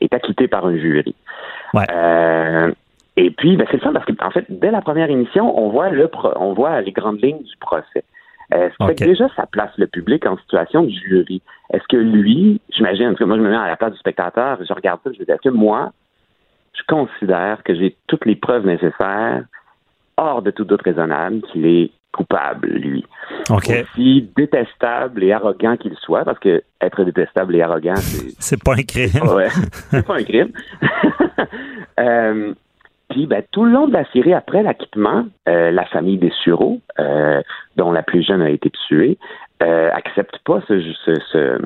est 0.00 0.12
acquitté 0.12 0.48
par 0.48 0.64
un 0.64 0.76
jury. 0.76 1.14
Ouais. 1.74 1.86
Et 3.16 3.30
puis, 3.30 3.56
ben, 3.56 3.66
c'est 3.70 3.82
ça 3.82 3.90
parce 3.92 4.04
qu'en 4.04 4.30
fait, 4.30 4.44
dès 4.48 4.70
la 4.70 4.82
première 4.82 5.10
émission, 5.10 5.58
on 5.58 5.70
voit 5.70 5.88
le 5.88 6.10
on 6.36 6.52
voit 6.52 6.80
les 6.82 6.92
grandes 6.92 7.22
lignes 7.22 7.42
du 7.42 7.56
procès. 7.58 8.04
Euh, 8.54 8.68
ce 8.78 8.92
que 8.92 9.04
déjà, 9.04 9.28
ça 9.34 9.46
place 9.46 9.72
le 9.76 9.86
public 9.86 10.24
en 10.26 10.36
situation 10.38 10.82
de 10.82 10.90
jury? 10.90 11.42
Est-ce 11.72 11.82
que 11.88 11.96
lui, 11.96 12.60
j'imagine, 12.70 13.14
que 13.16 13.24
moi, 13.24 13.36
je 13.36 13.42
me 13.42 13.50
mets 13.50 13.56
à 13.56 13.66
la 13.66 13.76
place 13.76 13.92
du 13.92 13.98
spectateur, 13.98 14.58
je 14.66 14.72
regarde 14.72 15.00
ça, 15.02 15.10
je 15.12 15.18
me 15.18 15.24
dis, 15.24 15.30
est-ce 15.30 15.42
que 15.42 15.48
moi, 15.48 15.92
je 16.74 16.82
considère 16.86 17.62
que 17.64 17.74
j'ai 17.74 17.96
toutes 18.06 18.24
les 18.24 18.36
preuves 18.36 18.64
nécessaires, 18.64 19.44
hors 20.16 20.42
de 20.42 20.50
tout 20.50 20.64
doute 20.64 20.82
raisonnable, 20.82 21.40
qu'il 21.50 21.66
est 21.66 21.90
coupable, 22.12 22.68
lui? 22.68 23.04
Okay. 23.50 23.82
Aussi 23.82 24.30
détestable 24.36 25.24
et 25.24 25.32
arrogant 25.32 25.76
qu'il 25.76 25.96
soit, 25.96 26.24
parce 26.24 26.38
que 26.38 26.62
être 26.80 27.02
détestable 27.02 27.56
et 27.56 27.62
arrogant, 27.62 27.96
c'est... 27.96 28.34
c'est 28.38 28.62
pas 28.62 28.74
un 28.74 28.82
crime. 28.82 29.28
Ouais, 29.34 29.48
c'est 29.90 30.06
pas 30.06 30.18
un 30.18 30.22
crime. 30.22 30.52
euh, 31.98 32.54
puis, 33.08 33.26
ben, 33.26 33.42
tout 33.52 33.64
le 33.64 33.70
long 33.70 33.86
de 33.86 33.92
la 33.92 34.04
série, 34.12 34.34
après 34.34 34.62
l'acquittement, 34.62 35.26
euh, 35.48 35.70
la 35.70 35.84
famille 35.86 36.18
des 36.18 36.32
Sureaux, 36.42 36.80
euh, 36.98 37.40
dont 37.76 37.92
la 37.92 38.02
plus 38.02 38.22
jeune 38.22 38.42
a 38.42 38.50
été 38.50 38.70
tuée, 38.88 39.16
euh, 39.62 39.90
accepte 39.92 40.38
pas 40.44 40.60
ce, 40.66 40.80
ce, 41.04 41.14
ce, 41.32 41.58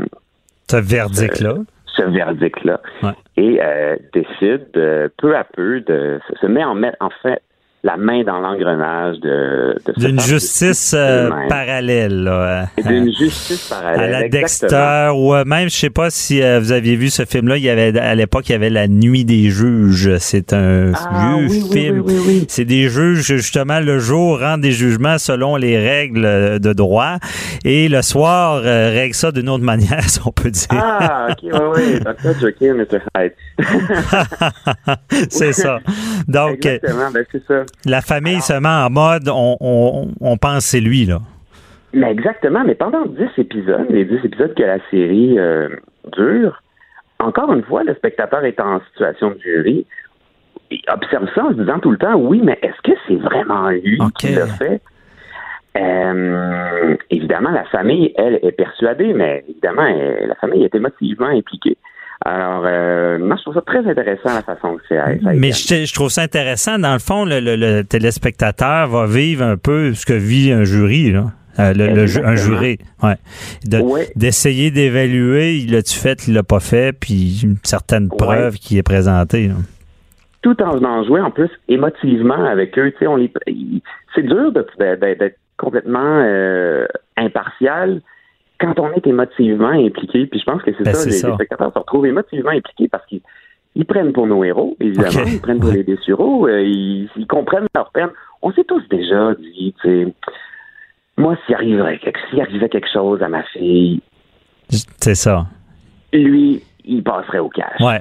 ce 0.71 0.77
verdict-là. 0.77 1.55
Ce, 1.87 2.03
verdict-là. 2.03 2.81
Et 3.37 3.61
euh, 3.63 3.97
décide 4.13 4.69
peu 5.19 5.37
à 5.37 5.45
peu 5.45 5.81
de 5.81 6.21
se 6.41 6.47
met 6.47 6.65
en, 6.65 6.81
en 7.01 7.11
fait 7.23 7.43
la 7.83 7.97
main 7.97 8.25
dans 8.25 8.41
l'engrenage 8.41 9.19
de, 9.21 9.75
d'une 9.97 10.21
justice 10.21 10.95
euh, 10.95 11.31
parallèle 11.49 12.25
là. 12.25 12.67
d'une 12.87 13.11
justice 13.11 13.69
parallèle 13.71 14.15
à 14.15 14.21
la 14.21 14.29
Dexter 14.29 15.11
ou 15.15 15.35
euh, 15.35 15.45
même 15.47 15.71
je 15.71 15.77
sais 15.77 15.91
pas 15.91 16.11
si 16.11 16.43
euh, 16.43 16.61
vous 16.61 16.73
aviez 16.73 16.97
vu 16.97 17.09
ce 17.09 17.25
film 17.25 17.49
là 17.49 17.57
il 17.57 17.63
y 17.63 17.71
avait 17.71 17.99
à 17.99 18.15
l'époque 18.15 18.51
il 18.51 18.53
y 18.53 18.55
avait 18.55 18.69
la 18.69 18.87
nuit 18.87 19.25
des 19.25 19.49
juges. 19.49 20.19
C'est 20.19 20.53
un 20.53 20.93
ah, 20.95 21.37
vieux 21.39 21.49
film. 21.49 22.05
c'est 22.49 22.67
des 22.67 22.91
juges 22.91 23.23
justement 23.23 23.81
le 23.81 23.99
jour 23.99 24.41
rendent 24.41 24.61
des 24.61 24.73
jugements 24.73 25.17
selon 25.17 25.57
les 25.57 25.79
règles 25.79 26.61
de 26.61 26.73
droit. 26.75 27.17
Et 27.65 27.89
le 27.89 28.03
soir 28.03 28.61
règle 28.63 29.15
ça 29.15 29.33
d'une 29.33 29.49
autre 29.49 29.65
manière 29.71 30.03
si 30.05 30.21
on 30.27 30.33
peut 30.33 30.51
dire. 30.51 30.69
Ah 30.71 31.29
ok 31.31 31.39
oui 31.43 31.59
oui 31.77 32.01
Dr. 32.01 32.75
Mr. 32.75 33.01
Hyde. 33.17 33.33
C'est 35.31 35.55
ça. 35.55 35.79
Donc 36.29 36.67
exactement 36.67 37.11
ben, 37.11 37.25
c'est 37.33 37.43
ça 37.47 37.65
la 37.85 38.01
famille 38.01 38.41
se 38.41 38.53
met 38.53 38.69
en 38.69 38.91
mode, 38.91 39.29
on, 39.29 40.09
on, 40.21 40.37
pense 40.37 40.65
c'est 40.65 40.81
lui, 40.81 41.07
là. 41.07 41.19
Mais 41.93 42.11
exactement, 42.11 42.63
mais 42.65 42.75
pendant 42.75 43.05
dix 43.07 43.31
épisodes, 43.37 43.87
les 43.91 44.05
dix 44.05 44.25
épisodes 44.25 44.55
que 44.55 44.63
la 44.63 44.79
série 44.91 45.39
euh, 45.39 45.69
dure, 46.17 46.63
encore 47.19 47.53
une 47.53 47.65
fois, 47.65 47.83
le 47.83 47.95
spectateur 47.95 48.45
est 48.45 48.61
en 48.61 48.81
situation 48.93 49.31
de 49.31 49.41
jury, 49.41 49.87
il 50.71 50.81
observe 50.93 51.29
ça 51.35 51.45
en 51.45 51.49
se 51.51 51.55
disant 51.55 51.81
tout 51.81 51.91
le 51.91 51.99
temps, 51.99 52.15
oui, 52.15 52.41
mais 52.45 52.59
est-ce 52.63 52.81
que 52.83 52.97
c'est 53.09 53.17
vraiment 53.17 53.71
lui 53.71 53.99
qui 54.19 54.35
l'a 54.35 54.47
fait? 54.47 54.81
Euh, 55.77 56.97
évidemment, 57.11 57.51
la 57.51 57.65
famille, 57.65 58.13
elle, 58.17 58.39
est 58.43 58.53
persuadée, 58.53 59.13
mais 59.13 59.45
évidemment, 59.49 59.87
la 60.27 60.35
famille 60.37 60.65
est 60.65 60.75
émotivement 60.75 61.27
impliquée. 61.27 61.77
Alors, 62.27 62.65
euh, 62.67 63.19
moi, 63.19 63.37
je 63.37 63.43
trouve 63.43 63.55
ça 63.55 63.63
très 63.63 63.79
intéressant 63.79 64.35
la 64.35 64.43
façon 64.43 64.77
que 64.77 64.83
c'est. 64.89 64.99
Mais 65.37 65.53
je, 65.53 65.95
trouve 65.95 66.11
ça 66.11 66.23
intéressant. 66.23 66.79
Dans 66.79 66.93
le 66.93 66.99
fond, 66.99 67.25
le, 67.25 67.83
téléspectateur 67.83 68.89
va 68.89 69.07
vivre 69.07 69.45
un 69.45 69.57
peu 69.57 69.95
ce 69.95 70.05
que 70.05 70.13
vit 70.13 70.53
un 70.53 70.65
jury, 70.65 71.13
là. 71.13 71.27
Euh, 71.59 71.73
le, 71.75 72.25
un 72.25 72.37
juré, 72.37 72.79
ouais. 73.03 73.17
D'essayer 74.17 74.71
d'évaluer, 74.71 75.57
il 75.57 75.73
l'a-tu 75.73 75.99
fait, 75.99 76.27
il 76.29 76.35
l'a 76.35 76.43
pas 76.43 76.61
fait, 76.61 76.97
puis 76.99 77.41
une 77.43 77.57
certaine 77.65 78.09
preuve 78.09 78.55
qui 78.55 78.79
est 78.79 78.83
présentée. 78.83 79.51
Tout 80.43 80.63
en 80.63 80.77
venant 80.77 81.03
jouer, 81.05 81.21
en 81.21 81.31
plus, 81.31 81.51
émotivement 81.69 82.45
avec 82.45 82.79
eux, 82.79 82.93
tu 82.93 82.99
sais, 83.01 83.07
on 83.07 83.17
les... 83.17 83.33
c'est 84.15 84.23
dur 84.23 84.53
d'être 84.53 85.37
complètement 85.59 86.23
euh, 86.25 86.87
impartial 87.17 88.01
quand 88.61 88.79
on 88.79 88.93
est 88.93 89.07
émotivement 89.07 89.71
impliqué, 89.71 90.27
puis 90.27 90.41
je 90.41 90.45
pense 90.45 90.63
que 90.63 90.71
c'est 90.77 90.85
ben, 90.85 90.95
ça, 90.95 91.09
les, 91.09 91.35
spectateurs 91.35 91.73
se 91.73 91.79
retrouvent 91.79 92.07
émotivement 92.07 92.51
impliqués 92.51 92.89
parce 92.89 93.05
qu'ils 93.07 93.87
prennent 93.87 94.13
pour 94.13 94.27
nos 94.27 94.45
héros, 94.45 94.77
évidemment, 94.81 95.25
ils 95.27 95.41
prennent 95.41 95.61
pour 95.61 95.73
les 95.73 95.83
désureaux, 95.83 96.47
euh, 96.47 96.63
ils, 96.63 97.27
comprennent 97.29 97.67
leur 97.75 97.91
peine. 97.91 98.11
On 98.43 98.53
s'est 98.53 98.65
tous 98.65 98.83
déjà 98.89 99.35
dit, 99.35 99.75
tu 99.83 99.89
sais, 99.89 100.15
moi, 101.17 101.37
s'il 101.45 101.55
arrivait, 101.55 102.01
s'il 102.29 102.41
arrivait 102.41 102.69
quelque 102.69 102.91
chose 102.93 103.23
à 103.23 103.29
ma 103.29 103.43
fille, 103.45 104.01
c'est 104.69 105.17
ça. 105.17 105.47
Lui, 106.13 106.63
il 106.85 107.03
passerait 107.03 107.39
au 107.39 107.49
cash. 107.49 107.81
Ouais. 107.81 108.01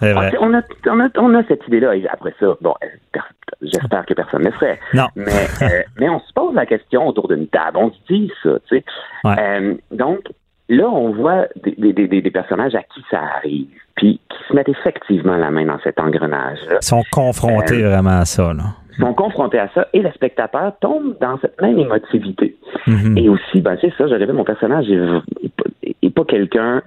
Ah, 0.00 0.30
on, 0.40 0.54
a, 0.54 0.62
on, 0.86 1.00
a, 1.00 1.08
on, 1.16 1.34
a, 1.34 1.42
cette 1.44 1.66
idée-là. 1.66 1.92
Après 2.12 2.34
ça, 2.38 2.46
bon, 2.60 2.74
euh, 2.82 3.18
j'espère 3.62 4.06
que 4.06 4.14
personne 4.14 4.44
ne 4.44 4.50
serait. 4.52 4.78
Non. 4.94 5.06
Mais, 5.16 5.46
euh, 5.62 5.82
mais 6.00 6.08
on 6.08 6.20
se 6.20 6.32
pose 6.32 6.54
la 6.54 6.66
question 6.66 7.06
autour 7.06 7.28
d'une 7.28 7.48
table. 7.48 7.76
On 7.76 7.90
se 7.90 7.98
dit 8.08 8.30
ça, 8.42 8.50
tu 8.68 8.76
sais. 8.76 8.84
Euh, 9.26 9.74
donc, 9.90 10.20
là, 10.68 10.88
on 10.88 11.12
voit 11.12 11.46
des, 11.56 11.92
des, 11.92 12.06
des, 12.06 12.30
personnages 12.30 12.74
à 12.74 12.82
qui 12.82 13.02
ça 13.10 13.20
arrive, 13.36 13.68
puis 13.96 14.20
qui 14.28 14.38
se 14.48 14.54
mettent 14.54 14.68
effectivement 14.68 15.36
la 15.36 15.50
main 15.50 15.66
dans 15.66 15.80
cet 15.80 15.98
engrenage. 15.98 16.58
-là. 16.68 16.78
Ils 16.80 16.86
sont 16.86 17.04
confrontés 17.10 17.82
vraiment 17.82 18.20
à 18.20 18.24
ça, 18.24 18.52
là. 18.52 18.64
Ils 18.98 19.02
sont 19.02 19.14
confrontés 19.14 19.60
à 19.60 19.68
ça 19.74 19.86
et 19.92 20.02
le 20.02 20.10
spectateur 20.10 20.72
tombe 20.80 21.16
dans 21.20 21.38
cette 21.38 21.60
même 21.60 21.78
émotivité. 21.78 22.56
Mm-hmm. 22.88 23.16
Et 23.16 23.28
aussi, 23.28 23.60
ben, 23.60 23.78
c'est 23.80 23.94
ça, 23.96 24.08
j'avais 24.08 24.26
mon 24.32 24.42
personnage 24.42 24.86
n'est 24.88 26.10
pas 26.10 26.24
quelqu'un 26.24 26.82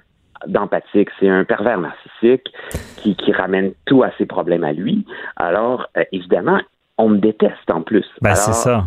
d'empathique. 0.46 1.08
C'est 1.18 1.28
un 1.28 1.44
pervers 1.44 1.78
narcissique 1.78 2.52
qui, 2.96 3.16
qui, 3.16 3.32
ramène 3.32 3.72
tout 3.86 4.02
à 4.02 4.10
ses 4.18 4.26
problèmes 4.26 4.64
à 4.64 4.72
lui. 4.72 5.04
Alors, 5.36 5.86
euh, 5.96 6.04
évidemment, 6.12 6.60
on 6.98 7.08
me 7.08 7.18
déteste 7.18 7.70
en 7.70 7.82
plus. 7.82 8.06
Ben, 8.20 8.34
c'est 8.34 8.52
ça. 8.52 8.86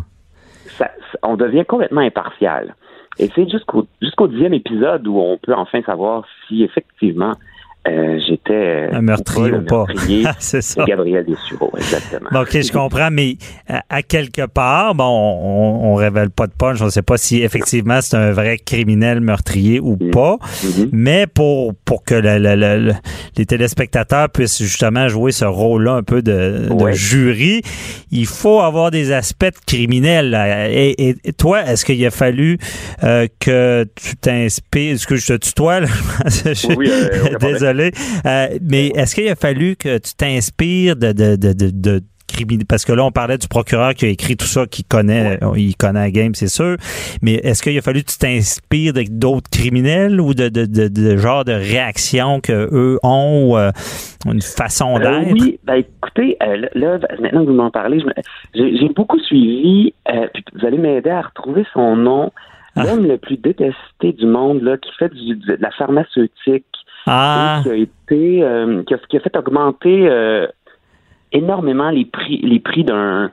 On 1.22 1.36
devient 1.36 1.64
complètement 1.64 2.00
impartial. 2.00 2.74
Et 3.18 3.30
c'est 3.34 3.48
jusqu'au 3.48 3.86
jusqu'au 4.02 4.28
dixième 4.28 4.54
épisode 4.54 5.06
où 5.06 5.18
on 5.18 5.38
peut 5.38 5.54
enfin 5.54 5.80
savoir 5.82 6.24
si 6.46 6.62
effectivement 6.62 7.32
euh, 7.88 8.18
j'étais 8.26 8.88
un 8.92 9.00
meurtrier 9.00 9.52
ou 9.52 9.62
pas. 9.62 9.84
c'est 10.38 10.62
ça. 10.62 10.84
Gabriel 10.84 11.24
Dessureau, 11.24 11.72
exactement. 11.76 12.40
OK, 12.40 12.50
je 12.52 12.72
comprends, 12.72 13.10
mais 13.10 13.36
à, 13.88 14.02
quelque 14.02 14.46
part, 14.46 14.94
bon, 14.94 15.04
on, 15.04 15.92
on 15.92 15.94
révèle 15.94 16.30
pas 16.30 16.46
de 16.46 16.52
punch, 16.52 16.80
on 16.82 16.90
sait 16.90 17.02
pas 17.02 17.16
si 17.16 17.42
effectivement 17.42 18.00
c'est 18.00 18.16
un 18.16 18.32
vrai 18.32 18.58
criminel 18.58 19.20
meurtrier 19.20 19.80
ou 19.80 19.96
mm. 20.00 20.10
pas, 20.10 20.36
mm-hmm. 20.42 20.88
mais 20.92 21.26
pour 21.26 21.74
pour 21.84 22.04
que 22.04 22.14
les 23.36 23.46
téléspectateurs 23.46 24.30
puissent 24.30 24.62
justement 24.62 25.08
jouer 25.08 25.32
ce 25.32 25.44
rôle-là 25.44 25.92
un 25.92 26.02
peu 26.02 26.22
de, 26.22 26.68
jury, 26.92 27.62
il 28.10 28.26
faut 28.26 28.60
avoir 28.60 28.90
des 28.90 29.12
aspects 29.12 29.46
criminels. 29.66 30.34
Et, 30.70 31.16
et, 31.24 31.32
toi, 31.32 31.62
est-ce 31.64 31.84
qu'il 31.84 32.04
a 32.06 32.10
fallu 32.10 32.58
euh, 33.02 33.26
que 33.40 33.86
tu 33.94 34.16
t'inspires, 34.16 34.94
est-ce 34.94 35.06
que 35.06 35.16
je 35.16 35.26
te 35.26 35.36
tutoie? 35.36 35.80
Là? 35.80 35.88
oui, 36.76 36.90
euh, 36.90 37.36
Désolé. 37.40 37.75
Euh, 38.26 38.58
mais 38.62 38.88
est-ce 38.88 39.14
qu'il 39.14 39.28
a 39.28 39.36
fallu 39.36 39.76
que 39.76 39.98
tu 39.98 40.14
t'inspires 40.14 40.96
de, 40.96 41.12
de, 41.12 41.36
de, 41.36 41.52
de, 41.52 42.02
parce 42.68 42.84
que 42.84 42.92
là, 42.92 43.04
on 43.04 43.12
parlait 43.12 43.38
du 43.38 43.48
procureur 43.48 43.94
qui 43.94 44.04
a 44.04 44.08
écrit 44.08 44.36
tout 44.36 44.46
ça, 44.46 44.66
qui 44.66 44.84
connaît, 44.84 45.38
il 45.56 45.76
connaît 45.76 46.00
la 46.00 46.10
game, 46.10 46.34
c'est 46.34 46.48
sûr. 46.48 46.76
Mais 47.22 47.34
est-ce 47.34 47.62
qu'il 47.62 47.76
a 47.78 47.80
fallu 47.80 48.02
que 48.02 48.10
tu 48.10 48.18
t'inspires 48.18 48.92
d'autres 49.10 49.48
criminels 49.50 50.20
ou 50.20 50.34
de, 50.34 50.48
de, 50.48 50.66
de, 50.66 50.88
de, 50.88 51.16
genre 51.16 51.44
de 51.44 51.52
réaction 51.52 52.40
que 52.40 52.68
eux 52.72 52.98
ont, 53.02 53.50
ou, 53.50 53.56
euh, 53.56 53.70
une 54.26 54.42
façon 54.42 54.98
d'être? 54.98 55.32
oui, 55.32 55.58
ben 55.64 55.76
écoutez, 55.76 56.36
là, 56.74 56.98
maintenant 57.20 57.44
que 57.44 57.50
vous 57.50 57.56
m'en 57.56 57.70
parlez, 57.70 58.02
j'ai 58.54 58.88
beaucoup 58.94 59.20
suivi, 59.20 59.94
puis 60.34 60.44
vous 60.54 60.66
allez 60.66 60.78
m'aider 60.78 61.10
à 61.10 61.22
retrouver 61.22 61.64
son 61.72 61.96
nom. 61.96 62.32
Ah. 62.76 62.84
L'homme 62.84 63.06
le 63.06 63.16
plus 63.16 63.38
détesté 63.38 64.12
du 64.12 64.26
monde, 64.26 64.60
là, 64.62 64.76
qui 64.76 64.90
fait 64.98 65.08
du, 65.08 65.34
de 65.34 65.56
la 65.58 65.70
pharmaceutique, 65.70 66.66
ah. 67.06 67.60
qui 67.62 67.70
a 67.70 67.74
été 67.74 68.42
euh, 68.42 68.82
qui, 68.84 68.94
a, 68.94 69.20
fait 69.20 69.36
augmenter 69.36 70.08
euh, 70.08 70.46
énormément 71.32 71.90
les 71.90 72.04
prix 72.04 72.38
les 72.42 72.60
prix 72.60 72.84
d'un 72.84 73.30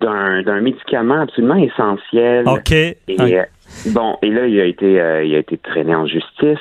d'un 0.00 0.60
médicament 0.60 1.22
absolument 1.22 1.54
essentiel. 1.54 2.46
OK. 2.46 2.72
Et, 2.72 2.96
euh, 3.08 3.44
bon, 3.86 4.18
et 4.20 4.28
là, 4.28 4.46
il 4.46 4.60
a 4.60 4.64
été 4.64 4.92
il 5.24 5.34
a 5.34 5.38
été 5.38 5.56
traîné 5.56 5.94
en 5.94 6.06
justice 6.06 6.58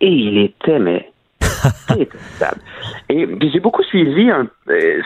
et 0.00 0.08
il 0.08 0.38
était 0.38 0.78
mais 0.78 1.10
et 3.08 3.26
j'ai 3.40 3.60
beaucoup 3.60 3.82
suivi 3.82 4.30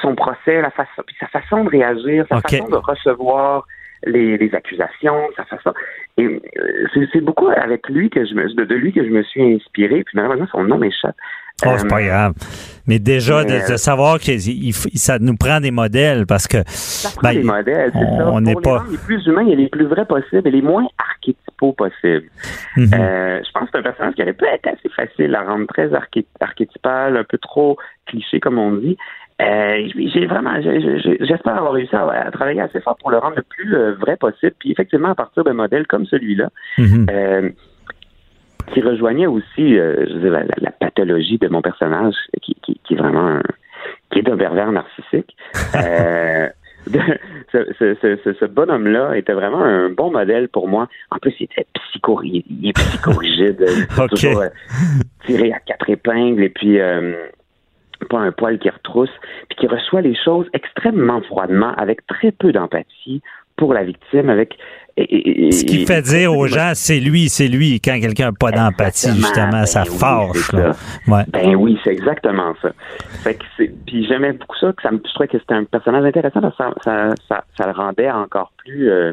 son 0.02 0.14
procès, 0.14 0.60
la 0.60 0.70
façon, 0.70 1.02
sa 1.20 1.26
façon 1.28 1.64
de 1.64 1.70
réagir, 1.70 2.26
sa 2.28 2.40
façon 2.40 2.68
de 2.68 2.76
recevoir 2.76 3.64
les, 4.06 4.50
accusations, 4.54 5.28
sa 5.36 5.44
façon. 5.44 5.72
Et 6.16 6.24
euh, 6.24 7.04
c'est 7.12 7.20
beaucoup 7.20 7.48
avec 7.48 7.88
lui 7.88 8.10
que 8.10 8.24
je 8.24 8.34
me, 8.34 8.52
de, 8.52 8.74
lui 8.74 8.92
que 8.92 9.04
je 9.04 9.10
me 9.10 9.22
suis 9.22 9.42
inspiré. 9.54 10.04
Puis 10.04 10.14
malheureusement, 10.14 10.46
son 10.50 10.64
nom 10.64 10.78
m'échappe. 10.78 11.16
Oh, 11.66 11.70
c'est 11.76 11.88
pas 11.88 12.00
euh, 12.00 12.06
grave. 12.06 12.34
Mais 12.86 13.00
déjà, 13.00 13.44
de, 13.44 13.50
euh, 13.50 13.76
savoir 13.76 14.20
que 14.20 14.38
ça 14.38 15.18
nous 15.18 15.36
prend 15.36 15.60
des 15.60 15.72
modèles 15.72 16.24
parce 16.26 16.46
que. 16.46 16.58
Ça 16.66 17.10
prend 17.10 17.30
ben, 17.30 17.34
des 17.34 17.42
modèles, 17.42 17.90
c'est 17.92 18.16
ça. 18.16 18.30
On 18.30 18.40
n'est 18.40 18.54
pas. 18.54 18.84
Les, 18.88 18.96
plus 18.96 19.26
humains 19.26 19.46
et 19.46 19.56
les 19.56 19.68
plus 19.68 19.86
vrais 19.86 20.06
possibles 20.06 20.46
et 20.46 20.52
les 20.52 20.62
moins 20.62 20.86
archétypaux 20.98 21.72
possibles. 21.72 22.28
Mhm. 22.76 22.90
je 22.92 23.50
pense 23.52 23.64
que 23.64 23.70
c'est 23.72 23.78
un 23.78 23.82
personnage 23.82 24.14
qui 24.14 24.22
aurait 24.22 24.32
pu 24.32 24.44
être 24.44 24.68
assez 24.68 24.88
facile 24.94 25.34
à 25.34 25.42
rendre 25.42 25.66
très 25.66 25.90
archétypal, 26.40 27.16
un 27.16 27.24
peu 27.24 27.38
trop 27.38 27.76
cliché, 28.06 28.38
comme 28.38 28.58
on 28.58 28.72
dit. 28.72 28.96
Euh, 29.40 29.88
j'ai 29.94 30.26
vraiment, 30.26 30.60
j'espère 30.60 31.56
avoir 31.56 31.72
réussi 31.72 31.94
à, 31.94 32.28
travailler 32.32 32.60
assez 32.60 32.80
fort 32.80 32.96
pour 32.96 33.12
le 33.12 33.18
rendre 33.18 33.36
le 33.36 33.42
plus 33.42 33.76
euh, 33.76 33.94
vrai 33.94 34.16
possible. 34.16 34.54
Puis 34.58 34.72
effectivement, 34.72 35.10
à 35.10 35.14
partir 35.14 35.44
d'un 35.44 35.52
modèle 35.52 35.86
comme 35.86 36.06
celui-là, 36.06 36.50
mhm. 36.76 37.06
euh, 37.08 37.48
qui 38.72 38.80
rejoignait 38.80 39.26
aussi, 39.26 39.76
je 39.76 40.18
veux 40.18 40.30
la, 40.30 40.70
pathologie 40.72 41.38
de 41.38 41.48
mon 41.48 41.62
personnage, 41.62 42.14
qui, 42.42 42.56
est 42.90 42.96
vraiment, 42.96 43.28
un, 43.28 43.42
qui 44.10 44.18
est 44.18 44.28
un 44.28 44.36
pervers 44.36 44.72
narcissique. 44.72 45.36
ce, 47.52 48.44
bonhomme-là 48.46 49.16
était 49.16 49.32
vraiment 49.32 49.62
un 49.62 49.88
bon 49.88 50.10
modèle 50.10 50.48
pour 50.48 50.68
moi. 50.68 50.88
En 51.10 51.18
plus, 51.18 51.32
il 51.40 51.44
était 51.44 51.66
psycho, 51.74 52.20
il, 52.24 52.44
est 52.68 52.72
psychorigide, 52.72 53.64
toujours 54.10 54.42
tiré 55.24 55.52
à 55.52 55.60
quatre 55.60 55.88
épingles 55.88 56.42
et 56.42 56.50
puis 56.50 56.78
pas 58.08 58.18
un 58.18 58.32
poil 58.32 58.58
qui 58.58 58.70
retrousse, 58.70 59.10
puis 59.48 59.58
qui 59.58 59.66
reçoit 59.66 60.00
les 60.00 60.16
choses 60.16 60.46
extrêmement 60.52 61.20
froidement, 61.22 61.72
avec 61.76 62.06
très 62.06 62.32
peu 62.32 62.52
d'empathie 62.52 63.22
pour 63.56 63.74
la 63.74 63.84
victime, 63.84 64.30
avec 64.30 64.56
ce 64.98 65.64
qui 65.64 65.86
fait 65.86 66.02
dire 66.02 66.36
aux 66.36 66.46
gens, 66.46 66.72
c'est 66.74 66.98
lui, 66.98 67.28
c'est 67.28 67.48
lui. 67.48 67.80
Quand 67.80 68.00
quelqu'un 68.00 68.26
n'a 68.26 68.32
pas 68.32 68.50
d'empathie, 68.50 69.14
justement, 69.14 69.64
ça 69.66 69.84
ben 69.84 69.90
fâche. 69.90 70.50
Ben 71.28 71.54
oui, 71.54 71.78
c'est 71.84 71.92
exactement 71.92 72.54
ça. 72.60 72.70
puis 73.86 74.06
j'aimais 74.06 74.32
beaucoup 74.32 74.56
ça, 74.58 74.72
que 74.72 74.82
ça 74.82 74.90
me, 74.90 74.98
je 74.98 75.12
trouvais 75.12 75.28
que 75.28 75.38
c'était 75.38 75.54
un 75.54 75.64
personnage 75.64 76.04
intéressant 76.04 76.40
parce 76.40 76.56
que 76.56 76.84
ça, 76.84 77.14
ça, 77.28 77.44
ça, 77.56 77.66
le 77.66 77.72
rendait 77.72 78.10
encore 78.10 78.52
plus 78.58 78.90
euh, 78.90 79.12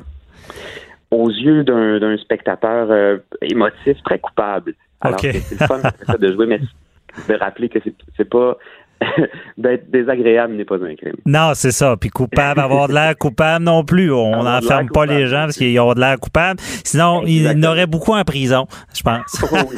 aux 1.12 1.29
yeux 1.29 1.63
d'un 1.63 2.17
spectateur 2.17 2.88
euh, 2.89 3.17
émotif, 3.41 4.01
très 4.03 4.19
coupable. 4.19 4.73
Alors 5.01 5.19
que 5.19 5.31
c'est 5.31 5.60
le 5.60 5.67
fun 5.67 5.81
de 6.17 6.34
jouer, 6.34 6.47
mais 6.47 6.60
de 7.29 7.34
rappeler 7.36 7.69
que 7.69 7.79
c'est 8.17 8.29
pas 8.29 8.58
d'être 9.58 9.89
désagréable 9.89 10.55
n'est 10.55 10.65
pas 10.65 10.75
un 10.75 10.95
crime. 10.95 11.15
Non, 11.25 11.51
c'est 11.53 11.71
ça. 11.71 11.95
Puis 11.99 12.10
coupable, 12.10 12.60
avoir 12.60 12.88
de 12.88 12.93
l'air 12.93 13.15
coupable 13.19 13.63
non 13.63 13.84
plus. 13.84 14.12
On 14.12 14.43
n'enferme 14.43 14.89
pas 14.89 15.05
les 15.05 15.27
gens 15.27 15.43
parce 15.45 15.58
qu'ils 15.58 15.79
ont 15.79 15.93
de 15.93 15.99
l'air 15.99 16.19
coupable. 16.19 16.60
Sinon, 16.84 17.23
ils 17.25 17.51
n'auraient 17.51 17.88
beaucoup 17.88 18.13
en 18.13 18.23
prison, 18.23 18.67
je 18.95 19.01
pense. 19.01 19.43
Oh 19.43 19.58
oui. 19.69 19.75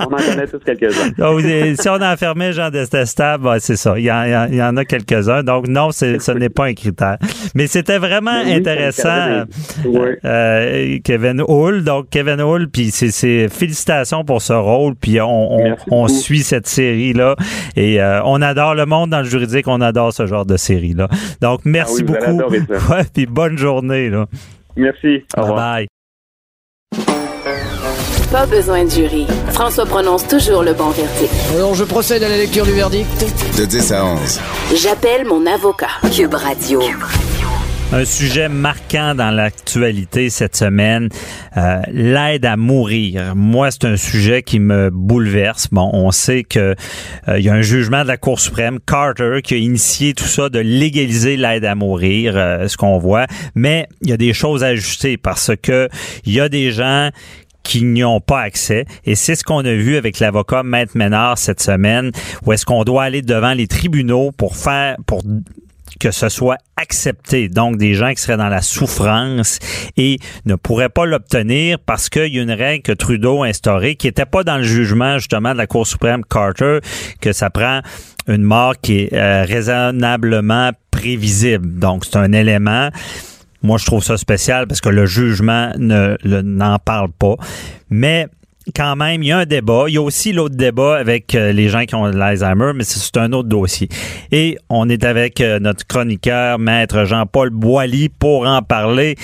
On 0.00 0.04
en 0.04 0.16
connaît 0.16 0.46
tous 0.46 0.58
quelques-uns. 0.58 1.74
si 1.76 1.88
on 1.88 2.02
enfermait 2.02 2.52
Jean 2.52 2.70
Destestable, 2.70 3.44
ben, 3.44 3.58
c'est 3.58 3.76
ça. 3.76 3.98
Il 3.98 4.04
y, 4.04 4.10
en, 4.10 4.76
a 4.76 4.84
quelques-uns. 4.84 5.42
Donc, 5.42 5.68
non, 5.68 5.90
ce 5.92 6.32
n'est 6.32 6.48
pas 6.48 6.66
un 6.66 6.74
critère. 6.74 7.18
Mais 7.54 7.66
c'était 7.66 7.98
vraiment 7.98 8.30
intéressant, 8.30 9.44
euh, 10.24 10.98
Kevin 11.04 11.42
Hull. 11.46 11.84
Donc, 11.84 12.10
Kevin 12.10 12.40
Hull, 12.40 12.68
puis 12.68 12.90
c'est 12.90 13.48
félicitations 13.48 14.24
pour 14.24 14.42
ce 14.42 14.52
rôle. 14.52 14.94
Puis 14.94 15.20
on, 15.20 15.76
on, 15.90 16.08
suit 16.08 16.40
cette 16.40 16.66
série-là. 16.66 17.36
Et 17.76 18.00
euh, 18.00 18.20
on 18.24 18.40
adore 18.42 18.57
le 18.74 18.86
monde 18.86 19.10
dans 19.10 19.18
le 19.18 19.24
juridique, 19.24 19.68
on 19.68 19.80
adore 19.80 20.12
ce 20.12 20.26
genre 20.26 20.46
de 20.46 20.56
série-là. 20.56 21.08
Donc, 21.40 21.60
merci 21.64 22.04
ah 22.08 22.32
beaucoup. 22.32 22.54
Ouais, 22.92 23.04
puis 23.12 23.26
bonne 23.26 23.58
journée. 23.58 24.10
Là. 24.10 24.26
Merci. 24.76 25.24
Au 25.36 25.42
revoir. 25.42 25.56
Bye. 25.56 25.86
Pas 28.30 28.46
besoin 28.46 28.84
de 28.84 28.90
jury. 28.90 29.26
François 29.52 29.86
prononce 29.86 30.26
toujours 30.28 30.62
le 30.62 30.74
bon 30.74 30.90
verdict. 30.90 31.32
Alors, 31.54 31.74
je 31.74 31.84
procède 31.84 32.22
à 32.22 32.28
la 32.28 32.36
lecture 32.36 32.64
du 32.64 32.72
verdict. 32.72 33.08
De 33.58 33.64
10 33.64 33.92
à 33.92 34.04
11. 34.04 34.40
J'appelle 34.74 35.26
mon 35.26 35.46
avocat. 35.46 35.88
Cube 36.14 36.34
Radio. 36.34 36.80
Un 37.90 38.04
sujet 38.04 38.50
marquant 38.50 39.14
dans 39.14 39.30
l'actualité 39.30 40.28
cette 40.28 40.56
semaine, 40.56 41.08
euh, 41.56 41.80
l'aide 41.90 42.44
à 42.44 42.58
mourir. 42.58 43.34
Moi, 43.34 43.70
c'est 43.70 43.86
un 43.86 43.96
sujet 43.96 44.42
qui 44.42 44.60
me 44.60 44.90
bouleverse. 44.90 45.68
Bon, 45.72 45.88
on 45.94 46.10
sait 46.10 46.44
que 46.44 46.74
euh, 47.28 47.38
il 47.38 47.46
y 47.46 47.48
a 47.48 47.54
un 47.54 47.62
jugement 47.62 48.02
de 48.02 48.08
la 48.08 48.18
Cour 48.18 48.40
suprême, 48.40 48.78
Carter, 48.86 49.40
qui 49.42 49.54
a 49.54 49.56
initié 49.56 50.12
tout 50.12 50.26
ça 50.26 50.50
de 50.50 50.58
légaliser 50.58 51.38
l'aide 51.38 51.64
à 51.64 51.74
mourir, 51.74 52.34
euh, 52.36 52.68
ce 52.68 52.76
qu'on 52.76 52.98
voit. 52.98 53.26
Mais 53.54 53.88
il 54.02 54.10
y 54.10 54.12
a 54.12 54.18
des 54.18 54.34
choses 54.34 54.62
à 54.62 54.68
ajuster 54.68 55.16
parce 55.16 55.52
que 55.60 55.88
il 56.26 56.34
y 56.34 56.40
a 56.40 56.50
des 56.50 56.72
gens 56.72 57.08
qui 57.62 57.84
n'y 57.84 58.04
ont 58.04 58.20
pas 58.20 58.42
accès. 58.42 58.84
Et 59.06 59.14
c'est 59.14 59.34
ce 59.34 59.44
qu'on 59.44 59.64
a 59.64 59.72
vu 59.72 59.96
avec 59.96 60.20
l'avocat 60.20 60.62
Maître 60.62 60.92
Ménard 60.94 61.38
cette 61.38 61.62
semaine, 61.62 62.12
où 62.44 62.52
est-ce 62.52 62.66
qu'on 62.66 62.84
doit 62.84 63.04
aller 63.04 63.22
devant 63.22 63.54
les 63.54 63.66
tribunaux 63.66 64.30
pour 64.30 64.56
faire, 64.56 64.96
pour 65.06 65.22
que 66.00 66.10
ce 66.10 66.28
soit 66.28 66.58
accepté. 66.76 67.48
Donc, 67.48 67.76
des 67.76 67.94
gens 67.94 68.12
qui 68.12 68.22
seraient 68.22 68.36
dans 68.36 68.48
la 68.48 68.62
souffrance 68.62 69.58
et 69.96 70.18
ne 70.46 70.54
pourraient 70.54 70.88
pas 70.88 71.06
l'obtenir 71.06 71.78
parce 71.78 72.08
qu'il 72.08 72.34
y 72.34 72.38
a 72.38 72.42
une 72.42 72.50
règle 72.50 72.82
que 72.82 72.92
Trudeau 72.92 73.42
a 73.42 73.48
instaurée 73.48 73.96
qui 73.96 74.06
n'était 74.06 74.26
pas 74.26 74.44
dans 74.44 74.56
le 74.56 74.62
jugement, 74.62 75.18
justement, 75.18 75.52
de 75.52 75.58
la 75.58 75.66
Cour 75.66 75.86
suprême 75.86 76.22
Carter, 76.24 76.78
que 77.20 77.32
ça 77.32 77.50
prend 77.50 77.80
une 78.28 78.42
mort 78.42 78.74
qui 78.80 79.00
est 79.00 79.12
euh, 79.14 79.44
raisonnablement 79.44 80.70
prévisible. 80.90 81.78
Donc, 81.78 82.04
c'est 82.04 82.16
un 82.16 82.32
élément. 82.32 82.90
Moi, 83.62 83.78
je 83.78 83.86
trouve 83.86 84.04
ça 84.04 84.16
spécial 84.16 84.66
parce 84.66 84.80
que 84.80 84.88
le 84.88 85.06
jugement 85.06 85.72
ne 85.76 86.16
n'en 86.42 86.78
parle 86.78 87.10
pas. 87.18 87.34
Mais 87.90 88.28
quand 88.74 88.96
même, 88.96 89.22
il 89.22 89.28
y 89.28 89.32
a 89.32 89.38
un 89.38 89.46
débat. 89.46 89.84
Il 89.88 89.94
y 89.94 89.98
a 89.98 90.02
aussi 90.02 90.32
l'autre 90.32 90.56
débat 90.56 90.96
avec 90.96 91.34
euh, 91.34 91.52
les 91.52 91.68
gens 91.68 91.84
qui 91.84 91.94
ont 91.94 92.06
l'Alzheimer, 92.06 92.72
mais 92.74 92.84
c'est 92.84 93.16
un 93.16 93.32
autre 93.32 93.48
dossier. 93.48 93.88
Et 94.32 94.58
on 94.68 94.88
est 94.88 95.04
avec 95.04 95.40
euh, 95.40 95.58
notre 95.58 95.86
chroniqueur, 95.86 96.58
maître 96.58 97.04
Jean-Paul 97.04 97.50
Boilly, 97.50 98.08
pour 98.08 98.46
en 98.46 98.62
parler 98.62 99.16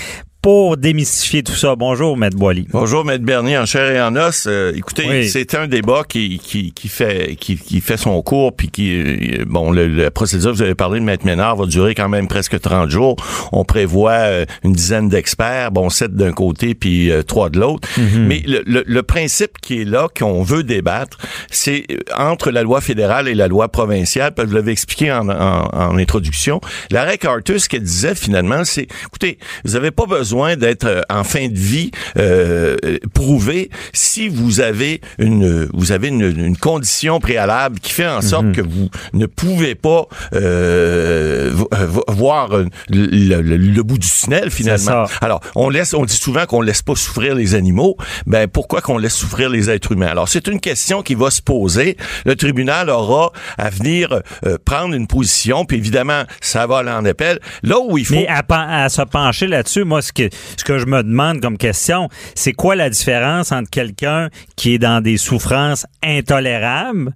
pour 0.44 0.76
démystifier 0.76 1.42
tout 1.42 1.54
ça. 1.54 1.74
Bonjour, 1.74 2.18
Maître 2.18 2.36
Boily. 2.36 2.68
Bonjour, 2.70 3.02
Maître 3.02 3.24
Bernier, 3.24 3.56
en 3.56 3.64
chair 3.64 3.90
et 3.90 4.02
en 4.02 4.14
os. 4.14 4.46
Euh, 4.46 4.74
écoutez, 4.76 5.26
c'est 5.26 5.54
un 5.54 5.66
débat 5.66 6.02
qui, 6.06 6.38
qui, 6.38 6.70
qui 6.72 6.88
fait 6.88 7.34
qui, 7.40 7.56
qui, 7.56 7.80
fait 7.80 7.96
son 7.96 8.20
cours, 8.20 8.54
puis 8.54 8.68
qui, 8.68 8.92
euh, 8.94 9.46
bon, 9.46 9.72
le, 9.72 9.88
la 9.88 10.10
procédure, 10.10 10.52
vous 10.52 10.60
avez 10.60 10.74
parlé 10.74 11.00
de 11.00 11.04
Maître 11.06 11.24
Ménard, 11.24 11.56
va 11.56 11.64
durer 11.64 11.94
quand 11.94 12.10
même 12.10 12.28
presque 12.28 12.60
30 12.60 12.90
jours. 12.90 13.16
On 13.52 13.64
prévoit 13.64 14.10
euh, 14.10 14.44
une 14.64 14.74
dizaine 14.74 15.08
d'experts, 15.08 15.72
bon, 15.72 15.88
sept 15.88 16.14
d'un 16.14 16.32
côté, 16.32 16.74
puis 16.74 17.10
trois 17.26 17.48
de 17.48 17.58
l'autre. 17.58 17.88
Mhm. 17.96 18.26
Mais 18.26 18.42
le, 18.46 18.62
le, 18.66 18.84
le, 18.86 19.02
principe 19.02 19.58
qui 19.62 19.80
est 19.80 19.86
là, 19.86 20.08
qu'on 20.14 20.42
veut 20.42 20.62
débattre, 20.62 21.16
c'est 21.50 21.86
entre 22.18 22.50
la 22.50 22.62
loi 22.62 22.82
fédérale 22.82 23.28
et 23.28 23.34
la 23.34 23.48
loi 23.48 23.68
provinciale, 23.68 24.34
parce 24.34 24.44
que 24.44 24.50
vous 24.50 24.56
l'avez 24.56 24.72
expliqué 24.72 25.10
en, 25.10 25.26
en, 25.30 25.70
en 25.72 25.96
introduction. 25.96 26.60
L'arrêt 26.90 27.16
Carter, 27.16 27.58
ce 27.58 27.70
qu'elle 27.70 27.82
disait 27.82 28.14
finalement, 28.14 28.62
c'est, 28.64 28.88
écoutez, 29.06 29.38
vous 29.64 29.72
n'avez 29.72 29.90
pas 29.90 30.04
besoin 30.04 30.33
d'être 30.56 30.86
euh, 30.86 31.02
en 31.08 31.24
fin 31.24 31.48
de 31.48 31.56
vie 31.56 31.90
euh, 32.18 32.76
prouvé 33.12 33.70
si 33.92 34.28
vous 34.28 34.60
avez 34.60 35.00
une 35.18 35.68
vous 35.72 35.92
avez 35.92 36.08
une, 36.08 36.56
condition 36.56 37.20
préalable 37.20 37.78
qui 37.80 37.92
fait 37.92 38.06
en 38.06 38.20
sorte 38.20 38.46
mhm. 38.46 38.52
que 38.52 38.60
vous 38.62 38.88
ne 39.12 39.26
pouvez 39.26 39.74
pas 39.74 40.06
euh, 40.34 41.52
euh 41.74 41.86
voir 42.08 42.50
le, 42.88 43.40
le, 43.40 43.82
bout 43.82 43.98
du 43.98 44.08
tunnel 44.08 44.50
finalement. 44.50 45.04
Alors 45.20 45.40
on 45.54 45.68
laisse 45.68 45.94
on 45.94 46.04
dit 46.04 46.16
souvent 46.16 46.46
qu'on 46.46 46.60
laisse 46.60 46.82
pas 46.82 46.94
souffrir 46.96 47.34
les 47.34 47.54
animaux. 47.54 47.96
Ben 48.26 48.48
pourquoi 48.48 48.80
qu'on 48.80 48.98
laisse 48.98 49.14
souffrir 49.14 49.48
les 49.48 49.70
êtres 49.70 49.92
humains? 49.92 50.08
Alors 50.08 50.28
c'est 50.28 50.48
une 50.48 50.60
question 50.60 51.02
qui 51.02 51.14
va 51.14 51.30
se 51.30 51.42
poser. 51.42 51.96
Le 52.24 52.36
tribunal 52.36 52.90
aura 52.90 53.32
à 53.58 53.70
venir 53.70 54.22
prendre 54.64 54.94
une 54.94 55.06
position. 55.06 55.64
Puis 55.64 55.76
évidemment 55.76 56.24
ça 56.40 56.66
va 56.66 56.78
aller 56.78 56.90
en 56.90 57.04
appel. 57.04 57.38
Là 57.62 57.78
où 57.78 57.98
il 57.98 58.06
faut 58.06 58.14
mais 58.14 58.26
à, 58.28 58.84
à 58.84 58.88
se 58.88 59.02
pencher 59.02 59.46
là-dessus, 59.46 59.84
moi 59.84 60.02
ce 60.02 60.12
ce 60.56 60.64
que 60.64 60.78
je 60.78 60.86
me 60.86 61.02
demande 61.02 61.40
comme 61.40 61.58
question, 61.58 62.08
c'est 62.34 62.52
quoi 62.52 62.76
la 62.76 62.90
différence 62.90 63.52
entre 63.52 63.70
quelqu'un 63.70 64.28
qui 64.56 64.74
est 64.74 64.78
dans 64.78 65.02
des 65.02 65.16
souffrances 65.16 65.86
intolérables 66.02 67.14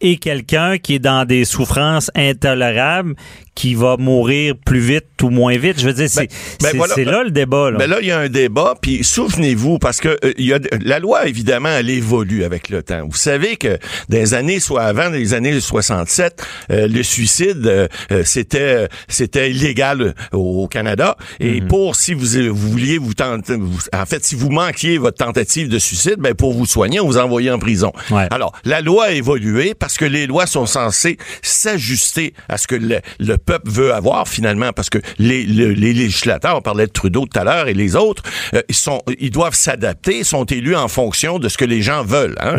et 0.00 0.16
quelqu'un 0.16 0.78
qui 0.78 0.96
est 0.96 0.98
dans 0.98 1.24
des 1.24 1.44
souffrances 1.44 2.10
intolérables 2.14 3.14
qui 3.54 3.74
va 3.74 3.96
mourir 3.96 4.54
plus 4.64 4.80
vite 4.80 5.04
ou 5.22 5.30
moins 5.30 5.56
vite. 5.56 5.80
Je 5.80 5.86
veux 5.86 5.92
dire, 5.92 6.08
c'est 6.08 6.28
ben, 6.60 6.72
ben 6.72 7.04
là 7.04 7.24
le 7.24 7.30
débat. 7.30 7.70
Là. 7.70 7.78
Ben 7.78 7.88
là, 7.88 7.98
il 8.00 8.08
y 8.08 8.10
a 8.10 8.18
un 8.18 8.28
débat, 8.28 8.74
puis 8.80 9.04
souvenez-vous, 9.04 9.78
parce 9.78 10.00
que 10.00 10.18
euh, 10.24 10.32
y 10.38 10.52
a, 10.52 10.58
la 10.80 10.98
loi, 10.98 11.26
évidemment, 11.28 11.68
elle 11.68 11.90
évolue 11.90 12.44
avec 12.44 12.68
le 12.68 12.82
temps. 12.82 13.06
Vous 13.06 13.16
savez 13.16 13.56
que 13.56 13.78
dans 14.08 14.18
les 14.18 14.34
années, 14.34 14.60
soit 14.60 14.82
avant 14.82 15.08
les 15.08 15.34
années 15.34 15.58
67, 15.60 16.44
euh, 16.70 16.88
le 16.88 17.02
suicide, 17.02 17.66
euh, 17.66 17.88
c'était 18.24 18.88
c'était 19.08 19.50
illégal 19.50 20.14
au, 20.32 20.66
Canada. 20.68 21.16
Et 21.40 21.60
mhm. 21.60 21.68
pour, 21.68 21.94
si 21.94 22.14
vous, 22.14 22.26
vous 22.52 22.70
vouliez 22.70 22.98
vous 22.98 23.14
tenter, 23.14 23.54
en 23.54 24.06
fait, 24.06 24.24
si 24.24 24.34
vous 24.34 24.50
manquiez 24.50 24.98
votre 24.98 25.18
tentative 25.18 25.68
de 25.68 25.78
suicide, 25.78 26.16
ben 26.18 26.34
pour 26.34 26.54
vous 26.54 26.66
soigner, 26.66 27.00
on 27.00 27.06
vous 27.06 27.18
envoyait 27.18 27.50
en 27.50 27.58
prison. 27.58 27.92
Alors, 28.30 28.52
la 28.64 28.80
loi 28.80 29.04
a 29.04 29.10
évolué 29.12 29.74
parce 29.74 29.96
que 29.96 30.04
les 30.04 30.26
lois 30.26 30.46
sont 30.46 30.66
censées 30.66 31.18
s'ajuster 31.42 32.34
à 32.48 32.56
ce 32.58 32.66
que 32.66 32.74
le, 32.74 33.00
le 33.18 33.38
peuple 33.44 33.70
veut 33.70 33.92
avoir 33.92 34.28
finalement, 34.28 34.72
parce 34.72 34.90
que 34.90 34.98
les, 35.18 35.44
les, 35.44 35.74
législateurs, 35.74 36.56
on 36.56 36.62
parlait 36.62 36.86
de 36.86 36.92
Trudeau 36.92 37.26
tout 37.26 37.38
à 37.38 37.44
l'heure 37.44 37.68
et 37.68 37.74
les 37.74 37.96
autres, 37.96 38.22
euh, 38.54 38.62
ils 38.68 38.74
sont, 38.74 39.02
ils 39.18 39.30
doivent 39.30 39.54
s'adapter, 39.54 40.24
sont 40.24 40.44
élus 40.44 40.76
en 40.76 40.88
fonction 40.88 41.38
de 41.38 41.48
ce 41.48 41.58
que 41.58 41.64
les 41.64 41.82
gens 41.82 42.04
veulent. 42.04 42.36
Hein? 42.40 42.56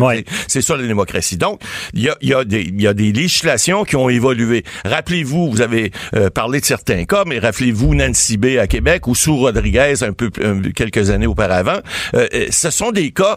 C'est 0.48 0.62
ça 0.62 0.76
la 0.76 0.86
démocratie. 0.86 1.36
Donc, 1.36 1.60
il 1.94 2.02
y 2.02 2.08
a, 2.08 2.16
y, 2.22 2.32
a 2.32 2.44
des, 2.44 2.72
y 2.76 2.86
a 2.86 2.94
des 2.94 3.12
législations 3.12 3.84
qui 3.84 3.96
ont 3.96 4.08
évolué. 4.08 4.64
Rappelez-vous, 4.84 5.50
vous 5.50 5.60
avez 5.60 5.90
euh, 6.14 6.30
parlé 6.30 6.60
de 6.60 6.64
certains 6.64 7.04
cas, 7.04 7.24
mais 7.26 7.38
rappelez-vous 7.38 7.94
Nancy 7.94 8.36
B 8.36 8.58
à 8.60 8.66
Québec 8.66 9.06
ou 9.06 9.14
Sue 9.14 9.30
Rodriguez 9.30 9.94
un 10.02 10.12
peu 10.12 10.30
quelques 10.74 11.10
années 11.10 11.26
auparavant. 11.26 11.80
Euh, 12.14 12.26
ce 12.50 12.70
sont 12.70 12.92
des 12.92 13.10
cas 13.10 13.36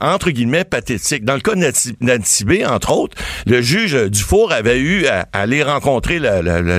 entre 0.00 0.30
guillemets 0.30 0.64
pathétiques. 0.64 1.24
Dans 1.24 1.34
le 1.34 1.40
cas 1.40 1.54
de 1.54 1.72
Nancy 2.00 2.44
B, 2.44 2.54
entre 2.66 2.92
autres, 2.92 3.16
le 3.46 3.60
juge 3.62 3.94
Dufour 4.10 4.52
avait 4.52 4.78
eu 4.78 5.06
à, 5.06 5.26
aller 5.32 5.62
rencontrer 5.62 6.18
la, 6.18 6.42
la, 6.42 6.60
la, 6.62 6.75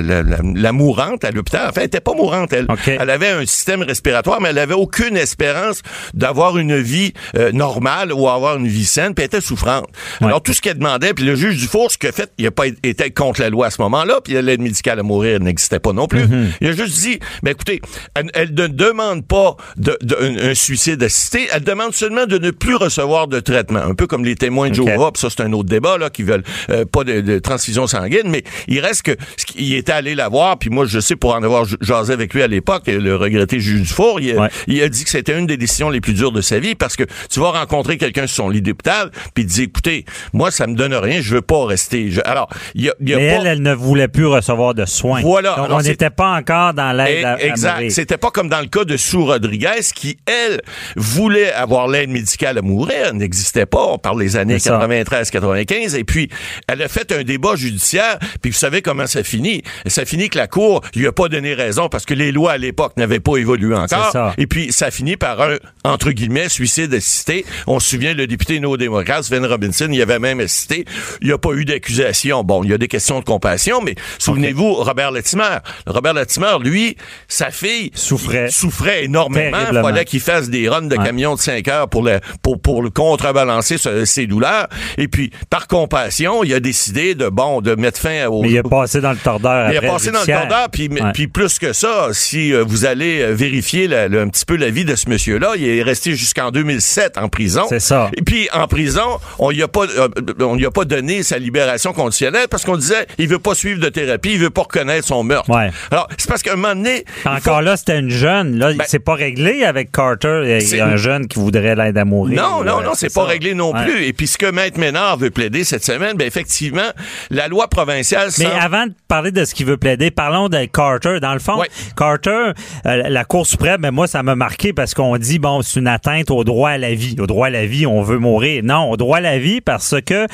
mourante 0.72 1.24
à 1.24 1.32
l'hôpital. 1.32 1.68
Enfin, 1.70 1.82
elle 1.82 1.88
était 1.88 2.00
pas 2.00 2.14
mourante, 2.14 2.54
elle. 2.54 2.68
Elle 2.86 3.10
avait 3.10 3.30
un 3.30 3.46
système 3.46 3.82
respiratoire, 3.82 4.42
mais 4.42 4.50
elle 4.50 4.60
avait 4.60 4.74
aucune 4.74 5.18
espérance 5.18 5.82
d'avoir 6.14 6.58
une 6.58 6.78
vie 6.78 7.14
euh, 7.36 7.52
normale 7.52 8.14
ou 8.14 8.30
avoir 8.30 8.58
une 8.58 8.68
vie 8.68 8.86
saine, 8.86 9.14
puis 9.14 9.24
elle 9.24 9.28
était 9.28 9.42
souffrante. 9.42 9.88
Alors, 10.22 10.42
tout 10.42 10.54
ce 10.54 10.62
qu'elle 10.62 10.78
demandait, 10.78 11.14
puis 11.14 11.26
le 11.26 11.36
juge 11.36 11.58
Dufour, 11.58 11.92
ce 11.92 11.98
qu'il 11.98 12.10
a 12.10 12.12
fait, 12.12 12.32
il 12.38 12.46
a 12.46 12.52
pas 12.52 12.68
été 12.68 13.12
contre 13.12 13.42
la 13.42 13.50
loi 13.50 13.68
à 13.68 13.72
ce 13.72 13.82
moment-là, 13.82 14.20
puis 14.24 14.34
l'aide 14.42 14.62
médicale 14.62 15.00
à 15.00 15.04
mourir 15.04 15.40
n'existait 15.40 15.80
pas 15.80 15.94
non 15.94 16.08
plus. 16.08 16.24
Mm-hmm. 16.24 16.46
Il 16.62 16.68
a 16.68 16.72
juste 16.74 17.00
dit, 17.00 17.20
mais 17.44 17.52
écoutez, 17.52 17.82
elle, 18.16 18.54
ne 18.54 18.68
demande 18.68 19.26
pas 19.26 19.56
de, 19.78 19.98
un, 20.42 20.54
suicide 20.54 21.02
assisté, 21.04 21.48
elle 21.52 21.64
demande 21.64 21.94
seulement 21.94 22.26
de 22.26 22.38
ne 22.38 22.52
plus 22.52 22.76
recevoir 22.76 23.28
de 23.28 23.40
traitement. 23.40 23.80
Un 23.80 23.96
peu 23.96 24.08
comme 24.08 24.24
les 24.24 24.36
témoins 24.36 24.70
de 24.70 24.76
Joe 24.76 24.88
ça 25.16 25.30
c'est 25.30 25.42
un 25.42 25.54
autre 25.54 25.70
débat, 25.70 25.98
là, 25.98 26.10
qui 26.10 26.24
veulent 26.24 26.44
euh, 26.70 26.86
pas 26.86 27.04
de, 27.04 27.22
de 27.22 27.40
transfusion 27.40 27.88
sanguine, 27.88 28.28
mais 28.28 28.44
il 28.68 28.80
reste 28.80 29.04
que 29.04 29.16
il 29.56 29.76
était 29.88 29.94
allé 29.94 30.16
la 30.16 30.28
voir, 30.28 30.60
puis 30.60 30.70
moi, 30.70 30.86
je 30.86 31.00
sais, 31.00 31.16
pour 31.16 31.34
en 31.34 31.42
avoir 31.42 31.66
jasé 31.82 32.12
avec 32.12 32.34
lui 32.34 32.44
à 32.44 32.48
l'époque, 32.48 32.84
le 32.88 33.16
regretté 33.16 33.60
juge 33.60 33.82
Dufour, 33.82 34.20
il, 34.20 34.38
il 34.68 34.82
a 34.82 34.90
dit 34.90 35.04
que 35.04 35.10
c'était 35.10 35.38
une 35.38 35.46
des 35.46 35.56
décisions 35.56 35.90
les 35.90 36.02
plus 36.02 36.14
dures 36.14 36.34
de 36.34 36.42
sa 36.42 36.60
vie 36.60 36.76
parce 36.76 36.96
que 36.98 37.04
tu 37.30 37.40
vas 37.40 37.52
rencontrer 37.52 37.98
quelqu'un 37.98 38.28
sur 38.28 38.44
son 38.44 38.50
lit 38.50 38.62
d'hôpital, 38.62 39.12
puis 39.34 39.44
il 39.44 39.48
dit, 39.48 39.64
écoutez, 39.64 40.06
moi, 40.34 40.52
ça 40.52 40.68
me 40.68 40.76
donne 40.76 40.94
rien, 40.94 41.22
je 41.22 41.36
veux 41.36 41.42
pas 41.42 41.66
rester. 41.66 42.12
alors, 42.26 42.50
il 42.76 42.84
y 42.84 42.90
a, 42.90 42.94
Mais 43.00 43.24
elle, 43.24 43.48
elle 43.48 43.62
ne 43.62 43.74
voulait 43.74 44.10
plus 44.10 44.26
recevoir 44.26 44.74
de 44.74 44.86
soins. 44.86 45.22
Voilà. 45.22 45.56
Donc, 45.56 45.68
on 45.72 45.82
n'était 45.82 46.10
pas 46.10 46.32
encore 46.32 46.74
dans 46.74 46.92
l'aide 46.92 47.24
à, 47.24 47.42
Exact. 47.42 47.90
C'était 47.90 48.18
pas 48.18 48.32
comme 48.32 48.50
dans 48.50 48.60
le 48.60 48.68
cas 48.68 48.84
de 48.84 48.98
Sue 48.98 49.18
Rodriguez, 49.18 49.82
qui, 49.96 50.18
elle, 50.26 50.62
voulait 50.96 51.54
avoir 51.54 51.88
l'aide 51.88 52.10
médicale 52.10 52.58
à 52.58 52.62
mourir. 52.62 53.08
Elle 53.10 53.18
n'existait 53.18 53.66
pas. 53.66 53.86
On 53.86 53.98
parle 53.98 54.20
des 54.20 54.36
années 54.36 54.58
93-95. 54.58 55.96
Et 55.96 56.04
puis, 56.04 56.30
elle 56.68 56.82
a 56.82 56.88
fait 56.88 57.12
un 57.12 57.24
débat 57.24 57.56
judiciaire, 57.56 58.20
puis 58.42 58.52
vous 58.52 58.58
savez 58.58 58.82
comment 58.82 59.08
ça 59.08 59.24
finit. 59.24 59.64
Ça 59.86 60.06
finit 60.06 60.30
que 60.30 60.38
la 60.38 60.48
Cour 60.48 60.82
lui 60.96 61.08
a 61.08 61.12
pas 61.12 61.30
donné 61.30 61.54
raison 61.54 61.90
parce 61.90 62.06
que 62.06 62.14
les 62.14 62.32
lois 62.32 62.54
à 62.54 62.58
l'époque 62.58 62.94
n'avaient 62.98 63.20
pas 63.20 63.38
évolué 63.38 63.76
encore. 63.76 64.34
Et 64.38 64.48
puis, 64.48 64.72
ça 64.72 64.92
finit 64.92 65.18
par 65.18 65.42
un, 65.42 65.56
entre 65.84 66.12
guillemets, 66.12 66.50
suicide 66.50 66.94
assisté. 66.94 67.46
On 67.68 67.80
se 67.80 67.90
souvient, 67.90 68.14
le 68.14 68.28
député 68.28 68.60
néo-démocrate, 68.60 69.24
Sven 69.24 69.46
Robinson, 69.46 69.88
il 69.92 70.02
avait 70.02 70.20
même 70.20 70.40
assisté. 70.40 70.86
Il 71.22 71.28
n'y 71.28 71.34
a 71.34 71.38
pas 71.38 71.52
eu 71.54 71.66
d'accusation. 71.66 72.44
Bon, 72.44 72.64
il 72.64 72.70
y 72.70 72.74
a 72.74 72.78
des 72.78 72.88
questions 72.88 73.20
de 73.20 73.26
compassion, 73.26 73.82
mais 73.82 73.96
souvenez-vous, 74.20 74.74
Robert 74.74 75.12
Latimer. 75.12 75.58
Robert 75.86 76.14
Latimer, 76.14 76.58
lui, 76.62 76.98
sa 77.28 77.52
fille 77.52 77.92
souffrait, 77.94 78.50
souffrait 78.50 79.06
énormément. 79.06 79.58
Il 79.72 79.82
fallait 79.82 80.06
qu'il 80.06 80.20
fasse 80.20 80.50
des 80.50 80.68
runs 80.70 80.82
de 80.82 80.96
camions 80.96 81.36
de 81.36 81.40
5 81.40 81.68
heures 81.68 81.90
pour 81.90 82.04
le, 82.04 82.20
pour, 82.42 82.62
pour 82.62 82.82
le 82.82 82.90
contrebalancer 82.90 83.78
ses 84.06 84.28
douleurs. 84.28 84.68
Et 84.98 85.08
puis, 85.08 85.32
par 85.50 85.68
compassion, 85.68 86.44
il 86.44 86.54
a 86.54 86.60
décidé 86.60 87.16
de, 87.16 87.30
bon, 87.30 87.62
de 87.62 87.76
mettre 87.76 88.00
fin 88.00 88.28
au... 88.28 88.42
Mais 88.42 88.52
il 88.52 88.58
a 88.58 88.64
passé 88.64 89.02
dans 89.02 89.12
le 89.12 89.18
tordeur 89.18 89.67
Il 89.72 89.78
a 89.78 89.82
passé 89.82 90.12
dans 90.12 90.22
le 90.22 90.26
tordeur, 90.26 90.70
puis, 90.72 90.90
puis 91.14 91.28
plus 91.28 91.60
que 91.60 91.74
ça, 91.74 92.10
si 92.12 92.54
euh, 92.54 92.64
vous 92.68 92.86
allez 92.86 93.22
euh, 93.22 93.34
vérifier 93.34 93.86
un 93.94 94.28
petit 94.28 94.46
peu 94.46 94.56
la 94.56 94.70
vie 94.70 94.86
de 94.86 94.96
ce 94.96 95.10
monsieur-là, 95.10 95.52
il 95.58 95.68
est 95.68 95.84
resté 95.84 96.16
jusqu'en 96.16 96.52
2007 96.52 97.18
en 97.18 97.30
prison. 97.30 97.64
C'est 97.70 97.80
ça. 97.80 98.10
Et 98.16 98.22
puis, 98.22 98.50
en 98.54 98.68
prison, 98.68 99.20
on 99.40 99.50
lui 99.50 99.64
a 99.64 99.68
pas, 99.68 99.86
euh, 99.86 100.08
on 100.40 100.56
lui 100.56 100.66
a 100.66 100.72
pas 100.72 100.86
donné 100.86 101.24
sa 101.24 101.38
libération 101.38 101.94
conditionnelle 101.94 102.48
parce 102.50 102.66
qu'on 102.66 102.78
disait, 102.78 103.08
il 103.18 103.28
veut 103.28 103.40
pas 103.40 103.56
suivre 103.56 103.80
de 103.80 103.90
thérapie, 103.90 104.34
il 104.34 104.40
veut 104.40 104.50
pas 104.50 104.64
reconnaître 104.64 105.08
son 105.08 105.24
meurtre. 105.24 105.50
Ouais. 105.50 105.72
Alors, 105.92 106.08
c'est 106.18 106.28
parce 106.28 106.42
qu'à 106.42 106.54
un 106.54 106.56
moment 106.56 106.76
donné... 106.76 107.06
Encore 107.26 107.62
là, 107.62 107.78
c'était 107.78 108.00
une 108.00 108.10
jeune. 108.10 108.58
Là, 108.58 108.74
ben 108.74 108.86
c'est 108.88 109.00
pas 109.00 109.16
réglé 109.16 109.64
avec 109.64 109.92
Carter. 109.92 110.60
Il 110.62 110.78
y 110.78 110.80
a 110.80 110.88
un 110.88 110.98
jeune 110.98 111.28
qui 111.28 111.40
voudrait 111.40 111.76
l'aide 111.76 111.98
à 111.98 112.06
mourir. 112.06 112.42
Non, 112.42 112.64
non, 112.64 112.82
non, 112.82 112.92
c'est 112.94 113.14
pas 113.14 113.26
réglé 113.26 113.54
non 113.54 113.74
plus. 113.74 114.06
Et 114.06 114.14
puis, 114.14 114.28
ce 114.28 114.38
que 114.38 114.50
Maître 114.50 114.80
Ménard 114.80 115.18
veut 115.18 115.32
plaider 115.32 115.64
cette 115.64 115.84
semaine, 115.84 116.18
ben 116.18 116.28
effectivement, 116.28 116.90
la 117.30 117.48
loi 117.48 117.68
provinciale... 117.68 118.30
Mais 118.40 118.46
avant 118.46 118.88
de 118.88 118.94
parler 119.08 119.32
de 119.32 119.46
ce 119.48 119.56
qu'il 119.56 119.66
veut 119.66 119.78
plaider, 119.78 120.12
parlons 120.12 120.50
de 120.50 120.66
Carter. 120.66 121.20
Dans 121.20 121.34
le 121.34 121.40
fond, 121.40 121.62
Carter, 121.96 122.52
euh, 122.86 123.04
la 123.10 123.26
Cour 123.26 123.48
suprême, 123.48 123.82
mais 123.82 123.92
moi, 123.92 124.08
ça 124.08 124.24
m'a 124.24 124.36
marqué 124.36 124.74
parce 124.74 124.94
qu'on 124.94 125.18
dit, 125.18 125.40
bon, 125.40 125.62
c'est 125.62 125.80
une 125.80 125.88
atteinte 125.88 126.30
au 126.32 126.44
droit 126.44 126.72
à 126.72 126.78
la 126.78 126.94
vie. 126.94 127.16
Au 127.20 127.28
droit 127.28 127.48
à 127.48 127.50
la 127.50 127.66
vie, 127.66 127.86
on 127.86 128.02
veut 128.02 128.20
mourir. 128.20 128.64
Non, 128.64 128.92
au 128.92 128.98
droit 128.98 129.18
à 129.18 129.22
la 129.22 129.40
vie 129.40 129.62
parce 129.62 129.96
que 130.06 130.28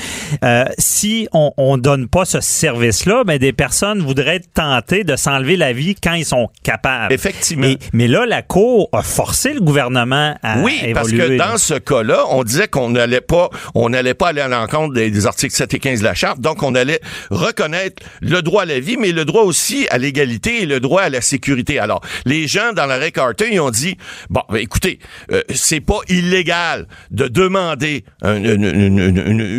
euh, 0.43 0.65
si 0.78 1.28
on, 1.34 1.52
on 1.58 1.78
donne 1.78 2.08
pas 2.08 2.26
ce 2.26 2.41
service-là, 2.41 3.23
ben, 3.23 3.38
des 3.38 3.54
personnes 3.54 3.99
voudraient 3.99 4.38
être 4.38 4.52
tentées 4.54 5.04
de 5.04 5.15
s'enlever 5.15 5.56
la 5.56 5.73
vie 5.73 5.95
quand 5.95 6.13
ils 6.13 6.26
sont 6.26 6.49
capables. 6.63 7.13
Effectivement. 7.13 7.67
mais 7.93 8.08
là, 8.08 8.26
la 8.26 8.41
Cour 8.41 8.89
a 8.91 9.02
forcé 9.02 9.54
le 9.54 9.62
gouvernement 9.62 10.36
à 10.41 10.60
Oui, 10.60 10.91
parce 10.93 11.12
que 11.12 11.38
dans 11.38 11.58
ce 11.58 11.76
cas-là, 11.76 12.26
on 12.30 12.43
disait 12.43 12.67
qu'on 12.67 12.89
n'allait 12.89 13.21
pas, 13.21 13.49
on 13.76 13.89
n'allait 13.89 14.13
pas 14.13 14.30
aller 14.30 14.41
à 14.41 14.47
l'encontre 14.47 14.93
des, 14.93 15.12
des, 15.12 15.26
articles 15.26 15.54
7 15.54 15.73
et 15.73 15.80
15 15.80 15.99
de 15.99 16.04
la 16.04 16.13
Charte, 16.13 16.39
donc 16.39 16.63
on 16.63 16.76
allait 16.76 16.99
reconnaître 17.30 18.04
le 18.21 18.41
droit 18.41 18.63
à 18.63 18.65
la 18.65 18.80
vie, 18.80 18.97
mais 19.04 19.12
le 19.12 19.26
droit 19.26 19.44
aussi 19.44 19.86
à 19.89 19.98
l'égalité 19.98 20.63
et 20.63 20.66
le 20.66 20.80
droit 20.80 21.02
à 21.02 21.10
la 21.10 21.20
sécurité. 21.20 21.78
Alors, 21.78 22.00
les 22.26 22.48
gens 22.48 22.72
dans 22.72 22.86
l'arrêt 22.86 23.12
Carter, 23.12 23.50
ils 23.52 23.60
ont 23.60 23.70
dit, 23.70 23.98
bon, 24.30 24.42
ben, 24.50 24.60
écoutez, 24.60 25.00
euh, 25.34 25.42
c'est 25.54 25.82
pas 25.82 26.00
illégal 26.08 26.88
de 27.12 27.28
demander 27.28 28.06
une, 28.24 28.63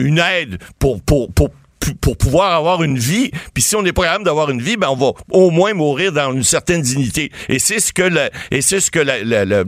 une 0.07 0.18
aide 0.18 0.57
pour, 0.78 1.02
pour, 1.02 1.30
pour 1.30 1.50
pour 2.01 2.16
pouvoir 2.16 2.55
avoir 2.55 2.83
une 2.83 2.99
vie. 2.99 3.31
Puis 3.53 3.62
si 3.62 3.77
on 3.77 3.83
n'est 3.83 3.92
pas 3.92 4.05
capable 4.05 4.25
d'avoir 4.25 4.51
une 4.51 4.62
vie, 4.62 4.77
ben 4.77 4.88
on 4.90 4.97
va 4.97 5.12
au 5.31 5.51
moins 5.51 5.75
mourir 5.75 6.12
dans 6.12 6.33
une 6.33 6.44
certaine 6.44 6.83
dignité. 6.83 7.31
Et 7.49 7.59
c'est 7.59 7.81
ce 7.81 7.92
que 7.92 8.03
la, 8.03 8.31
et 8.51 8.62
c'est 8.62 8.81
ce 8.81 8.90
que 8.90 8.99
la, 8.99 9.23
la, 9.23 9.44
la, 9.44 9.64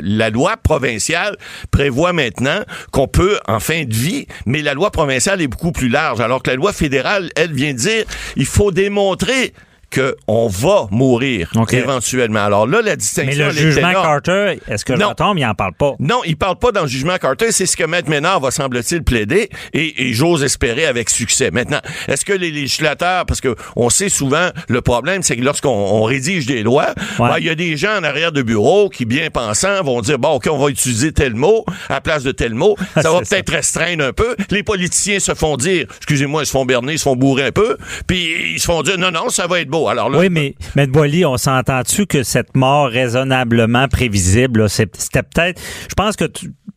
la, 0.00 0.30
loi 0.30 0.56
provinciale 0.56 1.36
prévoit 1.70 2.12
maintenant 2.12 2.62
qu'on 2.90 3.08
peut 3.08 3.38
en 3.46 3.60
fin 3.60 3.84
de 3.84 3.94
vie, 3.94 4.26
mais 4.46 4.62
la 4.62 4.74
loi 4.74 4.90
provinciale 4.90 5.40
est 5.42 5.48
beaucoup 5.48 5.72
plus 5.72 5.88
large, 5.88 6.20
alors 6.20 6.42
que 6.42 6.50
la 6.50 6.56
loi 6.56 6.72
fédérale, 6.72 7.30
elle 7.36 7.52
vient 7.52 7.72
dire, 7.72 8.04
il 8.36 8.46
faut 8.46 8.70
démontrer 8.70 9.52
qu'on 9.92 10.48
va 10.48 10.86
mourir 10.90 11.50
éventuellement. 11.70 12.44
Alors 12.44 12.66
là, 12.66 12.82
la 12.82 12.96
distinction. 12.96 13.46
Mais 13.46 13.52
le 13.52 13.56
jugement 13.56 13.92
Carter, 13.92 14.58
est-ce 14.68 14.84
que 14.84 14.96
j'entends, 14.96 15.34
il 15.34 15.44
n'en 15.44 15.54
parle 15.54 15.74
pas? 15.74 15.92
Non, 15.98 16.22
il 16.24 16.36
parle 16.36 16.56
pas 16.56 16.72
dans 16.72 16.82
le 16.82 16.88
jugement 16.88 17.16
Carter. 17.18 17.52
C'est 17.52 17.66
ce 17.66 17.76
que 17.76 17.84
Maître 17.84 18.08
Ménard 18.08 18.40
va, 18.40 18.50
semble-t-il, 18.50 19.02
plaider 19.02 19.48
et, 19.72 20.12
j'ose 20.12 20.42
espérer 20.42 20.86
avec 20.86 21.10
succès. 21.10 21.50
Maintenant, 21.50 21.80
est-ce 22.08 22.24
que 22.24 22.32
les 22.32 22.50
législateurs, 22.50 23.26
parce 23.26 23.40
que 23.40 23.54
on 23.76 23.90
sait 23.90 24.08
souvent, 24.08 24.50
le 24.68 24.80
problème, 24.80 25.22
c'est 25.22 25.36
que 25.36 25.42
lorsqu'on 25.42 26.02
rédige 26.02 26.46
des 26.46 26.62
lois, 26.62 26.94
ben, 27.18 27.36
il 27.38 27.46
y 27.46 27.50
a 27.50 27.54
des 27.54 27.76
gens 27.76 27.98
en 27.98 28.04
arrière 28.04 28.32
de 28.32 28.42
bureau 28.42 28.88
qui, 28.88 29.04
bien 29.04 29.30
pensants, 29.30 29.82
vont 29.82 30.00
dire, 30.00 30.18
bon, 30.18 30.30
OK, 30.30 30.48
on 30.50 30.58
va 30.58 30.68
utiliser 30.68 31.12
tel 31.12 31.34
mot 31.34 31.64
à 31.88 31.94
la 31.94 32.00
place 32.00 32.22
de 32.22 32.32
tel 32.32 32.54
mot. 32.54 32.76
Ça 33.00 33.10
va 33.10 33.20
peut-être 33.20 33.52
restreindre 33.52 34.04
un 34.04 34.12
peu. 34.12 34.36
Les 34.50 34.62
politiciens 34.62 35.20
se 35.20 35.34
font 35.34 35.56
dire, 35.56 35.86
excusez-moi, 35.98 36.42
ils 36.42 36.46
se 36.46 36.52
font 36.52 36.64
berner, 36.64 36.94
ils 36.94 36.98
se 36.98 37.04
font 37.04 37.16
bourrer 37.16 37.46
un 37.46 37.52
peu, 37.52 37.76
puis 38.06 38.54
ils 38.54 38.60
se 38.60 38.66
font 38.66 38.82
dire, 38.82 38.98
non, 38.98 39.10
non, 39.10 39.28
ça 39.28 39.46
va 39.46 39.60
être 39.60 39.68
beau 39.68 39.81
oui, 40.18 40.28
mais 40.30 40.54
M. 40.76 40.90
Boily, 40.90 41.24
on 41.24 41.36
s'entend-tu 41.36 42.06
que 42.06 42.22
cette 42.22 42.56
mort 42.56 42.88
raisonnablement 42.88 43.88
prévisible, 43.88 44.68
c'était 44.68 45.22
peut-être. 45.22 45.60
Je 45.88 45.94
pense 45.94 46.16
que 46.16 46.24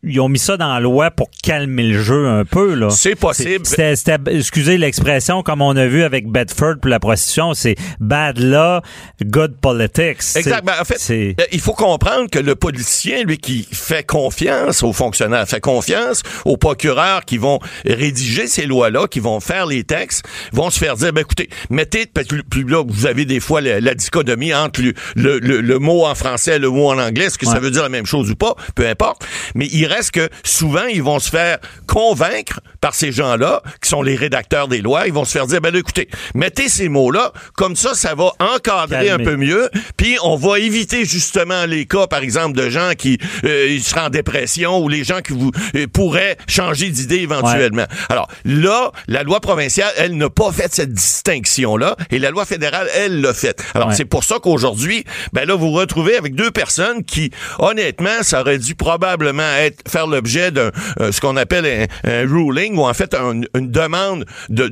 ils 0.08 0.20
ont 0.20 0.28
mis 0.28 0.38
ça 0.38 0.56
dans 0.56 0.72
la 0.72 0.80
loi 0.80 1.10
pour 1.10 1.28
calmer 1.42 1.82
le 1.82 2.00
jeu 2.00 2.28
un 2.28 2.44
peu. 2.44 2.74
là. 2.74 2.90
C'est 2.90 3.16
possible. 3.16 3.66
C'était, 3.66 4.18
excusez 4.28 4.78
l'expression, 4.78 5.42
comme 5.42 5.62
on 5.62 5.76
a 5.76 5.86
vu 5.86 6.02
avec 6.02 6.28
Bedford 6.28 6.76
pour 6.80 6.90
la 6.90 7.00
prostitution, 7.00 7.54
c'est 7.54 7.74
bad 7.98 8.38
law, 8.38 8.80
good 9.24 9.56
politics. 9.60 10.22
Exact. 10.36 10.64
Ben, 10.64 10.74
en 10.80 10.84
fait, 10.84 11.00
euh, 11.10 11.44
il 11.52 11.60
faut 11.60 11.72
comprendre 11.72 12.30
que 12.30 12.38
le 12.38 12.54
politicien, 12.54 13.24
lui, 13.24 13.38
qui 13.38 13.66
fait 13.70 14.04
confiance 14.04 14.82
aux 14.82 14.92
fonctionnaires, 14.92 15.48
fait 15.48 15.60
confiance 15.60 16.22
aux 16.44 16.56
procureurs 16.56 17.24
qui 17.24 17.38
vont 17.38 17.58
rédiger 17.84 18.46
ces 18.46 18.66
lois-là, 18.66 19.08
qui 19.08 19.20
vont 19.20 19.40
faire 19.40 19.66
les 19.66 19.84
textes, 19.84 20.24
vont 20.52 20.70
se 20.70 20.78
faire 20.78 20.94
dire, 20.96 21.12
ben 21.12 21.22
écoutez, 21.22 21.48
mettez, 21.70 22.06
plus 22.06 22.64
là, 22.64 22.82
vous 22.96 23.06
avez 23.06 23.24
des 23.24 23.40
fois 23.40 23.60
la, 23.60 23.94
dichotomie 23.94 24.54
entre 24.54 24.80
le, 24.82 25.38
le, 25.38 25.60
le, 25.60 25.78
mot 25.78 26.06
en 26.06 26.14
français 26.14 26.56
et 26.56 26.58
le 26.58 26.70
mot 26.70 26.88
en 26.88 26.98
anglais, 26.98 27.26
est-ce 27.26 27.38
que 27.38 27.46
ça 27.46 27.58
veut 27.58 27.70
dire 27.70 27.82
la 27.82 27.88
même 27.88 28.06
chose 28.06 28.30
ou 28.30 28.36
pas, 28.36 28.54
peu 28.74 28.86
importe. 28.86 29.24
Mais 29.54 29.66
il 29.72 29.86
reste 29.86 30.12
que 30.12 30.28
souvent, 30.44 30.86
ils 30.86 31.02
vont 31.02 31.18
se 31.18 31.30
faire 31.30 31.58
convaincre 31.86 32.60
par 32.80 32.94
ces 32.94 33.12
gens-là, 33.12 33.62
qui 33.82 33.88
sont 33.88 34.02
les 34.02 34.16
rédacteurs 34.16 34.68
des 34.68 34.80
lois. 34.80 35.06
Ils 35.06 35.12
vont 35.12 35.24
se 35.24 35.32
faire 35.32 35.46
dire, 35.46 35.60
ben 35.60 35.74
écoutez, 35.74 36.08
mettez 36.34 36.68
ces 36.68 36.88
mots-là, 36.88 37.32
comme 37.54 37.76
ça, 37.76 37.94
ça 37.94 38.14
va 38.14 38.32
encadrer 38.38 39.10
un 39.10 39.18
peu 39.18 39.36
mieux, 39.36 39.68
puis 39.96 40.16
on 40.22 40.36
va 40.36 40.58
éviter 40.58 41.04
justement 41.04 41.66
les 41.66 41.86
cas, 41.86 42.06
par 42.06 42.20
exemple, 42.20 42.56
de 42.56 42.70
gens 42.70 42.92
qui 42.96 43.18
euh, 43.44 43.78
seraient 43.80 44.02
en 44.02 44.10
dépression 44.10 44.78
ou 44.78 44.88
les 44.88 45.04
gens 45.04 45.20
qui 45.20 45.32
vous 45.32 45.50
euh, 45.74 45.86
pourraient 45.92 46.36
changer 46.48 46.90
d'idée 46.90 47.16
éventuellement. 47.16 47.86
Alors 48.08 48.28
là, 48.44 48.92
la 49.08 49.22
loi 49.22 49.40
provinciale, 49.40 49.92
elle 49.96 50.16
n'a 50.16 50.30
pas 50.30 50.52
fait 50.52 50.72
cette 50.72 50.92
distinction-là, 50.92 51.96
et 52.10 52.18
la 52.18 52.30
loi 52.30 52.44
fédérale, 52.44 52.85
elle 52.94 53.20
l'a 53.20 53.34
fait. 53.34 53.62
Alors 53.74 53.92
c'est 53.92 54.04
pour 54.04 54.24
ça 54.24 54.36
qu'aujourd'hui, 54.40 55.04
ben 55.32 55.46
là, 55.46 55.54
vous 55.54 55.66
vous 55.66 55.72
retrouvez 55.72 56.16
avec 56.16 56.34
deux 56.34 56.50
personnes 56.50 57.04
qui, 57.04 57.30
honnêtement, 57.58 58.22
ça 58.22 58.40
aurait 58.40 58.58
dû 58.58 58.74
probablement 58.74 59.50
être 59.58 59.82
faire 59.88 60.06
l'objet 60.06 60.50
d'un 60.50 60.70
euh, 61.00 61.12
ce 61.12 61.20
qu'on 61.20 61.36
appelle 61.36 61.88
un, 62.04 62.26
ruling 62.26 62.76
ou 62.76 62.82
en 62.82 62.94
fait 62.94 63.14
une 63.14 63.70
demande 63.70 64.26
de, 64.48 64.68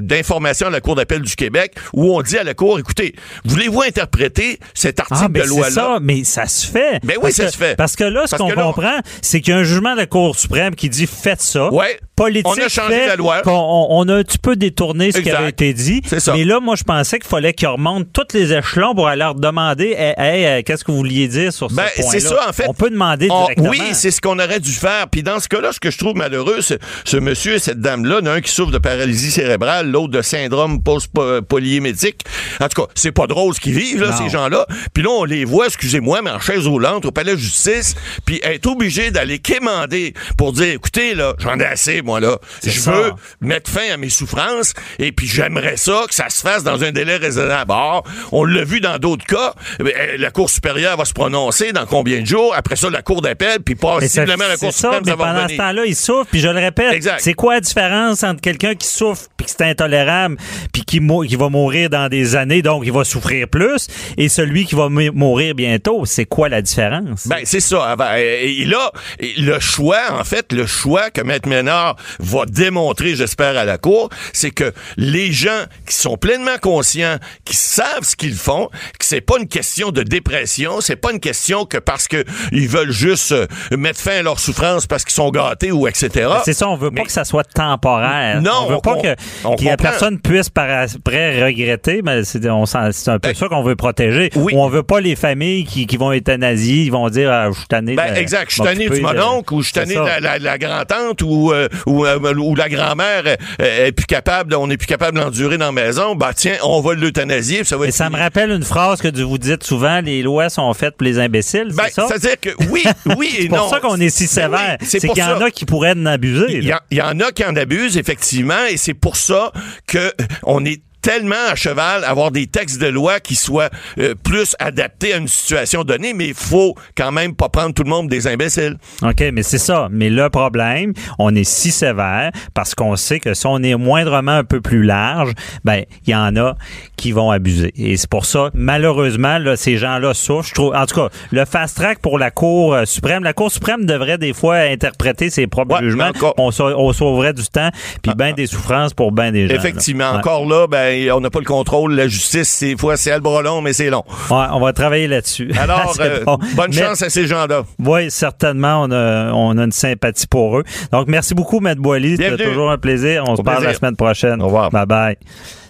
d'information 0.00 0.68
à 0.68 0.70
la 0.70 0.80
Cour 0.80 0.94
d'appel 0.94 1.22
du 1.22 1.36
Québec 1.36 1.74
où 1.92 2.16
on 2.16 2.22
dit 2.22 2.38
à 2.38 2.44
la 2.44 2.54
Cour, 2.54 2.78
écoutez, 2.78 3.14
voulez-vous 3.44 3.82
interpréter 3.82 4.58
cet 4.74 5.00
ah, 5.00 5.06
article 5.10 5.42
de 5.42 5.48
loi-là? 5.48 5.70
Ça, 5.70 5.98
mais 6.00 6.24
ça 6.24 6.46
se 6.46 6.66
fait. 6.66 7.00
Ben 7.04 7.16
oui, 7.22 7.32
ça 7.32 7.50
se 7.50 7.56
fait. 7.56 7.76
Parce 7.76 7.96
que 7.96 8.04
là, 8.04 8.26
ce 8.26 8.36
qu'on 8.36 8.50
comprend, 8.50 8.98
c'est 9.22 9.40
qu'il 9.40 9.54
y 9.54 9.56
a 9.56 9.60
un 9.60 9.64
jugement 9.64 9.92
de 9.92 9.98
la 9.98 10.06
Cour 10.06 10.36
suprême 10.36 10.74
qui 10.74 10.88
dit 10.88 11.06
faites 11.06 11.42
ça. 11.42 11.72
Ouais. 11.72 11.98
Politique. 12.16 12.46
On 12.46 12.64
a 12.64 12.68
changé 12.68 13.06
la 13.06 13.16
loi. 13.16 13.42
On, 13.46 14.08
a 14.08 14.14
un 14.14 14.22
petit 14.22 14.38
peu 14.38 14.54
détourné 14.54 15.10
ce 15.10 15.18
qui 15.18 15.30
avait 15.30 15.48
été 15.48 15.72
dit. 15.72 16.02
Ça. 16.06 16.32
Mais 16.32 16.44
là, 16.44 16.60
moi, 16.60 16.76
je 16.76 16.84
pensais 16.84 17.18
qu'il 17.24 17.30
fallait 17.30 17.52
qu'ils 17.52 17.68
remontent 17.68 18.08
tous 18.12 18.36
les 18.36 18.52
échelons 18.52 18.94
pour 18.94 19.08
aller 19.08 19.20
leur 19.20 19.34
demander 19.34 19.94
hey, 19.96 20.46
euh, 20.46 20.62
qu'est-ce 20.64 20.84
que 20.84 20.92
vous 20.92 20.98
vouliez 20.98 21.28
dire 21.28 21.52
sur 21.52 21.70
ce 21.70 21.74
ben, 21.74 21.84
point-là? 21.96 22.10
C'est 22.10 22.20
ça, 22.20 22.48
en 22.48 22.52
fait. 22.52 22.66
On 22.68 22.74
peut 22.74 22.90
demander 22.90 23.28
directement. 23.28 23.70
Oui, 23.70 23.80
c'est 23.92 24.10
ce 24.10 24.20
qu'on 24.20 24.38
aurait 24.38 24.60
dû 24.60 24.72
faire. 24.72 25.08
Puis 25.08 25.22
dans 25.22 25.40
ce 25.40 25.48
cas-là, 25.48 25.72
ce 25.72 25.80
que 25.80 25.90
je 25.90 25.98
trouve 25.98 26.14
malheureux, 26.14 26.60
c'est 26.60 26.78
ce 27.04 27.16
monsieur 27.16 27.54
et 27.54 27.58
cette 27.58 27.80
dame-là, 27.80 28.20
un 28.24 28.40
qui 28.40 28.50
souffre 28.50 28.70
de 28.70 28.78
paralysie 28.78 29.30
cérébrale, 29.30 29.90
l'autre 29.90 30.12
de 30.12 30.22
syndrome 30.22 30.82
post-polyémétique. 30.82 32.24
En 32.60 32.68
tout 32.68 32.82
cas, 32.82 32.88
c'est 32.94 33.12
pas 33.12 33.26
drôle 33.26 33.54
ce 33.54 33.60
qu'ils 33.60 33.74
vivent, 33.74 34.02
là, 34.02 34.16
ces 34.16 34.28
gens-là. 34.28 34.66
Puis 34.92 35.02
là, 35.02 35.10
on 35.10 35.24
les 35.24 35.44
voit, 35.44 35.66
excusez-moi, 35.66 36.20
mais 36.22 36.30
en 36.30 36.40
chaise 36.40 36.66
roulante 36.66 37.04
au 37.04 37.10
palais 37.10 37.32
de 37.32 37.38
justice, 37.38 37.94
puis 38.24 38.40
être 38.42 38.66
obligé 38.66 39.10
d'aller 39.10 39.38
quémander 39.38 40.14
pour 40.36 40.52
dire, 40.52 40.74
écoutez, 40.74 41.14
là, 41.14 41.34
j'en 41.38 41.58
ai 41.58 41.64
assez, 41.64 42.02
moi, 42.02 42.20
là. 42.20 42.38
Je 42.64 42.80
veux 42.80 43.12
mettre 43.40 43.70
fin 43.70 43.92
à 43.92 43.96
mes 43.96 44.10
souffrances, 44.10 44.74
et 44.98 45.12
puis 45.12 45.26
j'aimerais 45.26 45.76
ça 45.76 46.04
que 46.08 46.14
ça 46.14 46.28
se 46.28 46.42
fasse 46.42 46.64
dans 46.64 46.82
un 46.84 46.92
délai 46.92 47.13
raisonnable. 47.16 47.72
Or, 47.72 48.04
on 48.32 48.44
l'a 48.44 48.64
vu 48.64 48.80
dans 48.80 48.98
d'autres 48.98 49.26
cas, 49.26 49.54
eh 49.80 50.16
la 50.18 50.30
Cour 50.30 50.50
supérieure 50.50 50.96
va 50.96 51.04
se 51.04 51.12
prononcer 51.12 51.72
dans 51.72 51.86
combien 51.86 52.20
de 52.20 52.26
jours, 52.26 52.54
après 52.56 52.76
ça, 52.76 52.90
la 52.90 53.02
Cour 53.02 53.22
d'appel, 53.22 53.60
puis 53.60 53.74
possiblement 53.74 54.46
la 54.48 54.56
Cour 54.56 54.72
mais 55.04 55.16
pendant 55.16 55.48
ce 55.48 55.56
temps-là, 55.56 55.84
il 55.86 55.96
souffre, 55.96 56.26
puis 56.30 56.40
je 56.40 56.48
le 56.48 56.58
répète, 56.58 57.06
c'est 57.18 57.34
quoi 57.34 57.54
la 57.54 57.60
différence 57.60 58.22
entre 58.22 58.40
quelqu'un 58.40 58.74
qui 58.74 58.86
souffre, 58.86 59.28
puis 59.36 59.46
qui 59.46 59.54
c'est 59.56 59.64
intolérable, 59.64 60.36
puis 60.72 60.84
qui, 60.84 61.00
qui 61.00 61.36
va 61.36 61.48
mourir 61.48 61.90
dans 61.90 62.08
des 62.08 62.36
années, 62.36 62.62
donc 62.62 62.82
il 62.84 62.92
va 62.92 63.04
souffrir 63.04 63.48
plus, 63.48 63.88
et 64.16 64.28
celui 64.28 64.64
qui 64.66 64.74
va 64.74 64.88
mourir 64.88 65.54
bientôt, 65.54 66.04
c'est 66.04 66.24
quoi 66.24 66.48
la 66.48 66.62
différence? 66.62 67.26
Ben, 67.26 67.40
c'est 67.44 67.60
ça. 67.60 67.96
Ah 67.98 68.20
et 68.20 68.64
là, 68.64 68.90
le 69.20 69.58
choix, 69.60 70.00
en 70.10 70.24
fait, 70.24 70.52
le 70.52 70.66
choix 70.66 71.10
que 71.10 71.20
Maître 71.20 71.48
Ménard 71.48 71.96
va 72.18 72.46
démontrer, 72.46 73.14
j'espère, 73.14 73.56
à 73.56 73.64
la 73.64 73.78
Cour, 73.78 74.10
c'est 74.32 74.50
que 74.50 74.72
les 74.96 75.32
gens 75.32 75.64
qui 75.86 75.94
sont 75.94 76.16
pleinement 76.16 76.58
conscients, 76.60 77.03
qui 77.44 77.56
savent 77.56 78.02
ce 78.02 78.16
qu'ils 78.16 78.34
font, 78.34 78.68
que 78.98 79.04
c'est 79.04 79.20
pas 79.20 79.38
une 79.38 79.48
question 79.48 79.90
de 79.90 80.02
dépression, 80.02 80.80
c'est 80.80 80.96
pas 80.96 81.12
une 81.12 81.20
question 81.20 81.64
que 81.64 81.78
parce 81.78 82.08
que 82.08 82.24
ils 82.52 82.68
veulent 82.68 82.92
juste 82.92 83.32
euh, 83.32 83.46
mettre 83.76 84.00
fin 84.00 84.18
à 84.18 84.22
leur 84.22 84.38
souffrance 84.38 84.86
parce 84.86 85.04
qu'ils 85.04 85.14
sont 85.14 85.30
gâtés 85.30 85.72
ou 85.72 85.86
etc. 85.86 86.28
C'est 86.44 86.52
ça, 86.52 86.68
on 86.68 86.76
veut 86.76 86.90
pas 86.90 87.02
que 87.02 87.12
ça 87.12 87.24
soit 87.24 87.44
temporaire. 87.44 88.40
Non, 88.42 88.52
on 88.62 88.66
veut 88.66 88.80
pas 88.82 88.96
que, 88.96 89.64
la 89.64 89.76
personne 89.76 90.20
puisse 90.20 90.50
par 90.50 90.64
après 90.70 91.44
regretter, 91.44 92.02
mais 92.02 92.24
c'est 92.24 92.44
un 92.46 92.64
peu 92.64 93.28
ben, 93.28 93.34
ça 93.34 93.48
qu'on 93.48 93.62
veut 93.62 93.76
protéger. 93.76 94.30
Oui. 94.36 94.54
On 94.56 94.68
veut 94.68 94.82
pas 94.82 95.00
les 95.00 95.16
familles 95.16 95.64
qui, 95.64 95.86
qui 95.86 95.96
vont 95.96 96.12
euthanasier, 96.12 96.84
ils 96.84 96.92
vont 96.92 97.08
dire 97.08 97.30
ah, 97.30 97.50
je 97.50 97.58
suis 97.58 97.66
tanné. 97.66 97.94
Ben, 97.94 98.14
exact, 98.14 98.50
je 98.50 98.54
suis 98.54 98.62
tanné 98.62 98.88
du 98.88 99.00
mononcle 99.00 99.54
ou 99.54 99.62
je 99.62 99.66
suis 99.66 99.74
tanné 99.74 99.94
de 99.94 100.22
la, 100.22 100.38
la, 100.38 100.58
grand-tante 100.58 101.22
ou, 101.22 101.52
euh, 101.52 101.68
ou, 101.86 102.06
euh, 102.06 102.34
ou, 102.34 102.54
la 102.54 102.68
grand-mère 102.68 103.24
est 103.58 103.92
plus 103.92 104.06
capable, 104.06 104.54
on 104.54 104.70
est 104.70 104.76
plus 104.76 104.86
capable 104.86 105.18
d'endurer 105.18 105.58
dans 105.58 105.66
la 105.66 105.72
maison. 105.72 106.14
Bah 106.14 106.32
tiens, 106.34 106.56
on 106.62 106.80
va 106.80 106.93
l'euthanasier, 107.00 107.64
ça 107.64 107.76
va 107.76 107.90
ça 107.90 108.10
me 108.10 108.16
rappelle 108.16 108.50
une 108.50 108.64
phrase 108.64 109.00
que 109.00 109.08
vous 109.22 109.38
dites 109.38 109.62
souvent, 109.64 110.00
les 110.00 110.22
lois 110.22 110.48
sont 110.48 110.72
faites 110.74 110.96
pour 110.96 111.04
les 111.04 111.18
imbéciles, 111.18 111.72
c'est 111.74 111.92
ça? 111.92 112.06
C'est-à-dire 112.08 112.40
que 112.40 112.50
oui, 112.70 112.84
oui 113.16 113.34
et 113.38 113.48
non. 113.48 113.54
C'est 113.54 113.58
pour 113.58 113.70
ça 113.70 113.80
qu'on 113.80 114.00
est 114.00 114.10
si 114.10 114.24
ben 114.24 114.28
sévère. 114.28 114.76
c'est 114.82 115.00
qu'il 115.00 115.18
y 115.18 115.22
en 115.22 115.40
a 115.40 115.50
qui 115.50 115.64
pourraient 115.64 115.92
en 115.96 116.06
abuser. 116.06 116.58
Il 116.58 116.96
y, 116.96 117.02
en 117.02 117.20
a 117.20 117.32
qui 117.32 117.44
en 117.44 117.56
abusent, 117.56 117.96
effectivement, 117.96 118.64
et 118.70 118.76
c'est 118.76 118.94
pour 118.94 119.16
ça 119.16 119.52
que 119.86 120.12
on 120.42 120.64
est 120.64 120.82
tellement 121.04 121.50
à 121.50 121.54
cheval 121.54 122.02
avoir 122.02 122.30
des 122.30 122.46
textes 122.46 122.80
de 122.80 122.86
loi 122.86 123.20
qui 123.20 123.34
soient 123.34 123.68
euh, 123.98 124.14
plus 124.14 124.56
adaptés 124.58 125.12
à 125.12 125.18
une 125.18 125.28
situation 125.28 125.84
donnée, 125.84 126.14
mais 126.14 126.28
il 126.28 126.34
faut 126.34 126.74
quand 126.96 127.12
même 127.12 127.34
pas 127.34 127.50
prendre 127.50 127.74
tout 127.74 127.82
le 127.82 127.90
monde 127.90 128.08
des 128.08 128.26
imbéciles. 128.26 128.78
OK, 129.02 129.22
mais 129.30 129.42
c'est 129.42 129.58
ça. 129.58 129.88
Mais 129.90 130.08
le 130.08 130.30
problème, 130.30 130.94
on 131.18 131.34
est 131.34 131.44
si 131.44 131.72
sévère 131.72 132.30
parce 132.54 132.74
qu'on 132.74 132.96
sait 132.96 133.20
que 133.20 133.34
si 133.34 133.46
on 133.46 133.62
est 133.62 133.74
moindrement 133.76 134.32
un 134.32 134.44
peu 134.44 134.62
plus 134.62 134.82
large, 134.82 135.32
ben 135.62 135.84
il 136.06 136.12
y 136.12 136.16
en 136.16 136.36
a 136.36 136.56
qui 136.96 137.12
vont 137.12 137.30
abuser. 137.30 137.74
Et 137.76 137.98
c'est 137.98 138.08
pour 138.08 138.24
ça, 138.24 138.48
malheureusement, 138.54 139.36
là, 139.36 139.56
ces 139.56 139.76
gens-là 139.76 140.14
souffrent. 140.14 140.48
Je 140.48 140.54
trouve, 140.54 140.74
en 140.74 140.86
tout 140.86 140.94
cas, 140.94 141.10
le 141.32 141.44
fast 141.44 141.76
track 141.76 141.98
pour 141.98 142.18
la 142.18 142.30
Cour 142.30 142.72
euh, 142.72 142.86
suprême, 142.86 143.24
la 143.24 143.34
Cour 143.34 143.50
suprême 143.50 143.84
devrait 143.84 144.16
des 144.16 144.32
fois 144.32 144.56
interpréter 144.56 145.28
ses 145.28 145.46
propres 145.46 145.82
jugements. 145.82 146.12
On, 146.38 146.48
on, 146.48 146.92
sauverait 146.94 147.34
du 147.34 147.44
temps, 147.44 147.68
puis 148.02 148.12
bien 148.16 148.30
ah. 148.30 148.32
des 148.32 148.46
souffrances 148.46 148.94
pour 148.94 149.12
bien 149.12 149.32
des 149.32 149.48
gens. 149.48 149.54
Effectivement. 149.54 150.12
Encore 150.12 150.46
là, 150.46 150.66
ben 150.66 150.93
ben, 150.94 151.12
on 151.12 151.20
n'a 151.20 151.30
pas 151.30 151.38
le 151.40 151.44
contrôle. 151.44 151.94
La 151.94 152.08
justice, 152.08 152.48
c'est 152.48 152.76
fois 152.78 152.96
c'est 152.96 153.14
le 153.14 153.20
bras 153.20 153.42
long, 153.42 153.60
mais 153.60 153.72
c'est 153.72 153.90
long. 153.90 154.04
Ouais, 154.30 154.46
on 154.52 154.60
va 154.60 154.72
travailler 154.72 155.06
là-dessus. 155.06 155.50
Alors, 155.58 155.94
euh, 156.00 156.24
bonne 156.56 156.72
chance 156.72 157.02
à 157.02 157.10
ces 157.10 157.26
gens-là. 157.26 157.64
Oui, 157.78 158.10
certainement, 158.10 158.82
on 158.82 158.90
a, 158.90 159.32
on 159.32 159.56
a 159.58 159.64
une 159.64 159.72
sympathie 159.72 160.26
pour 160.26 160.58
eux. 160.58 160.64
Donc, 160.92 161.08
merci 161.08 161.34
beaucoup, 161.34 161.60
Matt 161.60 161.78
Boily. 161.78 162.16
C'était 162.16 162.44
toujours 162.44 162.70
un 162.70 162.78
plaisir. 162.78 163.24
On 163.26 163.36
se 163.36 163.42
parle 163.42 163.64
la 163.64 163.74
semaine 163.74 163.96
prochaine. 163.96 164.40
Au 164.42 164.46
revoir. 164.46 164.70
Bye 164.70 164.86
bye. 164.86 165.16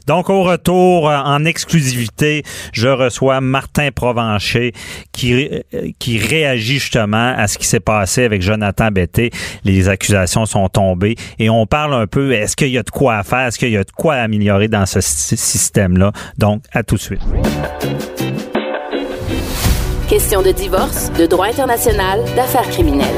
Donc, 0.06 0.28
au 0.30 0.42
retour, 0.42 1.08
euh, 1.08 1.16
en 1.16 1.44
exclusivité, 1.44 2.42
je 2.72 2.88
reçois 2.88 3.40
Martin 3.40 3.90
Provencher 3.90 4.72
qui, 5.12 5.32
euh, 5.32 5.60
qui 5.98 6.18
réagit 6.18 6.78
justement 6.78 7.34
à 7.36 7.46
ce 7.48 7.58
qui 7.58 7.66
s'est 7.66 7.80
passé 7.80 8.24
avec 8.24 8.42
Jonathan 8.42 8.90
Betté. 8.90 9.30
Les 9.64 9.88
accusations 9.88 10.46
sont 10.46 10.68
tombées 10.68 11.16
et 11.38 11.48
on 11.48 11.66
parle 11.66 11.94
un 11.94 12.06
peu, 12.06 12.32
est-ce 12.32 12.56
qu'il 12.56 12.68
y 12.68 12.78
a 12.78 12.82
de 12.82 12.90
quoi 12.90 13.16
à 13.16 13.22
faire? 13.22 13.46
Est-ce 13.46 13.58
qu'il 13.58 13.70
y 13.70 13.76
a 13.76 13.84
de 13.84 13.90
quoi 13.90 14.14
améliorer 14.14 14.68
dans 14.68 14.86
ce 14.86 15.00
système-là? 15.00 16.12
Donc, 16.38 16.62
à 16.72 16.82
tout 16.82 16.96
de 16.96 17.00
suite. 17.00 17.20
Question 20.08 20.42
de 20.42 20.52
divorce, 20.52 21.10
de 21.18 21.26
droit 21.26 21.46
international, 21.46 22.20
d'affaires 22.36 22.68
criminelles. 22.68 23.08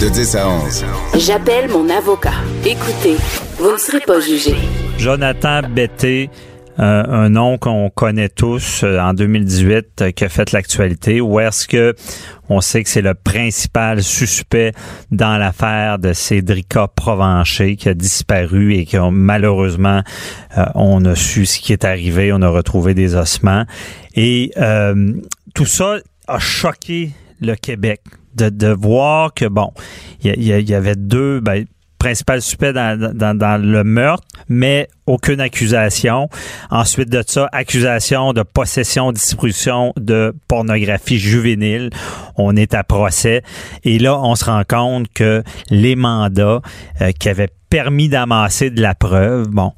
De 0.00 0.08
10 0.08 0.36
à 0.36 0.48
11. 0.48 0.84
J'appelle 1.16 1.68
mon 1.68 1.90
avocat. 1.90 2.32
Écoutez, 2.64 3.16
vous 3.58 3.72
ne 3.72 3.76
serez 3.76 4.00
pas 4.00 4.20
jugé. 4.20 4.54
Jonathan 5.00 5.62
Betté, 5.62 6.28
euh, 6.78 7.04
un 7.08 7.30
nom 7.30 7.56
qu'on 7.56 7.88
connaît 7.88 8.28
tous 8.28 8.84
euh, 8.84 8.98
en 9.00 9.14
2018 9.14 10.02
euh, 10.02 10.10
qui 10.10 10.24
a 10.26 10.28
fait 10.28 10.52
l'actualité, 10.52 11.22
ou 11.22 11.40
est-ce 11.40 11.66
que 11.66 11.94
on 12.50 12.60
sait 12.60 12.82
que 12.82 12.90
c'est 12.90 13.00
le 13.00 13.14
principal 13.14 14.02
suspect 14.02 14.72
dans 15.10 15.38
l'affaire 15.38 15.98
de 15.98 16.12
Cédrica 16.12 16.86
Provencher 16.86 17.76
qui 17.76 17.88
a 17.88 17.94
disparu 17.94 18.74
et 18.74 18.84
que 18.84 19.08
malheureusement 19.08 20.02
on 20.74 21.02
a 21.06 21.14
su 21.14 21.46
ce 21.46 21.60
qui 21.60 21.72
est 21.72 21.86
arrivé, 21.86 22.30
on 22.34 22.42
a 22.42 22.48
retrouvé 22.48 22.92
des 22.92 23.14
ossements. 23.14 23.64
Et 24.16 24.52
tout 25.54 25.66
ça 25.66 25.96
a 26.28 26.38
choqué 26.38 27.12
le 27.40 27.54
Québec 27.54 28.02
de, 28.34 28.48
de 28.48 28.68
voir 28.68 29.32
que, 29.32 29.46
bon, 29.46 29.72
il 30.22 30.42
y, 30.42 30.74
avait 30.74 30.96
deux 30.96 31.40
ben, 31.40 31.64
principaux 32.00 32.40
suspects 32.40 32.72
dans, 32.72 32.98
dans, 32.98 33.36
dans, 33.36 33.62
le 33.62 33.84
meurtre, 33.84 34.26
mais 34.48 34.88
aucune 35.06 35.40
accusation. 35.40 36.28
Ensuite 36.70 37.10
de 37.10 37.22
ça, 37.24 37.48
accusation 37.52 38.32
de 38.32 38.42
possession, 38.42 39.12
distribution 39.12 39.92
de 39.96 40.34
pornographie 40.48 41.18
juvénile. 41.18 41.90
On 42.36 42.56
est 42.56 42.74
à 42.74 42.82
procès. 42.82 43.42
Et 43.84 44.00
là, 44.00 44.18
on 44.18 44.34
se 44.34 44.46
rend 44.46 44.62
compte 44.66 45.06
que 45.14 45.44
les 45.68 45.94
mandats 45.94 46.62
euh, 47.00 47.12
qui 47.12 47.28
avaient 47.28 47.50
permis 47.68 48.08
d'amasser 48.08 48.70
de 48.70 48.80
la 48.80 48.94
preuve, 48.94 49.48
bon, 49.48 49.72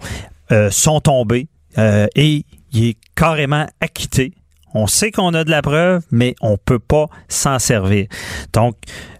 euh, 0.52 0.70
sont 0.70 1.00
tombés 1.00 1.48
euh, 1.76 2.06
et 2.14 2.46
il 2.72 2.88
est 2.88 2.96
carrément 3.14 3.66
acquitté 3.80 4.32
on 4.74 4.86
sait 4.86 5.10
qu'on 5.10 5.34
a 5.34 5.44
de 5.44 5.50
la 5.50 5.62
preuve, 5.62 6.02
mais 6.10 6.34
on 6.40 6.56
peut 6.56 6.78
pas 6.78 7.06
s'en 7.28 7.58
servir. 7.58 8.06
Donc, 8.52 8.76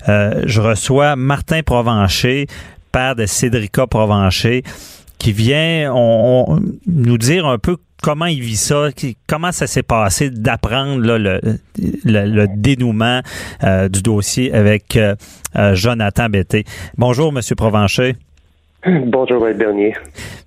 euh, 0.09 0.43
je 0.47 0.61
reçois 0.61 1.17
Martin 1.17 1.63
Provencher, 1.63 2.47
père 2.93 3.17
de 3.17 3.27
Cédrica 3.27 3.87
Provencher, 3.87 4.63
qui 5.19 5.33
vient 5.33 5.93
nous 6.87 7.19
dire 7.19 7.47
un 7.47 7.59
peu 7.59 7.77
comment 8.03 8.27
il 8.27 8.41
vit 8.41 8.57
ça, 8.57 8.89
comment 9.27 9.53
ça 9.53 9.67
s'est 9.67 9.83
passé 9.83 10.31
d'apprendre 10.31 10.99
le, 10.99 12.47
dénouement 12.57 13.23
euh, 13.63 13.89
du 13.89 14.03
dossier 14.03 14.53
avec 14.53 14.97
euh, 14.97 15.15
Jonathan 15.75 16.29
Betté. 16.29 16.65
Bonjour, 16.99 17.33
Monsieur 17.33 17.55
Provencher. 17.55 18.17
Bonjour, 19.07 19.47
Bernier. 19.57 19.95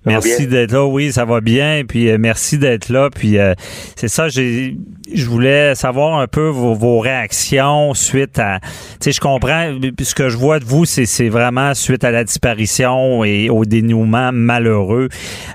Merci 0.04 0.46
d'être 0.46 0.72
là. 0.72 0.86
Oui, 0.86 1.10
ça 1.10 1.24
va 1.24 1.40
bien. 1.40 1.82
Puis 1.88 2.10
euh, 2.10 2.18
merci 2.18 2.58
d'être 2.58 2.90
là. 2.90 3.08
Puis 3.10 3.38
euh, 3.38 3.54
c'est 3.96 4.08
ça, 4.08 4.28
j'ai 4.28 4.76
je 5.12 5.26
voulais 5.26 5.74
savoir 5.74 6.18
un 6.18 6.26
peu 6.26 6.48
vos, 6.48 6.74
vos 6.74 6.98
réactions 6.98 7.94
suite 7.94 8.38
à. 8.38 8.58
Tu 8.60 8.68
sais, 9.00 9.12
je 9.12 9.20
comprends. 9.20 9.72
Ce 10.00 10.14
que 10.14 10.28
je 10.28 10.36
vois 10.36 10.58
de 10.58 10.64
vous, 10.64 10.84
c'est 10.84 11.06
c'est 11.06 11.28
vraiment 11.28 11.74
suite 11.74 12.04
à 12.04 12.10
la 12.10 12.24
disparition 12.24 13.24
et 13.24 13.48
au 13.50 13.64
dénouement 13.64 14.32
malheureux. 14.32 15.08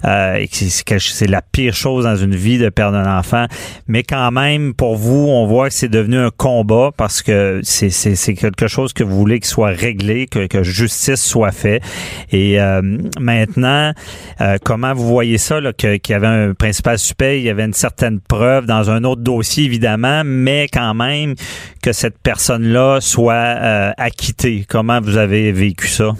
Euh, 0.05 0.35
et 0.35 0.49
c'est 0.51 1.27
la 1.27 1.41
pire 1.41 1.73
chose 1.73 2.05
dans 2.05 2.15
une 2.15 2.35
vie 2.35 2.57
de 2.57 2.69
perdre 2.69 2.97
un 2.97 3.19
enfant. 3.19 3.45
Mais 3.87 4.03
quand 4.03 4.31
même, 4.31 4.73
pour 4.73 4.95
vous, 4.95 5.27
on 5.29 5.45
voit 5.45 5.67
que 5.67 5.75
c'est 5.75 5.89
devenu 5.89 6.17
un 6.17 6.31
combat 6.35 6.91
parce 6.95 7.21
que 7.21 7.59
c'est 7.63 7.89
c'est 7.89 8.33
quelque 8.33 8.67
chose 8.67 8.93
que 8.93 9.03
vous 9.03 9.17
voulez 9.17 9.39
qu'il 9.39 9.49
soit 9.49 9.69
réglé, 9.69 10.27
que, 10.27 10.47
que 10.47 10.63
justice 10.63 11.21
soit 11.21 11.51
faite. 11.51 11.83
Et 12.31 12.59
euh, 12.59 12.70
maintenant, 13.19 13.93
euh, 14.39 14.57
comment 14.63 14.93
vous 14.93 15.07
voyez 15.07 15.37
ça, 15.37 15.59
qu'il 15.73 15.99
y 16.09 16.13
avait 16.13 16.27
un 16.27 16.53
principal 16.53 16.97
suspect, 16.97 17.39
il 17.39 17.43
y 17.43 17.49
avait 17.49 17.65
une 17.65 17.73
certaine 17.73 18.19
preuve 18.19 18.65
dans 18.65 18.89
un 18.89 19.03
autre 19.03 19.21
dossier, 19.21 19.65
évidemment, 19.65 20.23
mais 20.25 20.67
quand 20.71 20.93
même 20.93 21.35
que 21.81 21.91
cette 21.91 22.17
personne-là 22.19 22.99
soit 23.01 23.33
euh, 23.33 23.91
acquittée. 23.97 24.65
Comment 24.67 25.01
vous 25.01 25.17
avez 25.17 25.51
vécu 25.51 25.87
ça? 25.87 26.13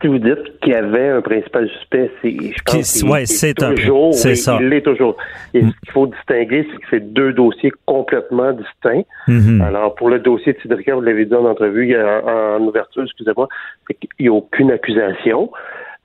Si 0.00 0.08
vous 0.08 0.18
dites 0.18 0.60
qu'il 0.60 0.72
y 0.72 0.76
avait 0.76 1.08
un 1.08 1.22
principal 1.22 1.68
suspect, 1.68 2.10
c'est, 2.20 2.30
je 2.30 2.62
pense 2.64 3.02
ouais, 3.02 3.24
c'est 3.24 3.54
toujours, 3.54 4.12
c'est 4.12 4.34
ça. 4.34 4.58
il 4.60 4.68
l'est 4.68 4.82
toujours. 4.82 5.16
Et 5.54 5.62
mm. 5.62 5.70
ce 5.70 5.80
qu'il 5.80 5.92
faut 5.92 6.06
distinguer, 6.06 6.68
c'est 6.70 6.78
que 6.78 6.86
c'est 6.90 7.12
deux 7.14 7.32
dossiers 7.32 7.72
complètement 7.86 8.52
distincts. 8.52 9.04
Mm-hmm. 9.26 9.62
Alors, 9.62 9.94
pour 9.94 10.10
le 10.10 10.18
dossier 10.18 10.52
de 10.52 10.58
Cédric, 10.60 10.90
vous 10.90 11.00
l'avez 11.00 11.24
dit 11.24 11.34
en 11.34 11.46
entrevue, 11.46 11.86
il 11.86 11.90
y 11.92 11.94
a, 11.94 12.22
en, 12.24 12.60
ouverture, 12.60 13.04
excusez-moi, 13.04 13.48
il 13.90 13.96
n'y 14.20 14.28
a 14.28 14.32
aucune 14.32 14.70
accusation. 14.70 15.50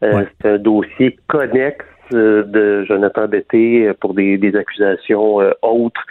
Euh, 0.04 0.24
c'est 0.42 0.50
un 0.50 0.58
dossier 0.58 1.18
connexe 1.28 1.86
euh, 2.14 2.44
de 2.44 2.86
Jonathan 2.86 3.28
Betté 3.28 3.92
pour 4.00 4.14
des, 4.14 4.38
des 4.38 4.56
accusations 4.56 5.42
euh, 5.42 5.52
autres 5.62 6.02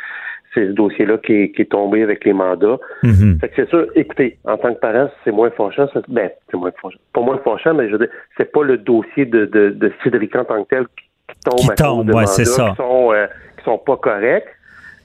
c'est 0.54 0.66
ce 0.66 0.72
dossier-là 0.72 1.18
qui 1.18 1.52
est, 1.56 1.70
tombé 1.70 2.02
avec 2.02 2.24
les 2.24 2.32
mandats. 2.32 2.78
Mhm. 3.02 3.38
Fait 3.40 3.48
que 3.48 3.54
c'est 3.56 3.68
sûr, 3.68 3.86
écoutez, 3.94 4.38
en 4.44 4.56
tant 4.56 4.74
que 4.74 4.80
parent, 4.80 5.08
c'est 5.24 5.30
moins 5.30 5.50
fâchant. 5.50 5.86
Ben, 6.08 6.30
c'est 6.50 6.56
moins 6.56 6.72
fâchant. 6.82 6.98
Pas 7.12 7.20
moins 7.20 7.38
fâchant, 7.38 7.74
mais 7.74 7.86
je 7.86 7.92
veux 7.92 7.98
dire, 7.98 8.14
c'est 8.36 8.50
pas 8.50 8.62
le 8.62 8.78
dossier 8.78 9.26
de, 9.26 9.46
de, 9.46 9.70
de 9.70 9.92
Cédric 10.02 10.34
en 10.34 10.44
tant 10.44 10.64
que 10.64 10.68
tel 10.68 10.86
qui 10.86 11.40
tombe 11.44 11.58
qui 11.60 11.70
à 11.70 11.74
tombe, 11.74 12.06
de 12.06 12.12
ouais, 12.12 12.22
mandats 12.22 12.44
ça. 12.44 12.70
qui 12.70 12.76
sont, 12.76 13.12
euh, 13.12 13.26
qui 13.58 13.64
sont 13.64 13.78
pas 13.78 13.96
corrects. 13.96 14.48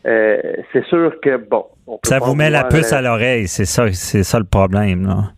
Euh, 0.06 0.38
c'est 0.72 0.86
sûr 0.86 1.20
que 1.22 1.38
bon. 1.38 1.66
On 1.88 1.94
peut 1.94 2.10
ça 2.10 2.20
vous 2.20 2.36
met 2.36 2.50
la 2.50 2.64
puce 2.64 2.94
à 2.94 3.02
l'oreille, 3.02 3.48
c'est 3.48 3.66
ça, 3.66 3.92
c'est 3.92 4.24
ça 4.24 4.40
le 4.40 4.46
problème, 4.46 5.06
là. 5.06 5.32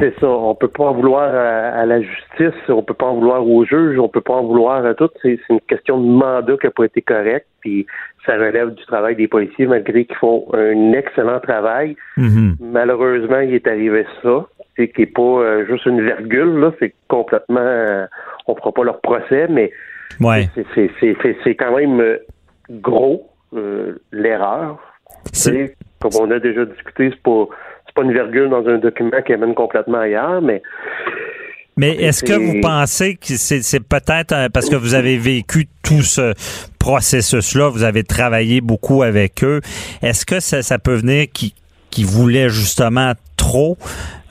C'est 0.00 0.14
ça. 0.18 0.26
On 0.26 0.54
peut 0.54 0.68
pas 0.68 0.84
en 0.84 0.94
vouloir 0.94 1.28
à, 1.28 1.86
la 1.86 2.00
justice, 2.00 2.60
on 2.68 2.82
peut 2.82 2.94
pas 2.94 3.06
en 3.06 3.14
vouloir 3.14 3.46
aux 3.46 3.64
juges, 3.64 3.98
on 3.98 4.08
peut 4.08 4.20
pas 4.20 4.34
en 4.34 4.44
vouloir 4.44 4.84
à 4.84 4.94
tout. 4.94 5.10
C'est 5.22 5.38
une 5.48 5.60
question 5.60 6.00
de 6.00 6.06
mandat 6.06 6.56
qui 6.56 6.66
n'a 6.66 6.72
pas 6.72 6.84
été 6.84 7.00
correct, 7.02 7.46
puis 7.60 7.86
ça 8.26 8.34
relève 8.34 8.74
du 8.74 8.84
travail 8.86 9.16
des 9.16 9.28
policiers, 9.28 9.66
malgré 9.66 10.04
qu'ils 10.04 10.16
font 10.16 10.46
un 10.52 10.92
excellent 10.92 11.40
travail. 11.40 11.96
Mm-hmm. 12.16 12.56
Malheureusement, 12.60 13.40
il 13.40 13.54
est 13.54 13.66
arrivé 13.66 14.06
ça. 14.22 14.46
C'est 14.76 14.88
qui 14.88 15.02
n'est 15.02 15.06
pas 15.06 15.22
euh, 15.22 15.66
juste 15.66 15.86
une 15.86 16.00
virgule, 16.00 16.58
là, 16.58 16.72
c'est 16.80 16.94
complètement 17.08 17.60
euh, 17.60 18.06
on 18.46 18.56
fera 18.56 18.72
pas 18.72 18.84
leur 18.84 19.00
procès, 19.00 19.46
mais 19.48 19.70
ouais. 20.20 20.48
c'est 20.74 21.54
quand 21.54 21.76
même 21.76 22.00
euh, 22.00 22.18
gros 22.70 23.30
l'erreur. 24.10 24.78
Comme 26.00 26.12
on 26.20 26.30
a 26.30 26.38
déjà 26.40 26.64
discuté, 26.64 27.10
c'est 27.10 27.22
pas 27.22 27.46
pas 27.94 28.02
une 28.02 28.12
virgule 28.12 28.50
dans 28.50 28.66
un 28.66 28.78
document 28.78 29.22
qui 29.24 29.32
amène 29.32 29.54
complètement 29.54 29.98
ailleurs, 29.98 30.42
mais 30.42 30.62
mais 31.76 31.96
est-ce 31.96 32.22
que 32.22 32.34
vous 32.34 32.60
pensez 32.60 33.16
que 33.16 33.34
c'est 33.36 33.80
peut-être 33.80 34.32
euh, 34.32 34.48
parce 34.48 34.68
que 34.68 34.76
vous 34.76 34.94
avez 34.94 35.18
vécu 35.18 35.66
tout 35.82 36.02
ce 36.02 36.32
processus-là, 36.84 37.70
vous 37.70 37.82
avez 37.82 38.04
travaillé 38.04 38.60
beaucoup 38.60 39.02
avec 39.02 39.42
eux, 39.42 39.62
est-ce 40.02 40.26
que 40.26 40.38
ça, 40.38 40.62
ça 40.62 40.78
peut 40.78 40.96
venir 40.96 41.28
qui 41.32 41.54
qui 41.90 42.02
voulait 42.02 42.48
justement 42.48 43.12
trop 43.36 43.78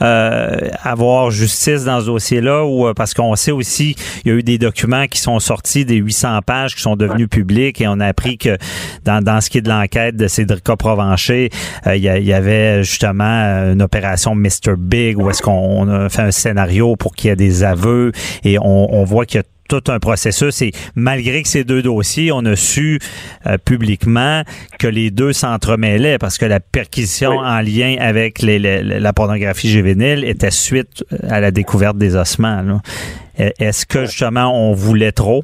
euh, 0.01 0.70
avoir 0.84 1.32
justice 1.32 1.86
dans 1.86 2.01
ce 2.01 2.08
dossier-là 2.08 2.66
ou 2.66 2.88
euh, 2.88 2.93
parce 2.93 3.14
qu'on 3.14 3.36
sait 3.38 3.51
aussi 3.51 3.95
il 4.26 4.32
y 4.32 4.36
a 4.36 4.38
eu 4.38 4.43
des 4.43 4.58
documents 4.58 5.08
qui 5.08 5.20
sont 5.20 5.39
sortis 5.39 5.86
des 5.86 5.95
800 5.95 6.41
pages 6.45 6.76
qui 6.76 6.82
sont 6.82 6.97
devenus 6.97 7.30
publics 7.30 7.80
et 7.80 7.88
on 7.88 8.01
a 8.01 8.08
appris 8.08 8.38
que 8.38 8.58
dans, 9.06 9.24
dans 9.24 9.39
ce 9.39 9.49
qui 9.49 9.60
est 9.60 9.62
de 9.62 9.70
l'enquête 9.70 10.18
de 10.18 10.28
Cédric 10.28 10.64
Provencher 10.64 11.51
euh, 11.88 11.95
il, 11.95 12.04
y 12.04 12.34
avait 12.34 12.84
justement 12.84 13.72
une 13.72 13.82
opération 13.82 14.36
Mr 14.36 14.76
Big 14.78 15.18
où 15.18 15.30
est-ce 15.30 15.41
qu'on 15.41 15.88
a 15.88 16.10
fait 16.10 16.24
un 16.24 16.32
scénario 16.32 16.97
pour 16.97 17.16
qu'il 17.16 17.30
y 17.30 17.32
ait 17.32 17.38
des 17.38 17.64
aveux 17.64 18.12
et 18.43 18.60
on, 18.60 18.93
on 18.93 19.06
voit 19.06 19.26
qu'il 19.26 19.39
y 19.39 19.39
a 19.39 19.43
tout 19.74 19.92
un 19.92 20.00
processus 20.00 20.62
et 20.62 20.72
malgré 20.96 21.42
que 21.42 21.48
ces 21.48 21.64
deux 21.64 21.82
dossiers, 21.82 22.32
on 22.32 22.46
a 22.46 22.56
su 22.56 23.00
euh, 23.48 23.58
publiquement 23.58 24.44
que 24.80 24.88
les 24.88 25.10
deux 25.10 25.34
s'entremêlaient 25.34 26.20
parce 26.20 26.38
que 26.38 26.46
la 26.46 26.60
perquisition 26.60 27.32
en 27.32 27.60
lien 27.60 27.96
avec 28.00 28.42
les, 28.42 28.60
la 28.60 29.14
pornographie 29.14 29.70
juvénile 29.70 30.24
était 30.26 30.52
suite 30.52 31.04
à 31.28 31.40
la 31.40 31.52
découverte 31.52 31.98
des 31.98 32.16
ossements. 32.16 32.62
Est-ce 33.38 33.86
que 33.86 34.06
justement 34.06 34.54
on 34.54 34.74
voulait 34.74 35.12
trop? 35.12 35.44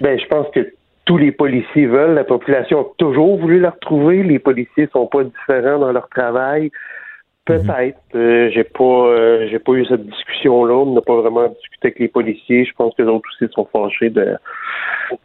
Ben, 0.00 0.18
je 0.18 0.26
pense 0.26 0.46
que 0.52 0.72
tous 1.04 1.18
les 1.18 1.30
policiers 1.30 1.86
veulent. 1.86 2.14
La 2.14 2.24
population 2.24 2.80
a 2.80 2.84
toujours 2.98 3.38
voulu 3.38 3.60
la 3.60 3.70
retrouver. 3.70 4.22
Les 4.22 4.38
policiers 4.38 4.88
sont 4.92 5.06
pas 5.06 5.22
différents 5.22 5.78
dans 5.78 5.92
leur 5.92 6.08
travail. 6.08 6.70
Peut-être. 7.58 7.98
Euh, 8.14 8.50
j'ai 8.52 8.64
pas 8.64 8.84
euh, 8.84 9.48
j'ai 9.50 9.58
pas 9.58 9.72
eu 9.72 9.84
cette 9.86 10.06
discussion-là. 10.06 10.74
On 10.74 10.94
n'a 10.94 11.00
pas 11.00 11.20
vraiment 11.20 11.48
discuté 11.48 11.88
avec 11.88 11.98
les 11.98 12.08
policiers. 12.08 12.64
Je 12.64 12.72
pense 12.74 12.94
que 12.94 13.02
les 13.02 13.08
autres 13.08 13.28
aussi 13.34 13.52
sont 13.52 13.68
fâchés 13.72 14.10
de, 14.10 14.36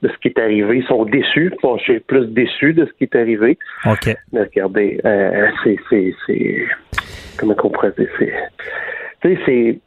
de 0.02 0.10
ce 0.10 0.18
qui 0.18 0.30
est 0.30 0.40
arrivé. 0.40 0.78
Ils 0.80 0.88
sont 0.88 1.06
déçus, 1.06 1.54
fâchés, 1.62 2.00
plus 2.00 2.28
déçus 2.28 2.74
de 2.74 2.86
ce 2.86 2.92
qui 2.94 3.04
est 3.06 3.16
arrivé. 3.16 3.58
OK. 3.86 4.16
Mais 4.32 4.44
regardez, 4.44 5.00
euh, 5.06 5.50
c'est 5.64 5.78
c'est 5.90 6.14
c'est 6.26 6.66
comment 7.38 7.56
on 7.64 7.70
pourrait 7.70 7.94
dire 7.98 8.10
c'est 8.18 8.34
c'est 9.46 9.80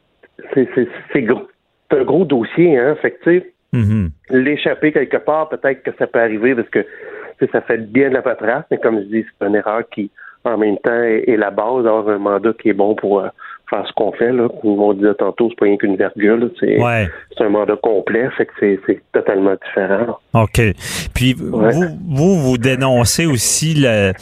c'est 0.53 0.87
c'est 1.13 1.21
gros. 1.21 1.47
C'est 1.91 1.99
un 1.99 2.03
gros 2.03 2.23
dossier, 2.23 2.77
hein. 2.77 2.95
Fait 3.01 3.11
que 3.11 3.23
tu 3.23 3.39
sais, 3.39 3.53
mm-hmm. 3.73 4.09
l'échapper 4.29 4.91
quelque 4.91 5.17
part, 5.17 5.49
peut-être 5.49 5.81
que 5.81 5.89
ça 5.97 6.05
peut 6.05 6.19
arriver 6.19 6.53
parce 6.53 6.69
que 6.69 6.85
ça 7.51 7.61
fait 7.61 7.77
bien 7.77 8.09
de 8.09 8.13
la 8.13 8.21
paperasse, 8.21 8.65
mais 8.69 8.77
comme 8.77 8.99
je 8.99 9.05
dis, 9.05 9.25
c'est 9.39 9.47
une 9.47 9.55
erreur 9.55 9.87
qui, 9.89 10.11
en 10.45 10.57
même 10.57 10.77
temps, 10.77 11.03
est, 11.03 11.37
la 11.37 11.51
base 11.51 11.83
d'avoir 11.83 12.09
un 12.09 12.17
mandat 12.17 12.53
qui 12.61 12.69
est 12.69 12.73
bon 12.73 12.95
pour 12.95 13.19
euh, 13.19 13.27
faire 13.69 13.85
ce 13.87 13.93
qu'on 13.93 14.11
fait. 14.11 14.31
Là. 14.31 14.47
Comme 14.61 14.79
on 14.79 14.93
disait 14.93 15.13
tantôt, 15.15 15.49
c'est 15.49 15.59
pas 15.59 15.65
rien 15.65 15.77
qu'une 15.77 15.95
virgule. 15.95 16.51
C'est 16.59 16.79
un 17.39 17.49
mandat 17.49 17.75
complet, 17.81 18.29
fait 18.37 18.45
que 18.45 18.77
c'est 18.85 19.01
totalement 19.11 19.55
différent. 19.65 20.19
OK. 20.33 20.61
Puis 21.13 21.33
vous, 21.33 21.61
vous, 22.07 22.35
vous 22.35 22.57
dénoncez 22.57 23.25
aussi 23.25 23.73
le 23.75 24.13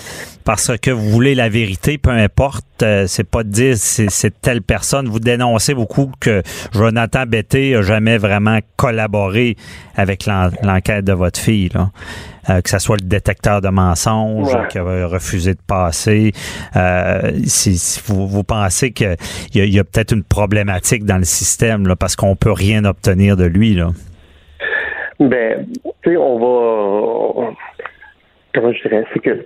parce 0.47 0.71
que 0.77 0.91
vous 0.91 1.09
voulez 1.09 1.35
la 1.35 1.49
vérité, 1.49 1.97
peu 1.97 2.11
importe, 2.11 2.81
euh, 2.81 3.03
c'est 3.05 3.29
pas 3.29 3.43
de 3.43 3.49
dire 3.49 3.75
c'est 3.75 4.41
telle 4.41 4.61
personne. 4.61 5.09
Vous 5.09 5.19
dénoncez 5.19 5.73
beaucoup 5.73 6.09
que 6.21 6.41
Jonathan 6.71 7.25
Betté 7.25 7.75
a 7.75 7.81
jamais 7.81 8.17
vraiment 8.17 8.59
collaboré 8.77 9.57
avec 9.97 10.25
l'enquête 10.25 11.03
de 11.03 11.11
votre 11.11 11.37
fille, 11.37 11.69
là. 11.73 11.89
Euh, 12.49 12.61
que 12.61 12.69
ce 12.69 12.79
soit 12.79 12.95
le 13.01 13.07
détecteur 13.07 13.61
de 13.61 13.67
mensonges 13.69 14.55
qui 14.69 14.77
a 14.77 15.07
refusé 15.07 15.53
de 15.53 15.59
passer. 15.67 16.31
Euh, 16.75 17.31
si, 17.45 18.01
vous, 18.05 18.27
vous, 18.27 18.43
pensez 18.43 18.91
qu'il 18.91 19.15
y 19.53 19.77
a, 19.77 19.81
a 19.81 19.83
peut-être 19.83 20.13
une 20.13 20.23
problématique 20.23 21.03
dans 21.03 21.17
le 21.17 21.25
système 21.25 21.87
là, 21.87 21.95
parce 21.95 22.15
qu'on 22.15 22.35
peut 22.35 22.51
rien 22.51 22.85
obtenir 22.85 23.35
de 23.35 23.45
lui. 23.45 23.73
Là. 23.73 23.89
Ben, 25.19 25.65
tu 26.03 26.11
sais, 26.11 26.17
on 26.17 26.39
va. 26.39 27.53
Comment 28.53 28.71
je 28.71 28.81
dirais? 28.81 29.03
C'est 29.13 29.19
que 29.19 29.45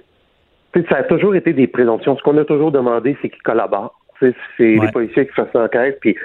ça 0.90 0.98
a 0.98 1.04
toujours 1.04 1.36
été 1.36 1.54
des 1.54 1.68
présomptions. 1.68 2.18
Ce 2.18 2.24
qu'on 2.24 2.38
a 2.38 2.46
toujours 2.46 2.72
demandé, 2.72 3.18
c'est 3.22 3.30
qu'ils 3.30 3.42
collaborent. 3.42 4.00
C'est 4.20 4.36
les 4.60 4.92
policiers 4.94 5.26
qui 5.26 5.34
font 5.34 5.48
l'enquête, 5.56 5.98
puis 6.00 6.16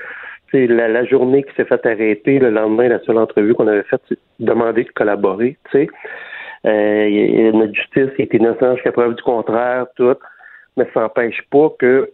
la, 0.52 0.88
la 0.88 1.04
journée 1.04 1.42
qui 1.42 1.54
s'est 1.56 1.64
fait 1.64 1.84
arrêter, 1.86 2.38
le 2.38 2.50
lendemain, 2.50 2.88
la 2.88 3.00
seule 3.00 3.18
entrevue 3.18 3.54
qu'on 3.54 3.66
avait 3.66 3.82
faite, 3.84 4.02
c'est 4.08 4.18
demander 4.38 4.84
de 4.84 4.90
collaborer. 4.90 5.56
sais. 5.72 5.88
Euh, 6.66 7.52
notre 7.52 7.74
justice 7.74 8.10
est 8.18 8.34
innocente 8.34 8.74
jusqu'à 8.76 8.92
preuve 8.92 9.14
du 9.14 9.22
contraire, 9.22 9.86
tout, 9.96 10.16
mais 10.76 10.86
ça 10.92 11.00
n'empêche 11.00 11.42
pas 11.50 11.70
que 11.78 12.10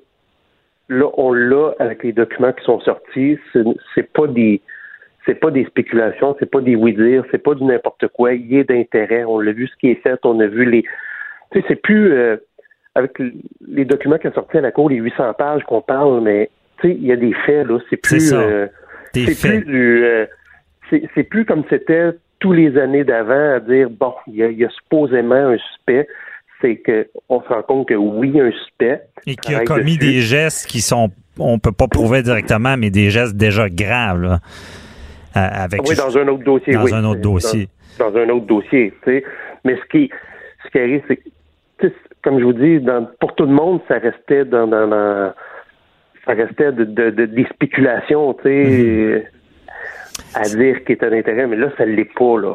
là, 0.88 1.06
on 1.16 1.32
l'a 1.32 1.72
avec 1.78 2.02
les 2.02 2.12
documents 2.12 2.52
qui 2.52 2.64
sont 2.64 2.80
sortis. 2.80 3.38
C'est 3.94 4.12
pas 4.12 4.26
des 4.26 4.60
c'est 5.24 5.36
pas 5.36 5.52
des 5.52 5.64
spéculations, 5.66 6.34
c'est 6.40 6.50
pas 6.50 6.60
des 6.60 6.74
oui-dire, 6.74 7.24
c'est 7.30 7.42
pas 7.42 7.54
du 7.54 7.62
n'importe 7.62 8.08
quoi. 8.08 8.34
Il 8.34 8.52
y 8.52 8.58
a 8.58 8.64
d'intérêt. 8.64 9.24
On 9.24 9.38
l'a 9.38 9.52
vu 9.52 9.68
ce 9.68 9.76
qui 9.76 9.88
est 9.88 10.02
fait, 10.02 10.18
on 10.24 10.38
a 10.40 10.46
vu 10.46 10.64
les 10.64 10.84
tu 11.52 11.60
sais, 11.60 11.64
c'est 11.68 11.76
plus 11.76 12.12
euh, 12.12 12.36
avec 12.94 13.12
les 13.66 13.84
documents 13.84 14.18
qui 14.18 14.28
sont 14.28 14.34
sortis 14.34 14.58
à 14.58 14.62
la 14.62 14.72
cour, 14.72 14.88
les 14.88 14.96
800 14.96 15.34
pages 15.34 15.62
qu'on 15.64 15.82
parle, 15.82 16.22
mais 16.22 16.50
tu 16.80 16.88
sais, 16.88 16.94
il 16.94 17.04
y 17.04 17.12
a 17.12 17.16
des 17.16 17.34
faits, 17.46 17.66
là. 17.66 17.78
C'est 17.90 17.96
plus. 17.96 18.32
Euh, 18.32 18.66
c'est 19.14 19.38
plus 19.38 19.64
du. 19.64 20.04
Euh, 20.04 20.26
c'est 21.14 21.22
plus 21.22 21.46
comme 21.46 21.64
c'était 21.70 22.10
tous 22.42 22.52
les 22.52 22.76
années 22.76 23.04
d'avant 23.04 23.54
à 23.54 23.60
dire 23.60 23.88
bon, 23.88 24.12
il 24.26 24.34
y, 24.34 24.64
a, 24.64 24.68
supposément 24.70 25.34
un 25.34 25.56
suspect. 25.56 26.08
C'est 26.60 26.76
qu'on 26.76 27.40
se 27.40 27.48
rend 27.48 27.62
compte 27.62 27.88
que 27.88 27.94
oui, 27.94 28.30
il 28.30 28.36
y 28.36 28.40
a 28.40 28.44
un 28.44 28.50
suspect. 28.50 29.00
Et 29.26 29.36
qui 29.36 29.54
a 29.54 29.64
commis 29.64 29.96
des 29.96 30.20
gestes 30.20 30.66
qui 30.66 30.80
sont, 30.80 31.10
on 31.38 31.60
peut 31.60 31.72
pas 31.72 31.86
prouver 31.86 32.22
directement, 32.22 32.76
mais 32.76 32.90
des 32.90 33.10
gestes 33.10 33.36
déjà 33.36 33.68
graves. 33.68 34.22
Là, 34.22 34.40
avec, 35.34 35.82
oui, 35.88 35.94
dans 35.94 36.18
un 36.18 36.26
autre 36.28 36.42
dossier. 36.42 36.74
Dans 36.74 36.94
un 36.94 37.04
autre 37.04 37.20
dossier. 37.20 37.68
Dans, 37.98 38.14
un 38.16 38.28
autre 38.28 38.46
dossier. 38.46 38.92
Tu 39.04 39.10
sais. 39.10 39.24
Mais 39.64 39.76
ce 39.76 39.88
qui, 39.88 40.10
ce 40.64 40.70
qui 40.70 40.78
arrive, 40.78 41.02
c'est 41.06 41.20
comme 42.24 42.38
je 42.38 42.44
vous 42.44 42.52
dis, 42.52 42.80
pour 43.20 43.34
tout 43.34 43.44
le 43.44 43.52
monde, 43.52 43.80
ça 43.88 43.98
restait 43.98 44.44
dans, 44.44 44.68
ça 46.24 46.32
restait 46.32 46.72
de, 46.72 47.10
des 47.10 47.44
spéculations, 47.46 48.34
tu 48.34 48.42
sais, 48.42 48.64
mm-hmm. 48.64 49.22
À 50.34 50.42
dire 50.48 50.84
qu'il 50.84 50.94
était 50.94 51.10
d'intérêt, 51.10 51.46
mais 51.46 51.56
là, 51.56 51.68
ça 51.76 51.86
ne 51.86 51.92
l'est 51.92 52.12
pas, 52.14 52.38
là. 52.38 52.54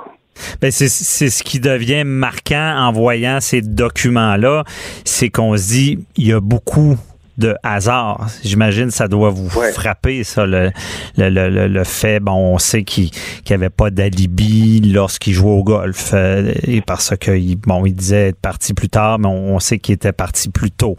Ben 0.61 0.69
c'est 0.71 0.87
ce 0.87 1.43
qui 1.43 1.59
devient 1.59 2.03
marquant 2.05 2.75
en 2.77 2.91
voyant 2.91 3.39
ces 3.39 3.61
documents-là, 3.61 4.65
c'est 5.03 5.29
qu'on 5.29 5.57
se 5.57 5.67
dit 5.69 5.99
il 6.15 6.27
y 6.27 6.33
a 6.33 6.39
beaucoup 6.39 6.95
de 7.37 7.55
hasard. 7.63 8.27
J'imagine 8.43 8.89
ça 8.91 9.07
doit 9.07 9.29
vous 9.29 9.49
frapper, 9.49 10.23
ça, 10.23 10.45
le, 10.45 10.71
le, 11.17 11.29
le, 11.29 11.67
le, 11.67 11.83
fait, 11.83 12.19
bon, 12.19 12.53
on 12.53 12.57
sait 12.57 12.83
qu'il 12.83 13.09
n'y 13.47 13.53
avait 13.53 13.69
pas 13.69 13.89
d'alibi 13.89 14.81
lorsqu'il 14.93 15.33
jouait 15.33 15.51
au 15.51 15.63
golf, 15.63 16.11
euh, 16.13 16.51
et 16.63 16.81
parce 16.81 17.15
que, 17.17 17.55
bon, 17.67 17.85
il 17.85 17.93
disait 17.93 18.29
être 18.29 18.41
parti 18.41 18.73
plus 18.73 18.89
tard, 18.89 19.19
mais 19.19 19.27
on, 19.27 19.59
sait 19.59 19.79
qu'il 19.79 19.95
était 19.95 20.11
parti 20.11 20.49
plus 20.49 20.71
tôt. 20.71 20.95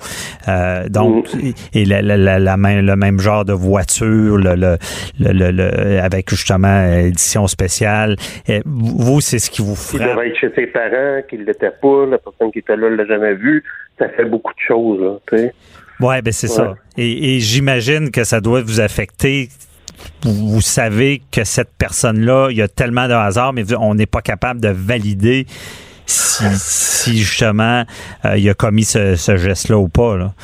Euh, 0.48 0.88
donc, 0.88 1.32
mm. 1.34 1.52
et 1.74 1.84
la, 1.84 2.02
la, 2.02 2.38
la, 2.38 2.56
même, 2.56 2.84
le 2.84 2.96
même 2.96 3.18
genre 3.18 3.44
de 3.44 3.52
voiture, 3.52 4.36
le, 4.36 4.54
le, 4.54 4.78
le, 5.18 6.00
avec 6.00 6.30
justement 6.30 6.84
édition 6.96 7.46
spéciale. 7.46 8.16
Et 8.46 8.62
vous, 8.64 9.20
c'est 9.20 9.38
ce 9.38 9.50
qui 9.50 9.62
vous 9.62 9.74
frappe. 9.74 10.00
Il 10.00 10.14
devait 10.16 10.28
être 10.28 10.36
chez 10.36 10.52
ses 10.54 10.66
parents, 10.66 11.22
qu'il 11.28 11.44
l'était 11.44 11.70
pas, 11.70 12.06
la 12.06 12.18
personne 12.18 12.52
qui 12.52 12.60
était 12.60 12.76
là 12.76 12.90
l'a 12.90 13.06
jamais 13.06 13.34
vu. 13.34 13.64
Ça 13.98 14.08
fait 14.10 14.24
beaucoup 14.24 14.52
de 14.52 14.60
choses, 14.60 15.00
là, 15.00 15.18
tu 15.28 15.38
sais. 15.38 15.54
Ouais, 16.00 16.22
ben 16.22 16.32
c'est 16.32 16.48
ça. 16.48 16.74
Et, 16.96 17.40
j'imagine 17.40 18.10
que 18.10 18.24
ça 18.24 18.40
doit 18.40 18.62
vous 18.62 18.80
affecter. 18.80 19.48
Vous, 20.22 20.60
savez 20.60 21.22
que 21.32 21.44
cette 21.44 21.70
personne-là, 21.76 22.48
il 22.50 22.56
y 22.56 22.62
a 22.62 22.68
tellement 22.68 23.08
de 23.08 23.14
hasard, 23.14 23.52
mais 23.52 23.64
on 23.74 23.94
n'est 23.94 24.06
pas 24.06 24.22
capable 24.22 24.60
de 24.60 24.68
valider 24.68 25.46
si, 26.06 27.18
justement 27.18 27.84
euh, 28.24 28.38
il 28.38 28.48
a 28.48 28.54
commis 28.54 28.84
ce, 28.84 29.14
geste-là 29.16 29.78
ou 29.78 29.88
pas. 29.88 30.16
Là. 30.16 30.34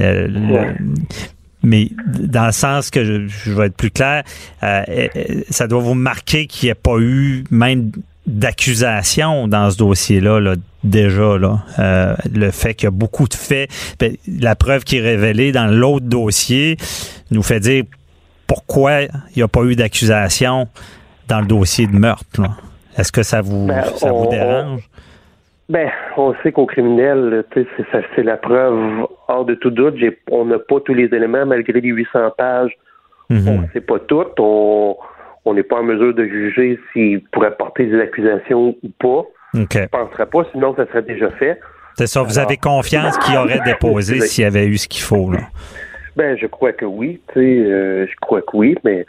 Euh, 0.00 0.72
mais 1.62 1.90
dans 2.06 2.46
le 2.46 2.52
sens 2.52 2.90
que 2.90 3.04
je, 3.04 3.52
vais 3.52 3.66
être 3.66 3.76
plus 3.76 3.90
clair, 3.90 4.24
euh, 4.62 5.08
ça 5.50 5.66
doit 5.66 5.80
vous 5.80 5.94
marquer 5.94 6.46
qu'il 6.46 6.66
n'y 6.66 6.70
ait 6.70 6.74
pas 6.74 6.98
eu 6.98 7.44
même 7.50 7.92
d'accusation 8.26 9.48
dans 9.48 9.70
ce 9.70 9.76
dossier-là, 9.76 10.40
là, 10.40 10.54
déjà. 10.82 11.36
Là. 11.38 11.58
Euh, 11.78 12.14
le 12.34 12.50
fait 12.50 12.74
qu'il 12.74 12.86
y 12.86 12.88
a 12.88 12.90
beaucoup 12.90 13.28
de 13.28 13.34
faits, 13.34 13.70
ben, 13.98 14.16
la 14.40 14.54
preuve 14.54 14.84
qui 14.84 14.98
est 14.98 15.02
révélée 15.02 15.52
dans 15.52 15.66
l'autre 15.66 16.06
dossier 16.06 16.76
nous 17.30 17.42
fait 17.42 17.60
dire 17.60 17.84
pourquoi 18.46 19.02
il 19.02 19.10
n'y 19.36 19.42
a 19.42 19.48
pas 19.48 19.62
eu 19.62 19.74
d'accusation 19.76 20.68
dans 21.28 21.40
le 21.40 21.46
dossier 21.46 21.86
de 21.86 21.96
meurtre. 21.96 22.42
Est-ce 22.96 23.12
que 23.12 23.22
ça 23.22 23.40
vous, 23.40 23.66
ben, 23.66 23.82
ça 23.96 24.12
vous 24.12 24.28
dérange? 24.28 24.88
Ben, 25.68 25.90
on 26.16 26.34
sait 26.42 26.52
qu'au 26.52 26.66
criminel, 26.66 27.44
c'est 27.54 28.22
la 28.22 28.36
preuve 28.36 29.06
hors 29.28 29.44
de 29.44 29.54
tout 29.54 29.70
doute. 29.70 29.94
On 30.30 30.44
n'a 30.44 30.58
pas 30.58 30.80
tous 30.80 30.94
les 30.94 31.06
éléments 31.06 31.46
malgré 31.46 31.80
les 31.80 31.88
800 31.88 32.32
pages. 32.36 32.72
Mm-hmm. 33.30 33.48
On 33.48 33.62
ne 33.62 33.66
sait 33.72 33.80
pas 33.80 33.98
tout. 34.00 34.24
On 34.38 34.96
on 35.44 35.54
n'est 35.54 35.62
pas 35.62 35.76
en 35.76 35.82
mesure 35.82 36.14
de 36.14 36.24
juger 36.24 36.78
s'il 36.92 37.22
pourrait 37.24 37.54
porter 37.56 37.86
des 37.86 38.00
accusations 38.00 38.76
ou 38.82 38.88
pas. 38.98 39.24
Je 39.54 39.60
ne 39.60 39.86
penserais 39.86 40.26
pas, 40.26 40.44
sinon 40.52 40.74
ça 40.74 40.86
serait 40.86 41.02
déjà 41.02 41.30
fait. 41.30 41.60
C'est 41.96 42.06
ça, 42.06 42.22
vous 42.22 42.38
avez 42.38 42.56
confiance 42.56 43.16
qu'il 43.18 43.36
aurait 43.36 43.60
déposé 43.64 44.20
s'il 44.20 44.44
y 44.44 44.46
avait 44.46 44.66
eu 44.66 44.76
ce 44.78 44.88
qu'il 44.88 45.02
faut, 45.02 45.30
là? 45.30 45.40
Ben, 46.16 46.36
je 46.36 46.46
crois 46.46 46.72
que 46.72 46.84
oui, 46.84 47.20
tu 47.32 47.40
sais, 47.40 47.40
euh, 47.40 48.06
je 48.06 48.14
crois 48.20 48.40
que 48.40 48.56
oui, 48.56 48.76
mais, 48.84 49.04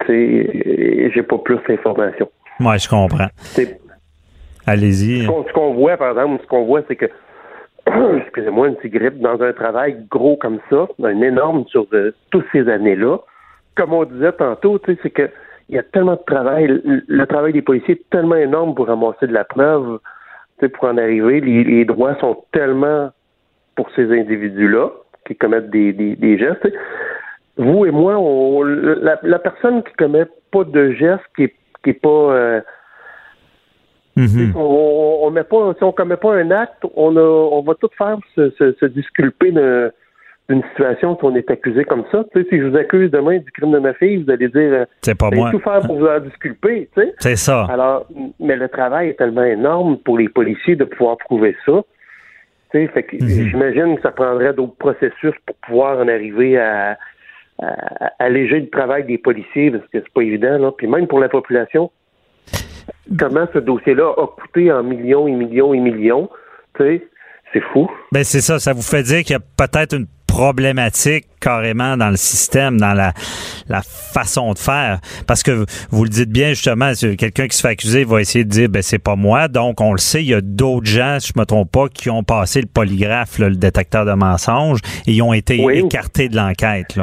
tu 0.00 0.06
sais, 0.06 1.10
j'ai 1.14 1.22
pas 1.22 1.38
plus 1.38 1.58
d'informations. 1.66 2.30
Moi, 2.60 2.76
je 2.76 2.88
comprends. 2.88 3.28
Allez-y. 4.66 5.24
Ce 5.24 5.52
qu'on 5.52 5.74
voit, 5.74 5.96
par 5.96 6.10
exemple, 6.10 6.42
ce 6.42 6.46
qu'on 6.46 6.64
voit, 6.64 6.82
c'est 6.86 6.96
que, 6.96 7.06
excusez-moi, 8.18 8.68
une 8.68 8.76
petite 8.76 8.92
grippe, 8.92 9.20
dans 9.20 9.40
un 9.42 9.52
travail 9.52 9.96
gros 10.10 10.36
comme 10.36 10.60
ça, 10.70 10.86
un 11.02 11.20
énorme 11.20 11.64
sur 11.68 11.86
de, 11.88 12.14
toutes 12.30 12.46
ces 12.52 12.68
années-là, 12.68 13.18
comme 13.74 13.92
on 13.92 14.04
disait 14.04 14.32
tantôt, 14.32 14.78
tu 14.78 14.92
sais, 14.92 15.00
c'est 15.02 15.10
que 15.10 15.30
il 15.68 15.76
y 15.76 15.78
a 15.78 15.82
tellement 15.82 16.16
de 16.16 16.24
travail. 16.26 16.80
Le, 16.84 17.26
travail 17.26 17.52
des 17.52 17.62
policiers 17.62 17.94
est 17.94 18.10
tellement 18.10 18.36
énorme 18.36 18.74
pour 18.74 18.86
ramasser 18.86 19.26
de 19.26 19.32
la 19.32 19.44
preuve, 19.44 19.98
pour 20.72 20.84
en 20.84 20.98
arriver. 20.98 21.40
Les, 21.40 21.84
droits 21.84 22.16
sont 22.20 22.44
tellement 22.52 23.10
pour 23.76 23.90
ces 23.96 24.10
individus-là 24.12 24.90
qui 25.26 25.36
commettent 25.36 25.70
des, 25.70 25.92
des, 25.92 26.38
gestes. 26.38 26.68
Vous 27.56 27.86
et 27.86 27.90
moi, 27.90 28.16
on, 28.18 28.62
la, 28.62 29.38
personne 29.38 29.82
qui 29.82 29.92
commet 29.94 30.26
pas 30.52 30.64
de 30.64 30.92
gestes, 30.92 31.24
qui 31.36 31.44
est, 31.44 31.54
qui 31.82 31.90
est 31.90 32.00
pas 32.00 32.08
euh, 32.08 32.60
mm-hmm. 34.16 34.52
on, 34.54 35.20
on, 35.22 35.30
met 35.30 35.44
pas, 35.44 35.74
si 35.78 35.84
on 35.84 35.92
commet 35.92 36.16
pas 36.16 36.34
un 36.34 36.50
acte, 36.50 36.84
on 36.94 37.16
a, 37.16 37.20
on 37.20 37.62
va 37.62 37.74
tout 37.74 37.90
faire 37.96 38.18
se, 38.34 38.50
se, 38.50 38.72
se 38.72 38.86
disculper 38.86 39.52
de, 39.52 39.92
d'une 40.48 40.62
situation 40.70 41.14
qu'on 41.14 41.34
est 41.34 41.50
accusé 41.50 41.84
comme 41.84 42.04
ça. 42.12 42.24
Tu 42.32 42.42
sais, 42.42 42.48
si 42.50 42.58
je 42.58 42.64
vous 42.64 42.76
accuse 42.76 43.10
demain 43.10 43.38
du 43.38 43.50
crime 43.52 43.72
de 43.72 43.78
ma 43.78 43.94
fille, 43.94 44.22
vous 44.22 44.30
allez 44.30 44.48
dire 44.48 44.72
euh, 44.72 44.84
c'est 45.00 45.18
pas 45.18 45.30
moi. 45.30 45.50
tout 45.50 45.58
faire 45.58 45.80
pour 45.80 45.98
vous 45.98 46.06
en 46.06 46.20
disculper. 46.20 46.88
Tu 46.94 47.02
sais. 47.02 47.14
C'est 47.18 47.36
ça. 47.36 47.66
Alors, 47.70 48.06
mais 48.38 48.56
le 48.56 48.68
travail 48.68 49.10
est 49.10 49.14
tellement 49.14 49.44
énorme 49.44 49.98
pour 49.98 50.18
les 50.18 50.28
policiers 50.28 50.76
de 50.76 50.84
pouvoir 50.84 51.16
prouver 51.16 51.56
ça. 51.64 51.82
Tu 52.70 52.78
sais, 52.78 52.88
fait 52.88 53.04
que 53.04 53.16
mhm. 53.16 53.48
j'imagine 53.48 53.96
que 53.96 54.02
ça 54.02 54.10
prendrait 54.10 54.52
d'autres 54.52 54.76
processus 54.76 55.32
pour 55.46 55.56
pouvoir 55.66 55.98
en 55.98 56.08
arriver 56.08 56.58
à, 56.58 56.98
alléger 58.18 58.58
le 58.60 58.68
travail 58.68 59.04
des 59.04 59.16
policiers 59.16 59.70
parce 59.70 59.84
que 59.84 60.00
c'est 60.00 60.12
pas 60.12 60.22
évident 60.22 60.58
là. 60.58 60.72
Puis 60.76 60.88
même 60.88 61.06
pour 61.06 61.20
la 61.20 61.28
population, 61.28 61.90
comment 63.18 63.46
ce 63.54 63.60
dossier-là 63.60 64.12
a 64.18 64.26
coûté 64.26 64.72
en 64.72 64.82
millions 64.82 65.28
et 65.28 65.32
millions 65.32 65.72
et 65.72 65.78
millions, 65.78 66.28
tu 66.76 66.82
sais, 66.82 67.06
c'est 67.52 67.62
fou. 67.72 67.88
Ben 68.12 68.24
c'est 68.24 68.40
ça, 68.40 68.58
ça 68.58 68.72
vous 68.72 68.82
fait 68.82 69.04
dire 69.04 69.22
qu'il 69.22 69.34
y 69.34 69.36
a 69.36 69.40
peut-être 69.56 69.94
une 69.96 70.06
problématique 70.34 71.26
carrément 71.40 71.96
dans 71.96 72.10
le 72.10 72.16
système, 72.16 72.80
dans 72.80 72.92
la, 72.92 73.12
la 73.68 73.82
façon 73.82 74.52
de 74.52 74.58
faire. 74.58 74.98
Parce 75.28 75.44
que 75.44 75.64
vous 75.90 76.02
le 76.02 76.10
dites 76.10 76.30
bien, 76.30 76.48
justement, 76.48 76.90
quelqu'un 77.16 77.46
qui 77.46 77.56
se 77.56 77.62
fait 77.62 77.68
accuser 77.68 78.02
va 78.02 78.20
essayer 78.20 78.44
de 78.44 78.50
dire, 78.50 78.68
ben 78.68 78.82
c'est 78.82 78.98
pas 78.98 79.14
moi. 79.14 79.46
Donc, 79.46 79.80
on 79.80 79.92
le 79.92 79.98
sait, 79.98 80.24
il 80.24 80.30
y 80.30 80.34
a 80.34 80.40
d'autres 80.40 80.86
gens, 80.86 81.18
si 81.20 81.32
je 81.32 81.38
me 81.40 81.44
trompe 81.44 81.70
pas, 81.70 81.86
qui 81.88 82.10
ont 82.10 82.24
passé 82.24 82.60
le 82.60 82.66
polygraphe, 82.66 83.38
le 83.38 83.54
détecteur 83.54 84.06
de 84.06 84.14
mensonges, 84.14 84.80
et 85.06 85.12
ils 85.12 85.22
ont 85.22 85.32
été 85.32 85.64
écartés 85.78 86.28
de 86.28 86.34
l'enquête. 86.34 86.98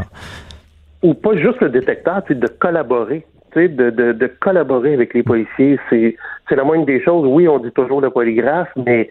Ou 1.02 1.14
pas 1.14 1.38
juste 1.38 1.62
le 1.62 1.70
détecteur, 1.70 2.22
de 2.30 2.48
collaborer. 2.48 3.26
De, 3.56 3.68
de, 3.68 4.14
de, 4.14 4.28
collaborer 4.28 4.94
avec 4.94 5.14
les 5.14 5.24
policiers, 5.24 5.78
c'est 5.90 6.16
c'est 6.48 6.56
la 6.56 6.64
moindre 6.64 6.86
des 6.86 7.04
choses. 7.04 7.26
Oui, 7.28 7.50
on 7.50 7.60
dit 7.60 7.72
toujours 7.72 8.00
le 8.00 8.10
polygraphe, 8.10 8.70
mais 8.78 9.10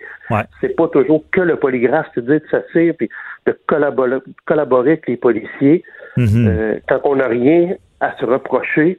c'est 0.61 0.77
pas 0.77 0.89
toujours 0.89 1.25
que 1.31 1.43
le 1.43 1.57
polygraphe. 1.57 2.07
C'est 2.15 2.25
de 2.25 2.41
s'asseoir 2.51 2.95
puis 2.99 3.09
de 3.53 3.59
collaborer, 3.67 4.19
collaborer 4.47 4.93
avec 4.93 5.09
les 5.09 5.17
policiers. 5.17 5.83
Mm-hmm. 6.17 6.49
Euh, 6.49 6.81
quand 6.89 7.01
on 7.05 7.17
n'a 7.17 7.29
rien 7.29 7.75
à 8.01 8.17
se 8.19 8.25
reprocher, 8.25 8.99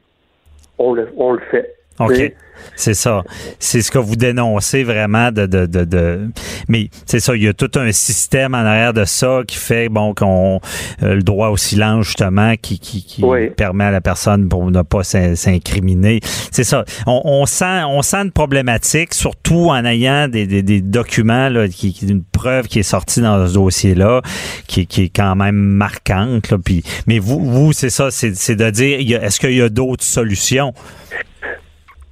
on 0.78 0.94
le, 0.94 1.08
on 1.16 1.32
le 1.32 1.40
fait. 1.50 1.76
OK. 1.98 2.32
C'est 2.76 2.94
ça. 2.94 3.22
C'est 3.58 3.82
ce 3.82 3.90
que 3.90 3.98
vous 3.98 4.16
dénoncez 4.16 4.82
vraiment 4.82 5.30
de, 5.30 5.46
de, 5.46 5.66
de, 5.66 6.30
mais 6.68 6.88
c'est 7.06 7.20
ça, 7.20 7.36
il 7.36 7.42
y 7.42 7.48
a 7.48 7.52
tout 7.52 7.70
un 7.74 7.92
système 7.92 8.54
en 8.54 8.58
arrière 8.58 8.92
de 8.92 9.04
ça 9.04 9.40
qui 9.46 9.56
fait 9.56 9.88
bon 9.88 10.14
qu'on 10.14 10.60
euh, 11.02 11.14
le 11.16 11.22
droit 11.22 11.48
au 11.48 11.56
silence 11.56 12.06
justement 12.06 12.54
qui, 12.60 12.78
qui, 12.78 13.04
qui 13.04 13.22
permet 13.56 13.84
à 13.84 13.90
la 13.90 14.00
personne 14.00 14.48
pour 14.48 14.70
ne 14.70 14.82
pas 14.82 15.02
s'incriminer. 15.02 16.20
C'est 16.50 16.64
ça. 16.64 16.84
On, 17.06 17.20
on, 17.24 17.46
sent 17.46 17.82
on 17.84 18.02
sent 18.02 18.18
une 18.18 18.32
problématique 18.32 19.14
surtout 19.14 19.68
en 19.70 19.84
ayant 19.84 20.28
des, 20.28 20.46
des, 20.46 20.62
des 20.62 20.80
documents 20.80 21.48
là, 21.48 21.68
qui, 21.68 21.92
qui 21.92 22.06
une 22.06 22.24
preuve 22.24 22.68
qui 22.68 22.78
est 22.78 22.84
sortie 22.84 23.20
dans 23.20 23.46
ce 23.46 23.54
dossier 23.54 23.94
là 23.94 24.22
qui, 24.66 24.86
qui 24.86 25.04
est 25.04 25.08
quand 25.14 25.36
même 25.36 25.56
marquante 25.56 26.50
là, 26.50 26.58
puis 26.58 26.82
mais 27.06 27.18
vous 27.18 27.38
vous 27.38 27.72
c'est 27.72 27.90
ça 27.90 28.10
c'est 28.10 28.56
de 28.56 28.70
dire 28.70 29.22
est-ce 29.22 29.38
qu'il 29.38 29.54
y 29.54 29.62
a 29.62 29.68
d'autres 29.68 30.04
solutions? 30.04 30.72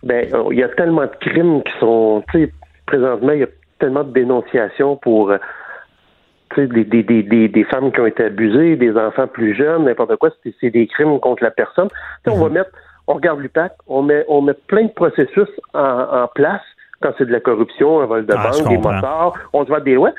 Ben, 0.02 0.32
euh, 0.32 0.44
il 0.50 0.58
y 0.58 0.62
a 0.62 0.68
tellement 0.68 1.02
de 1.02 1.16
crimes 1.20 1.62
qui 1.62 1.72
sont, 1.78 2.22
tu 2.32 2.44
sais, 2.44 2.52
présentement, 2.86 3.32
il 3.32 3.40
y 3.40 3.44
a 3.44 3.48
tellement 3.78 4.04
de 4.04 4.12
dénonciations 4.12 4.96
pour, 4.96 5.30
euh, 5.30 5.38
tu 6.54 6.62
sais, 6.62 6.66
des, 6.66 6.84
des, 6.84 7.22
des, 7.22 7.48
des, 7.48 7.64
femmes 7.64 7.92
qui 7.92 8.00
ont 8.00 8.06
été 8.06 8.24
abusées, 8.24 8.76
des 8.76 8.96
enfants 8.96 9.26
plus 9.26 9.54
jeunes, 9.54 9.84
n'importe 9.84 10.16
quoi, 10.16 10.30
c'est 10.60 10.70
des 10.70 10.86
crimes 10.86 11.18
contre 11.20 11.42
la 11.42 11.50
personne. 11.50 11.88
on 12.26 12.34
va 12.34 12.48
mhm. 12.48 12.54
mettre, 12.54 12.70
on 13.06 13.14
regarde 13.14 13.40
l'UPAC, 13.40 13.72
on 13.86 14.02
met, 14.02 14.24
on 14.28 14.42
met 14.42 14.54
plein 14.54 14.84
de 14.84 14.92
processus 14.92 15.48
en, 15.74 15.80
en 15.80 16.28
place 16.28 16.62
quand 17.00 17.12
c'est 17.16 17.26
de 17.26 17.32
la 17.32 17.40
corruption, 17.40 18.00
un 18.00 18.06
vol 18.06 18.26
de 18.26 18.34
ah, 18.36 18.50
banque, 18.50 18.68
des 18.68 18.76
motards, 18.76 19.34
on 19.52 19.64
se 19.64 19.68
voit 19.68 19.80
des 19.80 19.96
ouais, 19.96 20.12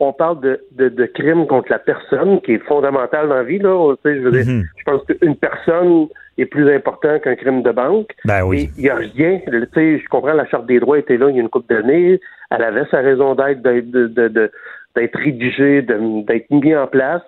on 0.00 0.12
parle 0.12 0.40
de, 0.40 0.60
de, 0.72 0.88
de 0.88 1.06
crimes 1.06 1.46
contre 1.46 1.70
la 1.70 1.78
personne 1.78 2.40
qui 2.42 2.52
est 2.52 2.64
fondamental 2.64 3.28
dans 3.28 3.34
la 3.34 3.42
vie. 3.42 3.58
Là. 3.58 3.94
Tu 3.96 4.10
sais, 4.10 4.16
je, 4.16 4.20
veux 4.20 4.30
dire, 4.30 4.46
mhm. 4.46 4.64
je 4.76 4.84
pense 4.84 5.02
qu'une 5.04 5.36
personne 5.36 6.06
est 6.38 6.46
plus 6.46 6.72
important 6.72 7.18
qu'un 7.18 7.34
crime 7.34 7.62
de 7.62 7.72
banque. 7.72 8.14
Ben 8.24 8.44
oui. 8.44 8.70
Il 8.76 8.84
n'y 8.84 8.90
a 8.90 8.94
rien. 8.94 9.40
Tu 9.44 9.68
sais, 9.74 9.98
je 9.98 10.08
comprends, 10.08 10.34
la 10.34 10.46
Charte 10.46 10.66
des 10.66 10.78
droits 10.78 10.98
était 10.98 11.16
là 11.16 11.28
il 11.30 11.36
y 11.36 11.38
a 11.38 11.42
une 11.42 11.48
couple 11.48 11.74
d'années. 11.74 12.20
Elle 12.50 12.62
avait 12.62 12.86
sa 12.90 12.98
raison 12.98 13.34
d'être, 13.34 13.60
d'être, 13.60 15.18
rédigée, 15.18 15.82
d'être 15.82 16.50
mis 16.50 16.76
en 16.76 16.86
place. 16.86 17.22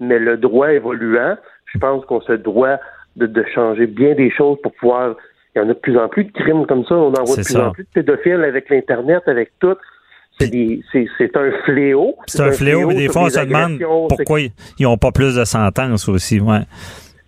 Mais 0.00 0.18
le 0.18 0.36
droit 0.36 0.72
évoluant, 0.72 1.36
je 1.66 1.78
pense 1.78 2.04
qu'on 2.04 2.20
se 2.20 2.32
doit 2.32 2.78
de, 3.16 3.26
de 3.26 3.44
changer 3.54 3.86
bien 3.86 4.14
des 4.14 4.30
choses 4.30 4.58
pour 4.62 4.72
pouvoir. 4.72 5.14
Il 5.54 5.60
y 5.60 5.64
en 5.64 5.70
a 5.70 5.72
de 5.72 5.78
plus 5.78 5.96
en 5.96 6.08
plus 6.08 6.24
de 6.24 6.32
crimes 6.32 6.66
comme 6.66 6.84
ça. 6.84 6.96
On 6.96 7.12
en 7.12 7.24
voit 7.24 7.36
de 7.36 7.44
plus 7.44 7.56
en 7.56 7.70
plus 7.70 7.84
de 7.84 7.88
pédophiles 7.94 8.44
avec 8.44 8.68
l'Internet, 8.70 9.22
avec 9.26 9.52
tout. 9.60 9.76
C'est 10.38 11.36
un 11.36 11.50
fléau. 11.64 12.16
C'est 12.26 12.42
un, 12.42 12.52
fléau, 12.52 12.88
mais 12.88 12.94
des 12.94 13.08
fois, 13.08 13.22
on 13.22 13.30
se 13.30 13.40
demande 13.40 13.78
pourquoi 14.08 14.40
ils 14.40 14.52
n'ont 14.80 14.96
pas 14.96 15.12
plus 15.12 15.36
de 15.36 15.44
sentences 15.44 16.08
aussi. 16.08 16.40
Ouais. 16.40 16.60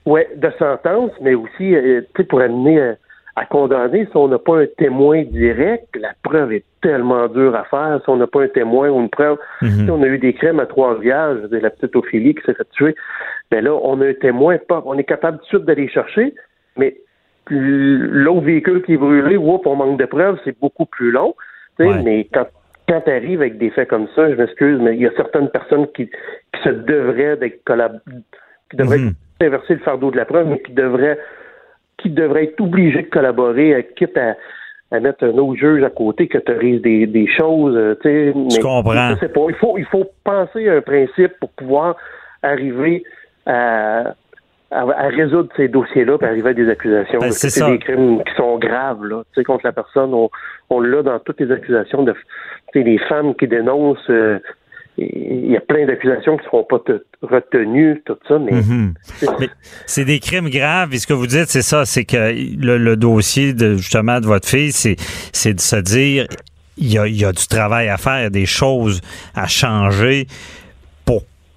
Oui, 0.07 0.23
de 0.37 0.51
sentences, 0.59 1.13
mais 1.21 1.35
aussi 1.35 1.75
euh, 1.75 2.03
pour 2.29 2.41
amener 2.41 2.81
euh, 2.81 2.95
à 3.37 3.45
condamner 3.45 4.07
si 4.07 4.17
on 4.17 4.29
n'a 4.29 4.39
pas 4.39 4.61
un 4.61 4.67
témoin 4.79 5.23
direct. 5.25 5.89
La 5.99 6.13
preuve 6.23 6.53
est 6.53 6.65
tellement 6.83 7.29
dure 7.29 7.55
à 7.55 7.65
faire. 7.65 8.01
Si 8.03 8.11
on 8.11 8.17
n'a 8.17 8.27
pas 8.27 8.43
un 8.43 8.49
témoin 8.49 8.89
ou 8.89 9.01
une 9.01 9.11
preuve, 9.11 9.39
mhm. 9.63 9.85
si 9.85 9.91
on 9.91 10.03
a 10.03 10.07
eu 10.07 10.19
des 10.19 10.33
crimes 10.33 10.61
à 10.61 10.67
Trois-Rivières, 10.67 11.37
la 11.51 11.71
petite 11.71 11.95
Ophélie 11.95 12.35
qui 12.35 12.43
s'est 12.45 12.55
fait 12.55 12.69
tuer, 12.71 12.95
ben 13.51 13.65
là, 13.65 13.75
on 13.75 14.01
a 14.01 14.07
un 14.07 14.15
témoin, 14.15 14.57
pas, 14.59 14.83
on 14.87 14.97
est 14.99 15.05
capable 15.05 15.39
tout 15.39 15.45
de 15.45 15.49
suite 15.49 15.65
d'aller 15.65 15.89
chercher, 15.89 16.35
mais 16.77 16.97
l'autre 17.49 18.43
véhicule 18.43 18.83
qui 18.83 18.95
est 18.95 18.97
brûlé, 18.97 19.37
oups, 19.37 19.67
on 19.67 19.77
manque 19.77 19.99
de 19.99 20.07
preuves, 20.07 20.39
c'est 20.45 20.59
beaucoup 20.59 20.87
plus 20.87 21.11
long. 21.11 21.35
Mais 21.79 22.29
quand 22.33 22.47
quand 22.91 23.03
tu 23.03 23.11
arrives 23.11 23.41
avec 23.41 23.59
des 23.59 23.71
faits 23.71 23.89
comme 23.89 24.09
ça, 24.17 24.29
je 24.29 24.35
m'excuse, 24.35 24.81
mais 24.81 24.97
il 24.97 25.03
y 25.03 25.07
a 25.07 25.13
certaines 25.17 25.49
personnes 25.49 25.87
qui, 25.95 26.07
qui 26.07 26.63
se 26.65 26.71
devraient 26.71 27.37
d'être 27.37 27.63
collab 27.65 28.01
qui 28.69 28.77
devraient 28.77 28.99
mhm. 28.99 29.15
inverser 29.41 29.75
le 29.75 29.81
fardeau 29.81 30.11
de 30.11 30.17
la 30.17 30.25
preuve, 30.25 30.49
mais 30.49 30.61
qui 30.61 30.73
devraient 30.73 31.19
qui 31.99 32.11
devraient 32.11 32.45
être 32.45 32.61
obligés 32.61 33.03
de 33.03 33.09
collaborer, 33.09 33.89
quitte 33.95 34.17
à, 34.17 34.35
à 34.91 35.01
mettre 35.01 35.25
un 35.25 35.39
autre 35.39 35.61
juge 35.61 35.85
à 35.85 35.91
côté 35.91 36.27
qui 36.29 36.37
autorise 36.37 36.83
des, 36.83 37.07
des 37.07 37.29
choses. 37.29 37.77
Euh, 37.77 37.95
je 38.05 38.61
comprends. 38.61 38.83
Pas, 38.83 39.17
il, 39.49 39.55
faut, 39.55 39.79
il 39.79 39.85
faut 39.85 40.07
penser 40.25 40.69
à 40.69 40.77
un 40.77 40.81
principe 40.81 41.33
pour 41.39 41.51
pouvoir 41.51 41.97
arriver 42.43 43.05
à, 43.47 44.15
à, 44.71 45.09
résoudre 45.09 45.49
ces 45.57 45.69
dossiers-là 45.69 46.17
et 46.21 46.25
arriver 46.25 46.51
à 46.51 46.55
des 46.55 46.69
accusations. 46.69 47.19
Ben, 47.19 47.33
c'est 47.33 47.65
des 47.67 47.79
crimes 47.79 48.23
qui 48.23 48.35
sont 48.37 48.59
graves 48.59 49.05
là, 49.05 49.23
contre 49.45 49.67
la 49.67 49.73
personne. 49.73 50.15
On, 50.15 50.31
on 50.71 50.81
l'a 50.81 51.03
dans 51.03 51.19
toutes 51.19 51.41
les 51.41 51.51
accusations 51.51 52.03
de 52.03 52.15
les 52.75 52.99
femmes 53.09 53.35
qui 53.35 53.49
dénoncent. 53.49 53.99
Euh, 54.11 54.39
il 54.99 55.51
y 55.51 55.57
a 55.57 55.61
plein 55.61 55.87
d'accusations 55.87 56.37
qui 56.37 56.45
ne 56.45 56.51
seront 56.51 56.65
pas 56.65 56.83
retenues, 57.23 58.03
tout 58.05 58.19
ça, 58.29 58.39
mais, 58.39 58.53
mhm. 58.53 58.93
c'est 59.87 60.05
des 60.05 60.19
crimes 60.19 60.51
graves. 60.51 60.93
Et 60.93 60.99
ce 60.99 61.07
que 61.07 61.15
vous 61.15 61.27
dites, 61.27 61.47
c'est 61.47 61.63
ça, 61.63 61.87
c'est 61.87 62.05
que 62.05 62.35
le, 62.59 62.97
dossier 62.97 63.55
de 63.55 63.77
justement 63.77 64.21
de 64.21 64.27
votre 64.27 64.47
fille, 64.47 64.73
c'est 64.73 65.55
de 65.55 65.61
se 65.61 65.77
dire 65.77 66.27
il 66.77 66.93
y, 66.93 66.99
a, 66.99 67.07
il 67.07 67.19
y 67.19 67.25
a 67.25 67.33
du 67.33 67.47
travail 67.47 67.89
à 67.89 67.97
faire, 67.97 68.21
il 68.21 68.23
y 68.23 68.27
a 68.27 68.31
des 68.31 68.47
choses 68.47 69.01
à 69.35 69.47
changer 69.47 70.27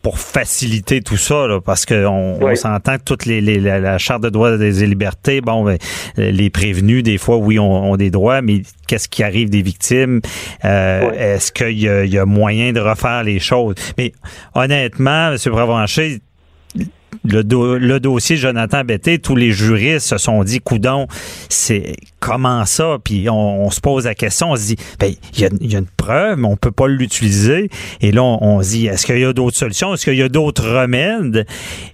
pour 0.03 0.19
faciliter 0.19 1.01
tout 1.01 1.17
ça, 1.17 1.47
parce 1.65 1.85
qu'on 1.85 2.37
on, 2.41 2.55
s'entend 2.55 2.97
que 2.97 3.03
toutes 3.03 3.25
les, 3.25 3.41
la, 3.41 3.97
charte 3.97 4.21
de 4.21 4.29
droits 4.29 4.51
et 4.61 4.71
libertés, 4.85 5.39
bon, 5.39 5.63
ben, 5.63 5.77
les 6.17 6.49
prévenus 6.49 7.03
des 7.03 7.17
fois, 7.17 7.37
oui, 7.37 7.57
ont, 7.57 7.95
des 7.95 8.11
droits, 8.11 8.41
mais 8.41 8.63
qu'est-ce 8.87 9.07
qui 9.07 9.23
arrive 9.23 9.49
des 9.49 9.61
victimes? 9.61 10.19
Euh, 10.65 11.11
Est-ce 11.13 11.53
qu'il 11.53 11.79
y, 11.79 11.85
y, 11.85 12.17
a 12.17 12.25
moyen 12.25 12.73
de 12.73 12.81
refaire 12.81 13.23
les 13.23 13.39
choses? 13.39 13.75
Mais 13.97 14.11
honnêtement, 14.53 15.31
M. 15.31 15.37
Provencher, 15.37 16.19
le, 17.23 17.77
le 17.77 17.99
dossier 17.99 18.35
Jonathan 18.35 18.83
Betté, 18.83 19.19
tous 19.19 19.35
les 19.35 19.51
juristes 19.51 20.07
se 20.07 20.17
sont 20.17 20.43
dit, 20.43 20.59
coudon, 20.59 21.07
c'est 21.49 21.95
comment 22.19 22.65
ça? 22.65 22.97
Puis 23.03 23.29
on, 23.29 23.69
se 23.69 23.79
pose 23.79 24.05
la 24.05 24.15
question, 24.15 24.51
on 24.51 24.55
se 24.55 24.67
dit, 24.67 24.75
ben, 24.99 25.13
il 25.33 25.39
y 25.41 25.45
a, 25.45 25.49
y 25.61 25.75
a, 25.75 25.79
une 25.79 25.85
preuve, 25.85 26.39
mais 26.39 26.47
on 26.47 26.57
peut 26.57 26.71
pas 26.71 26.87
l'utiliser. 26.87 27.69
Et 28.01 28.11
là, 28.11 28.23
on, 28.23 28.61
se 28.61 28.69
dit, 28.69 28.87
est-ce 28.87 29.05
qu'il 29.05 29.19
y 29.19 29.25
a 29.25 29.33
d'autres 29.33 29.57
solutions? 29.57 29.93
Est-ce 29.93 30.05
qu'il 30.05 30.15
y 30.15 30.21
a 30.21 30.29
d'autres 30.29 30.67
remèdes? 30.67 31.45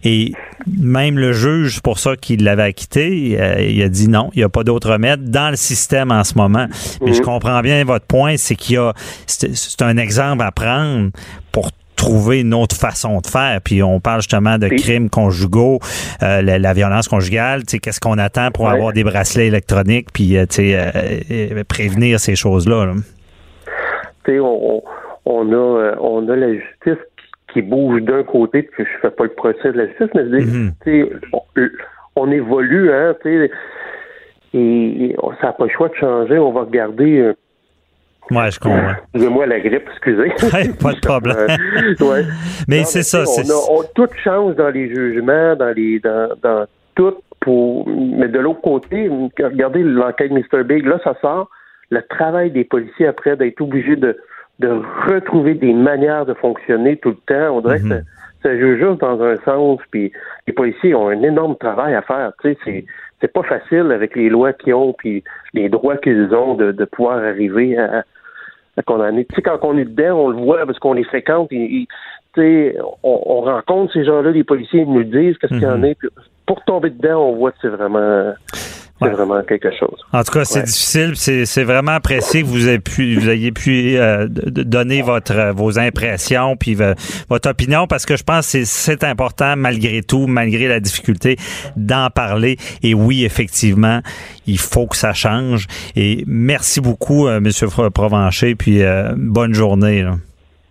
Et 0.03 0.33
même 0.67 1.17
le 1.17 1.33
juge, 1.33 1.81
pour 1.81 1.99
ça 1.99 2.15
qu'il 2.15 2.43
l'avait 2.43 2.63
acquitté, 2.63 3.37
euh, 3.39 3.61
il 3.61 3.81
a 3.81 3.89
dit 3.89 4.07
non, 4.07 4.29
il 4.33 4.39
n'y 4.39 4.43
a 4.43 4.49
pas 4.49 4.63
d'autres 4.63 4.91
remèdes 4.91 5.29
dans 5.29 5.49
le 5.49 5.55
système 5.55 6.11
en 6.11 6.23
ce 6.23 6.35
moment. 6.35 6.67
Mais 7.01 7.13
je 7.13 7.19
mhm. 7.19 7.25
comprends 7.25 7.61
bien 7.61 7.83
votre 7.83 8.05
point, 8.05 8.37
c'est 8.37 8.55
qu'il 8.55 8.75
y 8.75 8.77
a, 8.77 8.93
c'est 9.25 9.81
un 9.81 9.97
exemple 9.97 10.43
à 10.43 10.51
prendre 10.51 11.11
pour 11.51 11.71
trouver 11.99 12.41
une 12.41 12.53
autre 12.53 12.75
façon 12.75 13.19
de 13.19 13.27
faire. 13.27 13.59
Puis 13.63 13.83
on 13.83 13.99
parle 13.99 14.21
justement 14.21 14.57
de 14.57 14.69
crimes 14.69 15.09
conjugaux, 15.09 15.79
euh, 16.23 16.41
la, 16.41 16.73
violence 16.73 17.07
conjugale. 17.07 17.61
Tu 17.61 17.71
sais, 17.71 17.79
qu'est-ce 17.79 17.99
qu'on 17.99 18.17
attend 18.17 18.51
pour 18.51 18.69
avoir 18.69 18.93
des 18.93 19.03
bracelets 19.03 19.47
électroniques, 19.47 20.07
puis 20.13 20.37
euh, 20.37 20.45
tu 20.45 20.55
sais, 20.55 20.75
euh, 20.75 21.63
prévenir 21.67 22.19
ces 22.19 22.35
choses-là. 22.35 22.93
Tu 24.25 24.31
sais, 24.31 24.39
on, 24.39 24.81
on, 25.25 25.53
a, 25.53 25.95
on 25.99 26.27
a 26.29 26.35
la 26.35 26.53
justice 26.53 27.03
qui 27.53 27.61
bouge 27.61 28.01
d'un 28.03 28.23
côté, 28.23 28.63
puis 28.63 28.85
je 28.85 28.99
fais 29.01 29.11
pas 29.11 29.25
le 29.25 29.33
procès 29.33 29.71
de 29.71 29.77
la 29.77 29.87
justice, 29.87 30.09
mais 30.15 30.23
tu 30.23 30.71
sais, 30.85 31.09
on, 32.15 32.31
évolue, 32.31 32.93
hein, 32.93 33.15
tu 33.21 33.29
sais, 33.29 33.51
et, 34.53 35.15
ça 35.41 35.47
n'a 35.47 35.53
pas 35.53 35.65
le 35.65 35.71
choix 35.71 35.89
de 35.89 35.95
changer. 35.95 36.39
On 36.39 36.51
va 36.51 36.61
regarder 36.61 37.33
Ouais, 38.31 38.51
je 38.51 38.59
comprends. 38.59 38.93
Excusez-moi 39.13 39.45
la 39.47 39.59
grippe, 39.59 39.89
excusez. 39.91 40.29
pas 40.81 40.93
de 40.93 40.99
problème. 40.99 41.37
ouais. 41.99 42.25
Mais 42.67 42.83
c'est 42.83 43.03
ça. 43.03 43.23
On, 43.69 43.83
tout 43.95 44.09
change 44.23 44.55
dans 44.55 44.69
les 44.69 44.93
jugements, 44.93 45.55
dans 45.55 45.75
les 45.75 45.99
dans, 45.99 46.29
dans 46.41 46.65
tout 46.95 47.15
pour 47.39 47.87
mais 47.87 48.27
de 48.27 48.39
l'autre 48.39 48.61
côté, 48.61 49.09
regardez 49.39 49.83
l'enquête 49.83 50.31
Mr. 50.31 50.63
Big, 50.63 50.85
là, 50.85 50.99
ça 51.03 51.15
sort 51.21 51.49
le 51.89 52.01
travail 52.03 52.51
des 52.51 52.63
policiers 52.63 53.07
après 53.07 53.35
d'être 53.35 53.61
obligés 53.61 53.95
de, 53.95 54.15
de 54.59 54.81
retrouver 55.07 55.55
des 55.55 55.73
manières 55.73 56.25
de 56.25 56.33
fonctionner 56.35 56.97
tout 56.97 57.09
le 57.09 57.15
temps. 57.27 57.57
On 57.57 57.61
dirait 57.61 57.79
que 57.79 57.85
mhm. 57.85 58.03
ça, 58.43 58.59
joue 58.59 58.75
juste 58.75 59.01
dans 59.01 59.21
un 59.23 59.37
sens, 59.37 59.79
puis 59.89 60.11
les 60.45 60.53
policiers 60.53 60.93
ont 60.93 61.07
un 61.07 61.23
énorme 61.23 61.55
travail 61.57 61.95
à 61.95 62.01
faire. 62.03 62.31
Tu 62.41 62.49
sais, 62.49 62.57
c'est 62.63 62.85
c'est 63.21 63.33
pas 63.33 63.43
facile 63.43 63.91
avec 63.91 64.15
les 64.15 64.29
lois 64.29 64.53
qu'ils 64.53 64.73
ont 64.73 64.93
puis 64.93 65.25
les 65.53 65.67
droits 65.67 65.97
qu'ils 65.97 66.33
ont 66.33 66.55
de, 66.55 66.71
de 66.71 66.85
pouvoir 66.85 67.17
arriver 67.17 67.77
à, 67.77 68.05
tu 68.81 69.35
sais, 69.35 69.41
quand 69.41 69.59
on 69.63 69.77
est 69.77 69.85
dedans, 69.85 70.17
on 70.17 70.29
le 70.29 70.37
voit 70.37 70.65
parce 70.65 70.79
qu'on 70.79 70.93
les 70.93 71.03
fréquente. 71.03 71.49
Ils, 71.51 71.87
on, 72.37 73.21
on, 73.25 73.41
rencontre 73.41 73.93
ces 73.93 74.05
gens-là, 74.05 74.31
les 74.31 74.43
policiers, 74.43 74.81
ils 74.81 74.91
nous 74.91 75.03
disent 75.03 75.37
qu'est-ce 75.37 75.53
qu'il 75.53 75.63
y 75.63 75.65
en 75.65 75.77
mhm. 75.77 75.85
a. 75.85 75.95
Puis 75.95 76.09
pour 76.45 76.63
tomber 76.63 76.89
dedans, 76.89 77.29
on 77.29 77.35
voit 77.35 77.51
que 77.51 77.57
c'est 77.61 77.69
vraiment 77.69 78.33
c'est 79.01 79.09
vraiment 79.09 79.41
quelque 79.43 79.69
chose. 79.71 79.97
En 80.11 80.23
tout 80.23 80.31
cas, 80.31 80.43
c'est 80.45 80.63
difficile. 80.63 81.15
C'est 81.15 81.63
vraiment 81.63 81.93
apprécié 81.93 82.41
que 82.41 82.47
vous 82.47 82.67
ayez 82.67 82.79
pu, 82.79 83.15
vous 83.15 83.29
ayez 83.29 83.51
pu 83.51 83.97
euh, 83.97 84.27
donner 84.29 85.01
votre 85.01 85.53
vos 85.53 85.79
impressions 85.79 86.55
puis 86.57 86.75
votre 87.29 87.49
opinion 87.49 87.87
parce 87.87 88.05
que 88.05 88.17
je 88.17 88.23
pense 88.23 88.51
que 88.51 88.63
c'est 88.65 89.03
important 89.03 89.55
malgré 89.55 90.01
tout, 90.01 90.27
malgré 90.27 90.67
la 90.67 90.79
difficulté 90.79 91.37
d'en 91.77 92.09
parler. 92.09 92.57
Et 92.83 92.93
oui, 92.93 93.23
effectivement, 93.23 94.01
il 94.47 94.59
faut 94.59 94.87
que 94.87 94.97
ça 94.97 95.13
change. 95.13 95.67
Et 95.95 96.23
merci 96.27 96.81
beaucoup, 96.81 97.27
euh, 97.27 97.39
Monsieur 97.39 97.67
Provencher. 97.67 98.55
Puis 98.55 98.83
euh, 98.83 99.13
bonne 99.15 99.53
journée. 99.53 100.05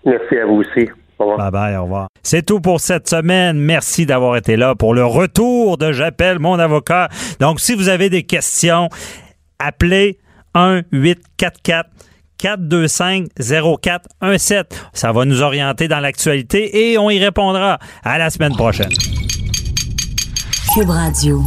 Merci 0.05 0.37
à 0.37 0.47
vous 0.47 0.57
aussi. 0.57 0.89
Bye 1.19 1.51
bye, 1.51 1.77
au 1.77 1.83
revoir. 1.83 2.09
C'est 2.23 2.45
tout 2.45 2.61
pour 2.61 2.81
cette 2.81 3.09
semaine. 3.09 3.59
Merci 3.59 4.07
d'avoir 4.07 4.37
été 4.37 4.57
là 4.57 4.75
pour 4.75 4.95
le 4.95 5.05
retour 5.05 5.79
de 5.79 5.93
J'appelle 5.93 6.39
mon 6.39 6.59
avocat. 6.59 7.09
Donc, 7.41 7.61
si 7.61 7.75
vous 7.75 7.89
avez 7.89 8.11
des 8.11 8.23
questions, 8.23 8.89
appelez 9.59 10.19
1 10.55 10.83
844 10.93 11.89
425 12.39 13.27
0417. 13.83 14.91
Ça 14.93 15.13
va 15.13 15.25
nous 15.25 15.43
orienter 15.43 15.89
dans 15.89 16.01
l'actualité 16.01 16.93
et 16.93 16.99
on 16.99 17.11
y 17.11 17.19
répondra 17.19 17.79
à 18.05 18.19
la 18.19 18.31
semaine 18.31 18.55
prochaine. 18.55 18.93
Cube 20.75 20.91
Radio. 20.91 21.43